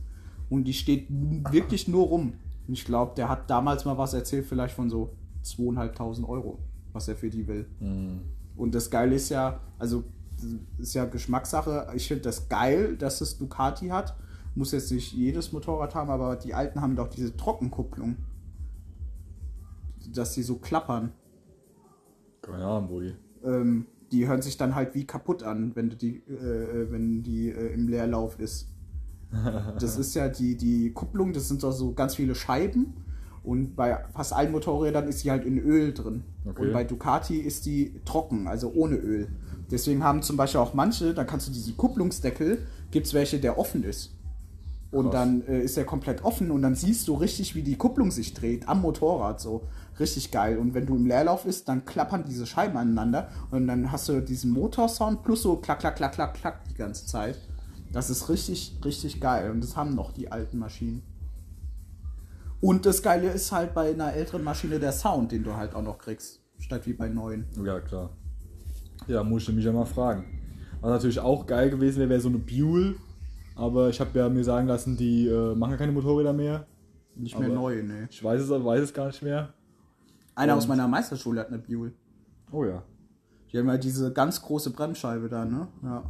Und 0.49 0.65
die 0.65 0.73
steht 0.73 1.07
wirklich 1.09 1.87
nur 1.87 2.07
rum. 2.07 2.33
Und 2.67 2.73
ich 2.73 2.85
glaube, 2.85 3.13
der 3.15 3.29
hat 3.29 3.49
damals 3.49 3.85
mal 3.85 3.97
was 3.97 4.13
erzählt, 4.13 4.45
vielleicht 4.45 4.75
von 4.75 4.89
so 4.89 5.13
2.500 5.43 6.27
Euro, 6.27 6.59
was 6.93 7.07
er 7.07 7.15
für 7.15 7.29
die 7.29 7.47
will. 7.47 7.67
hm. 7.79 8.21
Und 8.55 8.75
das 8.75 8.91
Geile 8.91 9.15
ist 9.15 9.29
ja, 9.29 9.59
also 9.79 10.03
ist 10.77 10.93
ja 10.93 11.05
Geschmackssache. 11.05 11.87
Ich 11.95 12.07
finde 12.07 12.23
das 12.23 12.49
geil, 12.49 12.95
dass 12.97 13.21
es 13.21 13.37
Ducati 13.37 13.87
hat. 13.87 14.15
Muss 14.55 14.71
jetzt 14.71 14.91
nicht 14.91 15.13
jedes 15.13 15.51
Motorrad 15.51 15.95
haben, 15.95 16.09
aber 16.09 16.35
die 16.35 16.53
alten 16.53 16.81
haben 16.81 16.95
doch 16.95 17.07
diese 17.07 17.35
Trockenkupplung. 17.35 18.17
Dass 20.13 20.33
die 20.33 20.43
so 20.43 20.55
klappern. 20.55 21.11
Keine 22.41 22.65
Ahnung, 22.65 22.87
Brudi. 22.87 23.15
Ähm, 23.43 23.85
die 24.11 24.27
hören 24.27 24.41
sich 24.41 24.57
dann 24.57 24.75
halt 24.75 24.93
wie 24.93 25.05
kaputt 25.05 25.43
an, 25.43 25.75
wenn 25.75 25.89
die, 25.89 26.17
äh, 26.17 26.91
wenn 26.91 27.23
die 27.23 27.49
äh, 27.49 27.73
im 27.73 27.87
Leerlauf 27.87 28.39
ist. 28.39 28.69
Das 29.79 29.97
ist 29.97 30.13
ja 30.13 30.29
die, 30.29 30.55
die 30.55 30.93
Kupplung, 30.93 31.33
das 31.33 31.47
sind 31.47 31.63
doch 31.63 31.71
so 31.71 31.93
ganz 31.93 32.15
viele 32.15 32.35
Scheiben. 32.35 32.93
Und 33.43 33.75
bei 33.75 34.05
fast 34.13 34.31
allen 34.33 34.51
Motorrädern 34.51 35.07
ist 35.07 35.19
sie 35.19 35.31
halt 35.31 35.43
in 35.43 35.57
Öl 35.57 35.93
drin. 35.93 36.23
Okay. 36.45 36.61
Und 36.61 36.73
bei 36.73 36.83
Ducati 36.83 37.37
ist 37.37 37.65
die 37.65 37.99
trocken, 38.05 38.47
also 38.47 38.71
ohne 38.73 38.95
Öl. 38.95 39.27
Deswegen 39.73 40.03
haben 40.03 40.21
zum 40.21 40.37
Beispiel 40.37 40.61
auch 40.61 40.75
manche, 40.75 41.15
da 41.15 41.23
kannst 41.23 41.47
du 41.47 41.51
diesen 41.51 41.75
Kupplungsdeckel, 41.75 42.59
gibt 42.91 43.07
es 43.07 43.15
welche, 43.15 43.39
der 43.39 43.57
offen 43.57 43.83
ist. 43.83 44.11
Und 44.91 45.05
Krass. 45.05 45.13
dann 45.13 45.41
äh, 45.47 45.61
ist 45.61 45.75
er 45.79 45.83
komplett 45.83 46.23
offen 46.23 46.51
und 46.51 46.61
dann 46.61 46.75
siehst 46.75 47.07
du 47.07 47.15
richtig, 47.15 47.55
wie 47.55 47.63
die 47.63 47.75
Kupplung 47.75 48.11
sich 48.11 48.35
dreht 48.35 48.69
am 48.69 48.81
Motorrad. 48.81 49.41
So 49.41 49.63
richtig 49.99 50.29
geil. 50.29 50.59
Und 50.59 50.75
wenn 50.75 50.85
du 50.85 50.95
im 50.95 51.07
Leerlauf 51.07 51.45
bist, 51.45 51.67
dann 51.69 51.85
klappern 51.85 52.23
diese 52.23 52.45
Scheiben 52.45 52.77
aneinander 52.77 53.29
und 53.49 53.65
dann 53.65 53.91
hast 53.91 54.07
du 54.09 54.21
diesen 54.21 54.51
Motorsound 54.51 55.23
plus 55.23 55.41
so 55.41 55.55
klack, 55.55 55.79
klack, 55.79 55.95
klack, 55.95 56.13
klack, 56.13 56.35
klack 56.35 56.69
die 56.69 56.75
ganze 56.75 57.07
Zeit. 57.07 57.39
Das 57.91 58.11
ist 58.11 58.29
richtig, 58.29 58.77
richtig 58.85 59.19
geil. 59.19 59.49
Und 59.49 59.63
das 59.63 59.75
haben 59.75 59.95
noch 59.95 60.11
die 60.11 60.31
alten 60.31 60.59
Maschinen. 60.59 61.01
Und 62.61 62.85
das 62.85 63.01
Geile 63.01 63.31
ist 63.31 63.51
halt 63.51 63.73
bei 63.73 63.89
einer 63.89 64.13
älteren 64.13 64.43
Maschine 64.43 64.79
der 64.79 64.91
Sound, 64.91 65.31
den 65.31 65.43
du 65.43 65.55
halt 65.55 65.73
auch 65.73 65.81
noch 65.81 65.97
kriegst, 65.97 66.41
statt 66.59 66.85
wie 66.85 66.93
bei 66.93 67.09
neuen. 67.09 67.47
Ja, 67.65 67.79
klar. 67.79 68.11
Ja, 69.07 69.23
muss 69.23 69.47
ich 69.47 69.55
mich 69.55 69.65
ja 69.65 69.71
mal 69.71 69.85
fragen. 69.85 70.25
Was 70.81 70.91
natürlich 70.91 71.19
auch 71.19 71.45
geil 71.45 71.69
gewesen 71.69 71.99
wäre, 71.99 72.09
wäre 72.09 72.19
so 72.21 72.29
eine 72.29 72.37
Buell. 72.39 72.95
Aber 73.55 73.89
ich 73.89 73.99
habe 73.99 74.17
ja 74.17 74.29
mir 74.29 74.43
sagen 74.43 74.67
lassen, 74.67 74.97
die 74.97 75.27
äh, 75.27 75.55
machen 75.55 75.71
ja 75.71 75.77
keine 75.77 75.91
Motorräder 75.91 76.33
mehr. 76.33 76.65
Nicht 77.15 77.37
mehr 77.37 77.47
Aber- 77.49 77.55
neu, 77.55 77.83
ne. 77.83 78.07
Ich 78.09 78.23
weiß 78.23 78.41
es, 78.41 78.49
weiß 78.49 78.81
es 78.81 78.93
gar 78.93 79.07
nicht 79.07 79.21
mehr. 79.21 79.53
Einer 80.35 80.55
aus 80.55 80.63
Und- 80.63 80.69
meiner 80.69 80.87
Meisterschule 80.87 81.41
hat 81.41 81.49
eine 81.49 81.59
Buell. 81.59 81.93
Oh 82.51 82.65
ja. 82.65 82.83
Die 83.51 83.59
haben 83.59 83.67
ja 83.67 83.77
diese 83.77 84.11
ganz 84.11 84.41
große 84.41 84.71
Bremsscheibe 84.71 85.29
da, 85.29 85.45
ne? 85.45 85.67
Ja. 85.83 86.03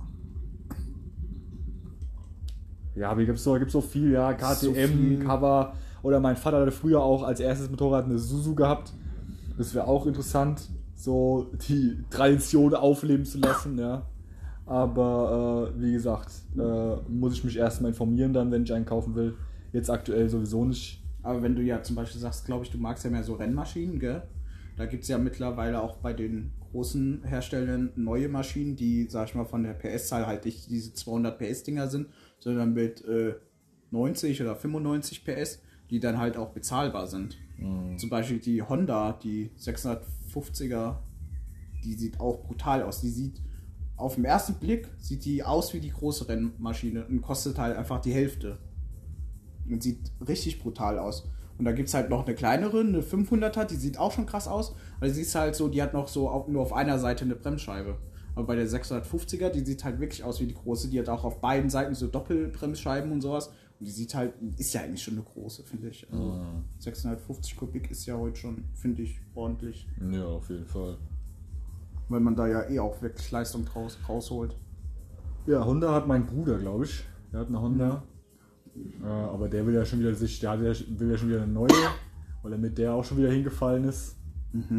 Ja, 2.95 3.09
aber 3.09 3.19
hier 3.21 3.25
gibt 3.27 3.39
es 3.39 3.43
so, 3.43 3.53
gibt's 3.55 3.73
so 3.73 3.81
viel, 3.81 4.11
ja, 4.11 4.33
KTM, 4.33 4.53
So 4.55 4.73
viel. 4.73 5.19
Cover. 5.19 5.73
Oder 6.03 6.19
mein 6.19 6.35
Vater 6.35 6.59
hatte 6.61 6.71
früher 6.71 7.01
auch 7.01 7.23
als 7.23 7.39
erstes 7.39 7.69
Motorrad 7.69 8.05
eine 8.05 8.19
Suzu 8.19 8.53
gehabt. 8.55 8.93
Das 9.57 9.73
wäre 9.73 9.87
auch 9.87 10.05
interessant, 10.05 10.69
so 11.03 11.51
die 11.67 11.97
Tradition 12.09 12.73
aufleben 12.73 13.25
zu 13.25 13.37
lassen, 13.37 13.77
ja. 13.77 14.07
Aber 14.65 15.73
äh, 15.75 15.81
wie 15.81 15.91
gesagt, 15.91 16.31
äh, 16.57 16.95
muss 17.09 17.33
ich 17.33 17.43
mich 17.43 17.57
erstmal 17.57 17.91
informieren 17.91 18.31
dann, 18.31 18.51
wenn 18.51 18.63
ich 18.63 18.71
einen 18.71 18.85
kaufen 18.85 19.13
will. 19.13 19.35
Jetzt 19.73 19.89
aktuell 19.89 20.29
sowieso 20.29 20.63
nicht. 20.63 21.03
Aber 21.21 21.41
wenn 21.41 21.57
du 21.57 21.61
ja 21.61 21.83
zum 21.83 21.97
Beispiel 21.97 22.21
sagst, 22.21 22.45
glaube 22.45 22.63
ich, 22.63 22.71
du 22.71 22.77
magst 22.77 23.03
ja 23.03 23.09
mehr 23.09 23.23
so 23.23 23.33
Rennmaschinen, 23.33 23.99
gell? 23.99 24.21
Da 24.77 24.85
gibt 24.85 25.03
es 25.03 25.09
ja 25.09 25.17
mittlerweile 25.17 25.81
auch 25.81 25.97
bei 25.97 26.13
den 26.13 26.51
großen 26.71 27.23
Herstellern 27.25 27.91
neue 27.97 28.29
Maschinen, 28.29 28.77
die, 28.77 29.07
sag 29.09 29.27
ich 29.27 29.35
mal, 29.35 29.45
von 29.45 29.63
der 29.63 29.73
PS-Zahl 29.73 30.25
halt 30.25 30.45
nicht 30.45 30.69
diese 30.69 30.93
200 30.93 31.37
PS-Dinger 31.37 31.87
sind, 31.89 32.07
sondern 32.39 32.73
mit 32.73 33.03
äh, 33.05 33.35
90 33.91 34.41
oder 34.41 34.55
95 34.55 35.25
PS, 35.25 35.61
die 35.89 35.99
dann 35.99 36.17
halt 36.17 36.37
auch 36.37 36.51
bezahlbar 36.51 37.07
sind. 37.07 37.37
Zum 37.97 38.09
Beispiel 38.09 38.39
die 38.39 38.61
Honda, 38.61 39.11
die 39.21 39.51
650er, 40.33 40.97
die 41.83 41.93
sieht 41.93 42.19
auch 42.19 42.43
brutal 42.43 42.83
aus. 42.83 43.01
Die 43.01 43.09
sieht 43.09 43.41
auf 43.95 44.15
den 44.15 44.25
ersten 44.25 44.55
Blick 44.55 44.89
sieht 44.97 45.23
die 45.23 45.43
aus 45.43 45.73
wie 45.73 45.79
die 45.79 45.91
große 45.91 46.27
Rennmaschine 46.27 47.05
und 47.05 47.21
kostet 47.21 47.57
halt 47.59 47.77
einfach 47.77 48.01
die 48.01 48.13
Hälfte. 48.13 48.57
Und 49.69 49.81
sieht 49.81 50.11
richtig 50.27 50.59
brutal 50.59 50.99
aus. 50.99 51.29
Und 51.57 51.65
da 51.65 51.71
gibt 51.71 51.87
es 51.87 51.93
halt 51.93 52.09
noch 52.09 52.25
eine 52.25 52.35
kleinere, 52.35 52.79
eine 52.79 53.01
500er, 53.01 53.65
die 53.65 53.75
sieht 53.75 53.97
auch 53.97 54.11
schon 54.11 54.25
krass 54.25 54.47
aus. 54.47 54.75
Aber 54.97 55.07
die 55.07 55.13
siehst 55.13 55.35
halt 55.35 55.55
so, 55.55 55.67
die 55.67 55.81
hat 55.81 55.93
noch 55.93 56.07
so 56.07 56.29
auf, 56.29 56.47
nur 56.47 56.61
auf 56.61 56.73
einer 56.73 56.97
Seite 56.99 57.23
eine 57.23 57.35
Bremsscheibe. 57.35 57.97
Aber 58.35 58.47
bei 58.47 58.55
der 58.55 58.67
650er, 58.67 59.49
die 59.49 59.63
sieht 59.63 59.83
halt 59.83 59.99
wirklich 59.99 60.23
aus 60.23 60.41
wie 60.41 60.47
die 60.47 60.55
große. 60.55 60.89
Die 60.89 60.99
hat 60.99 61.09
auch 61.09 61.23
auf 61.23 61.39
beiden 61.39 61.69
Seiten 61.69 61.93
so 61.93 62.07
Doppelbremsscheiben 62.07 63.11
und 63.11 63.21
sowas. 63.21 63.51
Und 63.83 63.87
die 63.87 63.91
sieht 63.91 64.15
halt, 64.15 64.33
ist 64.57 64.73
ja 64.73 64.79
eigentlich 64.79 65.03
schon 65.03 65.15
eine 65.15 65.23
große, 65.23 65.61
finde 65.61 65.89
ich. 65.89 66.07
Also 66.09 66.39
650 66.79 67.57
Kubik 67.57 67.91
ist 67.91 68.05
ja 68.05 68.17
heute 68.17 68.37
schon, 68.37 68.63
finde 68.75 69.01
ich, 69.01 69.19
ordentlich. 69.35 69.89
Ja, 70.09 70.23
auf 70.23 70.49
jeden 70.49 70.65
Fall. 70.65 70.95
Weil 72.07 72.21
man 72.21 72.33
da 72.33 72.47
ja 72.47 72.69
eh 72.69 72.79
auch 72.79 73.01
wirklich 73.01 73.29
Leistung 73.29 73.65
draus, 73.65 73.99
rausholt. 74.07 74.55
Ja, 75.47 75.65
Honda 75.65 75.93
hat 75.93 76.07
mein 76.07 76.25
Bruder, 76.25 76.59
glaube 76.59 76.85
ich. 76.85 77.03
Der 77.33 77.41
hat 77.41 77.49
eine 77.49 77.59
Honda. 77.59 78.03
Äh, 79.03 79.05
aber 79.05 79.49
der 79.49 79.67
will 79.67 79.73
ja 79.73 79.83
schon 79.83 79.99
wieder 79.99 80.15
sich, 80.15 80.39
der 80.39 80.51
hat 80.51 80.61
ja, 80.61 80.73
will 80.97 81.11
ja 81.11 81.17
schon 81.17 81.27
wieder 81.27 81.43
eine 81.43 81.51
neue, 81.51 81.67
weil 82.41 82.53
er 82.53 82.57
mit 82.57 82.77
der 82.77 82.93
auch 82.93 83.03
schon 83.03 83.17
wieder 83.17 83.31
hingefallen 83.31 83.83
ist. 83.83 84.15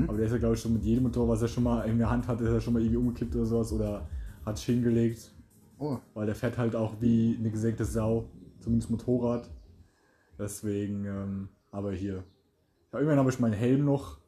Aber 0.08 0.16
der 0.16 0.24
ist 0.24 0.32
ja, 0.32 0.38
glaube 0.38 0.54
ich, 0.54 0.62
schon 0.62 0.72
mit 0.72 0.82
jedem 0.82 1.02
Motor, 1.02 1.28
was 1.28 1.42
er 1.42 1.48
schon 1.48 1.64
mal 1.64 1.82
in 1.82 1.98
der 1.98 2.08
Hand 2.08 2.26
hat, 2.26 2.40
ist 2.40 2.48
er 2.48 2.60
schon 2.62 2.72
mal 2.72 2.80
irgendwie 2.80 2.96
umgekippt 2.96 3.36
oder 3.36 3.44
sowas 3.44 3.70
oder 3.70 4.08
hat 4.46 4.56
sich 4.56 4.64
hingelegt. 4.64 5.30
Oh, 5.78 5.98
Weil 6.14 6.24
der 6.24 6.34
fährt 6.34 6.56
halt 6.56 6.74
auch 6.74 6.94
wie 7.02 7.36
eine 7.38 7.50
gesenkte 7.50 7.84
Sau, 7.84 8.30
zumindest 8.64 8.90
Motorrad. 8.90 9.50
Deswegen, 10.38 11.04
ähm, 11.04 11.48
aber 11.70 11.92
hier. 11.92 12.24
Ja, 12.92 12.98
immerhin 13.00 13.18
habe 13.20 13.30
ich 13.30 13.38
meinen 13.38 13.52
Helm 13.52 13.84
noch. 13.84 14.18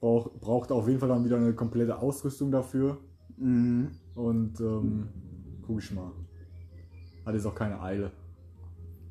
Brauch, 0.00 0.30
braucht 0.40 0.70
auf 0.72 0.86
jeden 0.88 1.00
Fall 1.00 1.08
dann 1.08 1.24
wieder 1.24 1.36
eine 1.36 1.52
komplette 1.54 1.98
Ausrüstung 1.98 2.50
dafür. 2.50 2.98
mhm. 3.36 3.90
Und 4.14 4.58
ähm, 4.60 5.08
guck 5.66 5.80
ich 5.80 5.92
mal. 5.92 6.10
Hat 7.24 7.34
jetzt 7.34 7.46
auch 7.46 7.54
keine 7.54 7.80
Eile. 7.80 8.10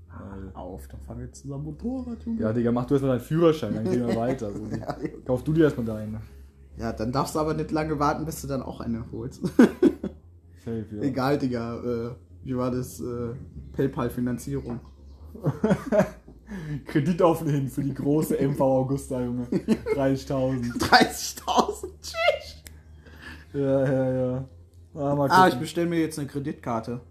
Weil- 0.09 0.51
auf, 0.55 0.87
dann 0.87 0.99
fahren 1.01 1.19
wir 1.19 1.25
jetzt 1.27 1.41
zusammen 1.41 1.65
Motorrad. 1.65 2.23
Junge. 2.25 2.41
Ja, 2.41 2.51
Digga, 2.51 2.71
mach 2.71 2.85
du 2.85 2.95
erstmal 2.95 3.17
deinen 3.17 3.25
Führerschein, 3.25 3.75
dann 3.75 3.83
gehen 3.85 4.07
wir 4.07 4.15
weiter. 4.17 4.51
So. 4.51 4.65
Ja, 4.65 4.97
Kauf 5.25 5.43
du 5.43 5.53
dir 5.53 5.65
erstmal 5.65 5.85
deinen. 5.85 6.17
Ja, 6.77 6.91
dann 6.93 7.11
darfst 7.11 7.35
du 7.35 7.39
aber 7.39 7.53
nicht 7.53 7.71
lange 7.71 7.99
warten, 7.99 8.25
bis 8.25 8.41
du 8.41 8.47
dann 8.47 8.61
auch 8.63 8.79
eine 8.81 9.05
holst. 9.11 9.45
Safe, 10.65 10.85
ja. 10.91 11.01
Egal, 11.01 11.37
Digga. 11.37 11.81
Äh, 11.83 12.15
wie 12.47 12.55
war 12.55 12.71
das? 12.71 12.99
Äh, 13.01 13.33
PayPal-Finanzierung. 13.73 14.79
Kredit 16.85 17.21
aufnehmen 17.21 17.67
für 17.67 17.83
die 17.83 17.93
große 17.93 18.37
MV 18.41 18.61
Augusta, 18.61 19.21
Junge. 19.21 19.43
30.000. 19.95 20.77
30.000. 20.79 21.89
Tschüss. 22.01 22.63
Ja, 23.53 23.83
ja, 23.83 24.13
ja. 24.31 24.45
Ah, 24.95 25.13
mal 25.15 25.29
Ah, 25.29 25.47
ich 25.49 25.55
bestelle 25.55 25.87
mir 25.87 25.99
jetzt 25.99 26.17
eine 26.17 26.27
Kreditkarte. 26.27 27.01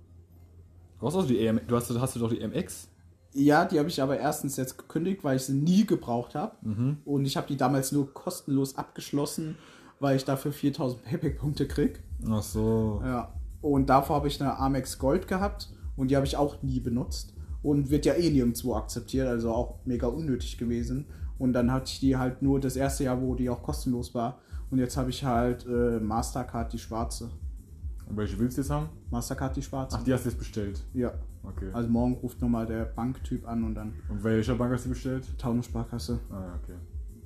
Du 0.99 1.07
hast, 1.07 1.15
auch 1.15 1.27
die 1.27 1.39
EM, 1.39 1.61
du 1.69 1.77
hast, 1.77 1.91
hast 2.01 2.17
du 2.17 2.21
doch 2.21 2.31
die 2.31 2.41
MX? 2.47 2.89
Ja, 3.35 3.67
die 3.67 3.79
habe 3.79 3.91
ich 3.91 4.01
aber 4.01 4.19
erstens 4.19 4.57
jetzt 4.57 4.79
gekündigt, 4.79 5.23
weil 5.23 5.37
ich 5.37 5.43
sie 5.43 5.53
nie 5.53 5.85
gebraucht 5.85 6.35
habe. 6.35 6.57
Und 7.05 7.27
ich 7.27 7.37
habe 7.37 7.47
die 7.47 7.59
damals 7.59 7.93
nur 7.93 8.15
kostenlos 8.15 8.79
abgeschlossen, 8.79 9.59
weil 10.01 10.17
ich 10.17 10.25
dafür 10.25 10.53
4000 10.53 11.05
Payback-Punkte 11.05 11.69
krieg. 11.69 12.03
Ach 12.27 12.43
so. 12.43 13.03
Ja. 13.05 13.35
Und 13.67 13.91
davor 13.91 14.17
habe 14.17 14.29
ich 14.29 14.41
eine 14.41 14.57
Amex 14.59 14.97
Gold 14.99 15.27
gehabt 15.27 15.73
und 15.97 16.11
die 16.11 16.17
habe 16.17 16.25
ich 16.25 16.37
auch 16.37 16.63
nie 16.63 16.79
benutzt. 16.79 17.35
Und 17.65 17.91
wird 17.91 18.07
ja 18.07 18.15
eh 18.15 18.31
nirgendwo 18.31 18.77
akzeptiert, 18.77 19.27
also 19.27 19.53
auch 19.53 19.81
mega 19.85 20.07
unnötig 20.07 20.57
gewesen. 20.57 21.07
Und 21.37 21.53
dann 21.53 21.73
hatte 21.73 21.91
ich 21.91 21.99
die 21.99 22.17
halt 22.17 22.43
nur 22.43 22.61
das 22.61 22.77
erste 22.77 23.05
Jahr, 23.05 23.21
wo 23.21 23.35
die 23.35 23.51
auch 23.51 23.65
kostenlos 23.65 24.15
war. 24.15 24.39
Und 24.71 24.79
jetzt 24.79 24.97
habe 24.97 25.11
ich 25.11 25.25
halt 25.25 25.67
äh, 25.67 25.99
Mastercard 25.99 26.73
die 26.73 26.79
schwarze. 26.79 27.29
Und 28.09 28.17
welche 28.17 28.39
willst 28.39 28.57
du 28.57 28.61
jetzt 28.61 28.71
haben? 28.71 28.89
Mastercard 29.11 29.57
die 29.57 29.63
schwarze. 29.63 29.97
Ach, 29.99 30.05
die 30.05 30.13
hast 30.13 30.25
du 30.25 30.29
jetzt 30.29 30.39
bestellt. 30.39 30.85
Ja. 30.95 31.13
Okay. 31.43 31.71
Also 31.73 31.89
morgen 31.89 32.15
ruft 32.15 32.41
nochmal 32.41 32.67
der 32.67 32.85
Banktyp 32.85 33.49
an 33.49 33.65
und 33.65 33.75
dann 33.75 33.95
Und 34.09 34.23
welcher 34.23 34.55
Bank 34.55 34.73
hast 34.73 34.85
du 34.85 34.91
bestellt? 34.91 35.27
Taunus-Sparkasse. 35.39 36.21
Ah, 36.31 36.41
ja, 36.41 36.61
okay. 36.63 36.79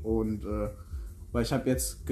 Und 0.02 0.44
äh, 0.44 0.70
weil 1.32 1.42
ich 1.42 1.52
habe 1.52 1.68
jetzt 1.68 2.06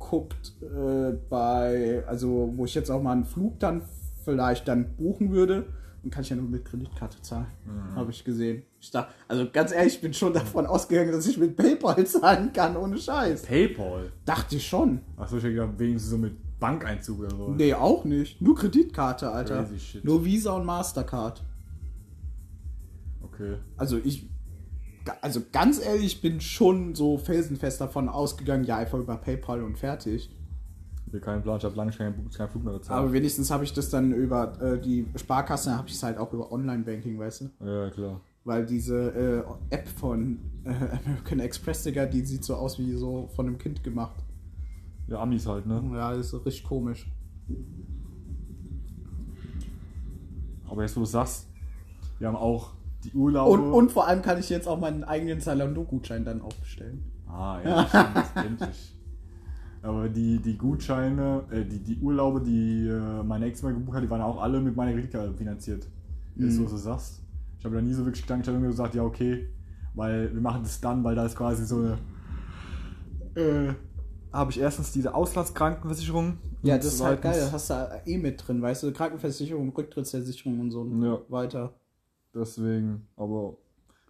geguckt 0.00 0.54
äh, 0.62 1.12
bei, 1.28 2.02
also 2.06 2.52
wo 2.56 2.64
ich 2.64 2.74
jetzt 2.74 2.90
auch 2.90 3.02
mal 3.02 3.12
einen 3.12 3.24
Flug 3.24 3.60
dann 3.60 3.82
vielleicht 4.24 4.66
dann 4.66 4.96
buchen 4.96 5.30
würde, 5.30 5.66
dann 6.02 6.10
kann 6.10 6.22
ich 6.22 6.30
ja 6.30 6.36
nur 6.36 6.48
mit 6.48 6.64
Kreditkarte 6.64 7.20
zahlen. 7.20 7.46
Habe 7.94 8.10
ich 8.10 8.24
gesehen. 8.24 8.62
Ich 8.80 8.90
dachte, 8.90 9.12
also 9.28 9.46
ganz 9.52 9.72
ehrlich, 9.72 9.96
ich 9.96 10.00
bin 10.00 10.14
schon 10.14 10.32
davon 10.32 10.66
ausgegangen, 10.66 11.12
dass 11.12 11.26
ich 11.26 11.36
mit 11.36 11.56
PayPal 11.56 12.06
zahlen 12.06 12.52
kann, 12.52 12.76
ohne 12.76 12.96
Scheiß. 12.96 13.42
Paypal? 13.42 14.10
Dachte 14.24 14.56
ich 14.56 14.66
schon. 14.66 15.00
Achso, 15.16 15.36
ich 15.36 15.44
hätte 15.44 15.54
gedacht, 15.54 15.78
wenigstens 15.78 16.10
so 16.10 16.18
mit 16.18 16.58
Bankeinzug 16.58 17.20
oder 17.20 17.30
so. 17.30 17.48
Nee, 17.50 17.74
auch 17.74 18.04
nicht. 18.04 18.40
Nur 18.40 18.56
Kreditkarte, 18.56 19.30
Alter. 19.30 19.68
Nur 20.02 20.24
Visa 20.24 20.52
und 20.52 20.64
Mastercard. 20.64 21.42
Okay. 23.22 23.56
Also 23.76 23.98
ich, 23.98 24.28
also 25.20 25.40
ganz 25.52 25.84
ehrlich, 25.84 26.06
ich 26.06 26.20
bin 26.20 26.40
schon 26.40 26.94
so 26.94 27.18
felsenfest 27.18 27.80
davon 27.80 28.08
ausgegangen, 28.08 28.64
ja, 28.64 28.76
einfach 28.76 28.98
über 28.98 29.16
PayPal 29.16 29.62
und 29.62 29.78
fertig. 29.78 30.30
Ich 31.06 31.14
habe 31.14 31.20
keinen 31.20 31.42
Plan, 31.42 31.58
ich 31.58 31.64
habe 31.64 31.74
lange 31.74 31.90
keinen, 31.90 32.30
keinen 32.30 32.48
Flug 32.48 32.64
mehr 32.64 32.74
bezahlt. 32.74 33.00
Aber 33.00 33.12
wenigstens 33.12 33.50
habe 33.50 33.64
ich 33.64 33.72
das 33.72 33.90
dann 33.90 34.12
über 34.12 34.60
äh, 34.62 34.80
die 34.80 35.06
Sparkasse, 35.16 35.76
habe 35.76 35.88
ich 35.88 35.94
es 35.94 36.02
halt 36.02 36.18
auch 36.18 36.32
über 36.32 36.52
Online-Banking, 36.52 37.18
weißt 37.18 37.40
du? 37.40 37.66
ja, 37.66 37.90
klar. 37.90 38.20
Weil 38.44 38.64
diese 38.64 39.44
äh, 39.70 39.74
App 39.74 39.88
von 39.88 40.38
äh, 40.64 40.70
American 40.70 41.40
Express, 41.40 41.82
Digga, 41.82 42.06
die 42.06 42.24
sieht 42.24 42.44
so 42.44 42.54
aus 42.54 42.78
wie 42.78 42.94
so 42.94 43.28
von 43.34 43.46
einem 43.46 43.58
Kind 43.58 43.82
gemacht. 43.82 44.24
Ja, 45.08 45.20
Amis 45.20 45.46
halt, 45.46 45.66
ne? 45.66 45.82
Ja, 45.92 46.10
das 46.12 46.26
ist 46.26 46.30
so 46.30 46.38
richtig 46.38 46.64
komisch. 46.64 47.10
Aber 50.68 50.82
jetzt, 50.82 50.96
wo 50.96 51.00
du 51.00 51.06
sagst, 51.06 51.48
wir 52.20 52.28
haben 52.28 52.36
auch 52.36 52.74
die 53.04 53.12
Urlaube. 53.12 53.50
Und, 53.62 53.72
und 53.72 53.92
vor 53.92 54.06
allem 54.06 54.22
kann 54.22 54.38
ich 54.38 54.48
jetzt 54.50 54.68
auch 54.68 54.78
meinen 54.78 55.04
eigenen 55.04 55.40
Zalando-Gutschein 55.40 56.24
dann 56.24 56.42
auch 56.42 56.52
bestellen. 56.54 57.02
Ah, 57.26 57.58
ja, 57.64 57.86
stimmt, 57.86 58.46
endlich. 58.46 58.96
Aber 59.82 60.08
die, 60.08 60.38
die 60.38 60.58
Gutscheine, 60.58 61.44
äh, 61.50 61.64
die, 61.64 61.78
die 61.78 61.98
Urlaube, 62.00 62.42
die 62.42 62.86
äh, 62.86 63.22
meine 63.22 63.46
Ex 63.46 63.62
mal 63.62 63.72
gebucht 63.72 63.96
hat, 63.96 64.02
die 64.02 64.10
waren 64.10 64.20
auch 64.20 64.42
alle 64.42 64.60
mit 64.60 64.76
meiner 64.76 64.92
Kreditkarte 64.92 65.32
finanziert. 65.32 65.86
Jetzt, 66.36 66.58
Mhm. 66.58 66.66
wo 66.66 66.68
du 66.70 66.76
sagst. 66.76 67.22
Ich 67.58 67.64
habe 67.64 67.76
da 67.76 67.82
nie 67.82 67.92
so 67.92 68.04
wirklich 68.04 68.22
gedacht, 68.22 68.40
ich 68.42 68.46
habe 68.48 68.56
irgendwie 68.56 68.70
gesagt, 68.72 68.94
ja, 68.94 69.02
okay, 69.02 69.48
weil 69.94 70.32
wir 70.34 70.40
machen 70.40 70.62
das 70.62 70.80
dann, 70.80 71.02
weil 71.04 71.14
da 71.14 71.24
ist 71.26 71.36
quasi 71.36 71.64
so 71.64 71.76
eine. 71.76 71.98
Äh, 73.34 73.74
habe 74.32 74.50
ich 74.50 74.60
erstens 74.60 74.92
diese 74.92 75.14
Auslandskrankenversicherung. 75.14 76.38
Ja, 76.62 76.74
und 76.74 76.84
das 76.84 76.94
ist 76.94 77.02
halt 77.02 77.22
geil, 77.22 77.38
das 77.40 77.52
hast 77.52 77.70
du 77.70 78.02
eh 78.06 78.18
mit 78.18 78.46
drin, 78.46 78.60
weißt 78.62 78.82
du, 78.82 78.92
Krankenversicherung, 78.92 79.70
Rücktrittsversicherung 79.70 80.60
und 80.60 80.70
so 80.70 80.84
Ja. 80.86 81.18
weiter. 81.28 81.74
Deswegen, 82.34 83.06
aber 83.16 83.56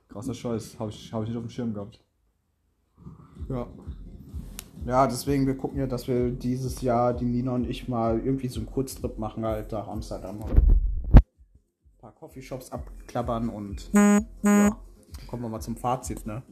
krasser 0.08 0.34
Scheiß, 0.34 0.78
habe 0.78 0.90
ich, 0.90 1.12
hab 1.12 1.22
ich 1.22 1.28
nicht 1.28 1.38
auf 1.38 1.44
dem 1.44 1.50
Schirm 1.50 1.74
gehabt. 1.74 2.00
Ja. 3.48 3.66
Ja, 4.86 5.06
deswegen, 5.06 5.46
wir 5.46 5.56
gucken 5.56 5.78
ja, 5.78 5.86
dass 5.86 6.08
wir 6.08 6.30
dieses 6.30 6.80
Jahr, 6.80 7.12
die 7.12 7.26
Nina 7.26 7.54
und 7.54 7.68
ich, 7.68 7.88
mal 7.88 8.18
irgendwie 8.18 8.48
so 8.48 8.60
einen 8.60 8.70
Kurztrip 8.70 9.18
machen, 9.18 9.44
halt 9.44 9.72
nach 9.72 9.88
Amsterdam. 9.88 10.42
Ein 10.42 11.20
paar 11.98 12.12
Coffeeshops 12.12 12.72
abklappern 12.72 13.50
und 13.50 13.90
ja, 13.92 14.76
kommen 15.26 15.42
wir 15.42 15.48
mal 15.50 15.60
zum 15.60 15.76
Fazit, 15.76 16.26
ne? 16.26 16.42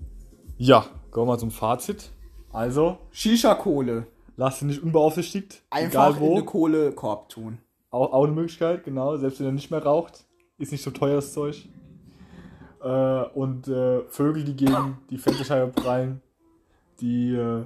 Ja, 0.58 0.84
kommen 1.10 1.26
wir 1.26 1.32
mal 1.32 1.38
zum 1.38 1.50
Fazit. 1.50 2.10
Also, 2.52 2.98
Shisha-Kohle. 3.12 4.06
lass 4.36 4.58
dich 4.58 4.68
nicht 4.68 4.82
unbeaufsichtigt. 4.82 5.62
Einfach 5.70 6.10
egal 6.10 6.20
wo. 6.20 6.26
in 6.26 6.32
eine 6.36 6.44
Kohlekorb 6.44 7.28
tun. 7.30 7.58
Auch, 7.90 8.12
auch 8.12 8.24
eine 8.24 8.32
Möglichkeit, 8.32 8.84
genau. 8.84 9.16
Selbst 9.16 9.40
wenn 9.40 9.46
er 9.46 9.52
nicht 9.52 9.70
mehr 9.70 9.82
raucht, 9.82 10.26
ist 10.58 10.72
nicht 10.72 10.82
so 10.82 10.90
teuer 10.90 11.16
das 11.16 11.32
Zeug. 11.32 11.68
Äh, 12.82 13.22
und 13.34 13.68
äh, 13.68 14.02
Vögel, 14.08 14.44
die 14.44 14.54
gegen 14.54 14.98
die 15.10 15.18
Fensterscheibe 15.18 15.72
prallen, 15.72 16.20
die 17.00 17.34
äh, 17.34 17.64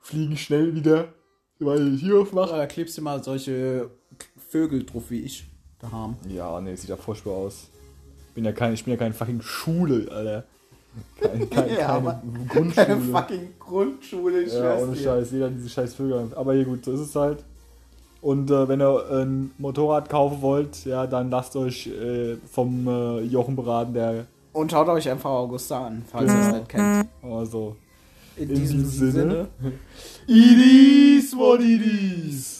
fliegen 0.00 0.36
schnell 0.36 0.74
wieder, 0.74 1.08
weil 1.58 1.94
ich 1.94 2.00
hier 2.00 2.18
aufmache. 2.18 2.56
Da 2.56 2.66
klebst 2.66 2.98
du 2.98 3.02
mal 3.02 3.22
solche 3.22 3.90
Vögel 4.36 4.84
drauf 4.84 5.10
wie 5.10 5.20
ich 5.20 5.46
da 5.78 5.90
haben. 5.90 6.16
Ja, 6.28 6.60
nee, 6.60 6.74
sieht 6.74 6.90
ja 6.90 6.96
furchtbar 6.96 7.32
aus. 7.32 7.68
Bin 8.34 8.44
ja 8.44 8.52
kein, 8.52 8.74
ich 8.74 8.84
bin 8.84 8.92
ja 8.92 8.98
kein 8.98 9.12
fucking 9.12 9.40
Schule, 9.42 10.10
Alter. 10.10 10.44
Kein, 11.20 11.50
kein, 11.50 11.70
Ja, 11.78 12.00
keine 12.00 12.20
Grundschule. 12.48 12.86
Keine 12.86 13.00
fucking 13.00 13.48
Grundschule, 13.58 14.42
ich 14.42 14.52
Ja, 14.52 14.76
ohne. 14.76 14.96
Scheiß, 14.96 15.30
jeder 15.30 15.50
diese 15.50 15.68
scheiß 15.68 15.94
Vögel. 15.94 16.32
Aber 16.34 16.54
hier 16.54 16.64
gut, 16.64 16.84
so 16.84 16.92
ist 16.92 17.00
es 17.00 17.14
halt. 17.14 17.44
Und 18.20 18.50
äh, 18.50 18.68
wenn 18.68 18.80
ihr 18.80 19.04
ein 19.12 19.52
Motorrad 19.58 20.08
kaufen 20.08 20.42
wollt, 20.42 20.84
ja, 20.84 21.06
dann 21.06 21.30
lasst 21.30 21.54
euch 21.56 21.86
äh, 21.86 22.36
vom 22.50 22.86
äh, 22.88 23.20
Jochen 23.20 23.54
beraten, 23.54 23.94
der 23.94 24.26
Und 24.52 24.70
schaut 24.72 24.88
euch 24.88 25.08
einfach 25.08 25.30
Augusta 25.30 25.86
an, 25.86 26.02
falls 26.10 26.32
ihr 26.32 26.38
es 26.38 26.46
Genau. 26.46 26.56
nicht 26.58 26.68
kennt. 26.68 27.08
also 27.22 27.76
In, 28.36 28.48
in 28.50 28.54
diesem 28.56 28.78
diesem 28.78 29.10
Sinne. 29.12 29.46
Sinne. 29.60 29.72
It 30.26 31.22
is 31.22 31.36
what 31.36 31.60
it 31.60 31.80
is. 31.80 32.57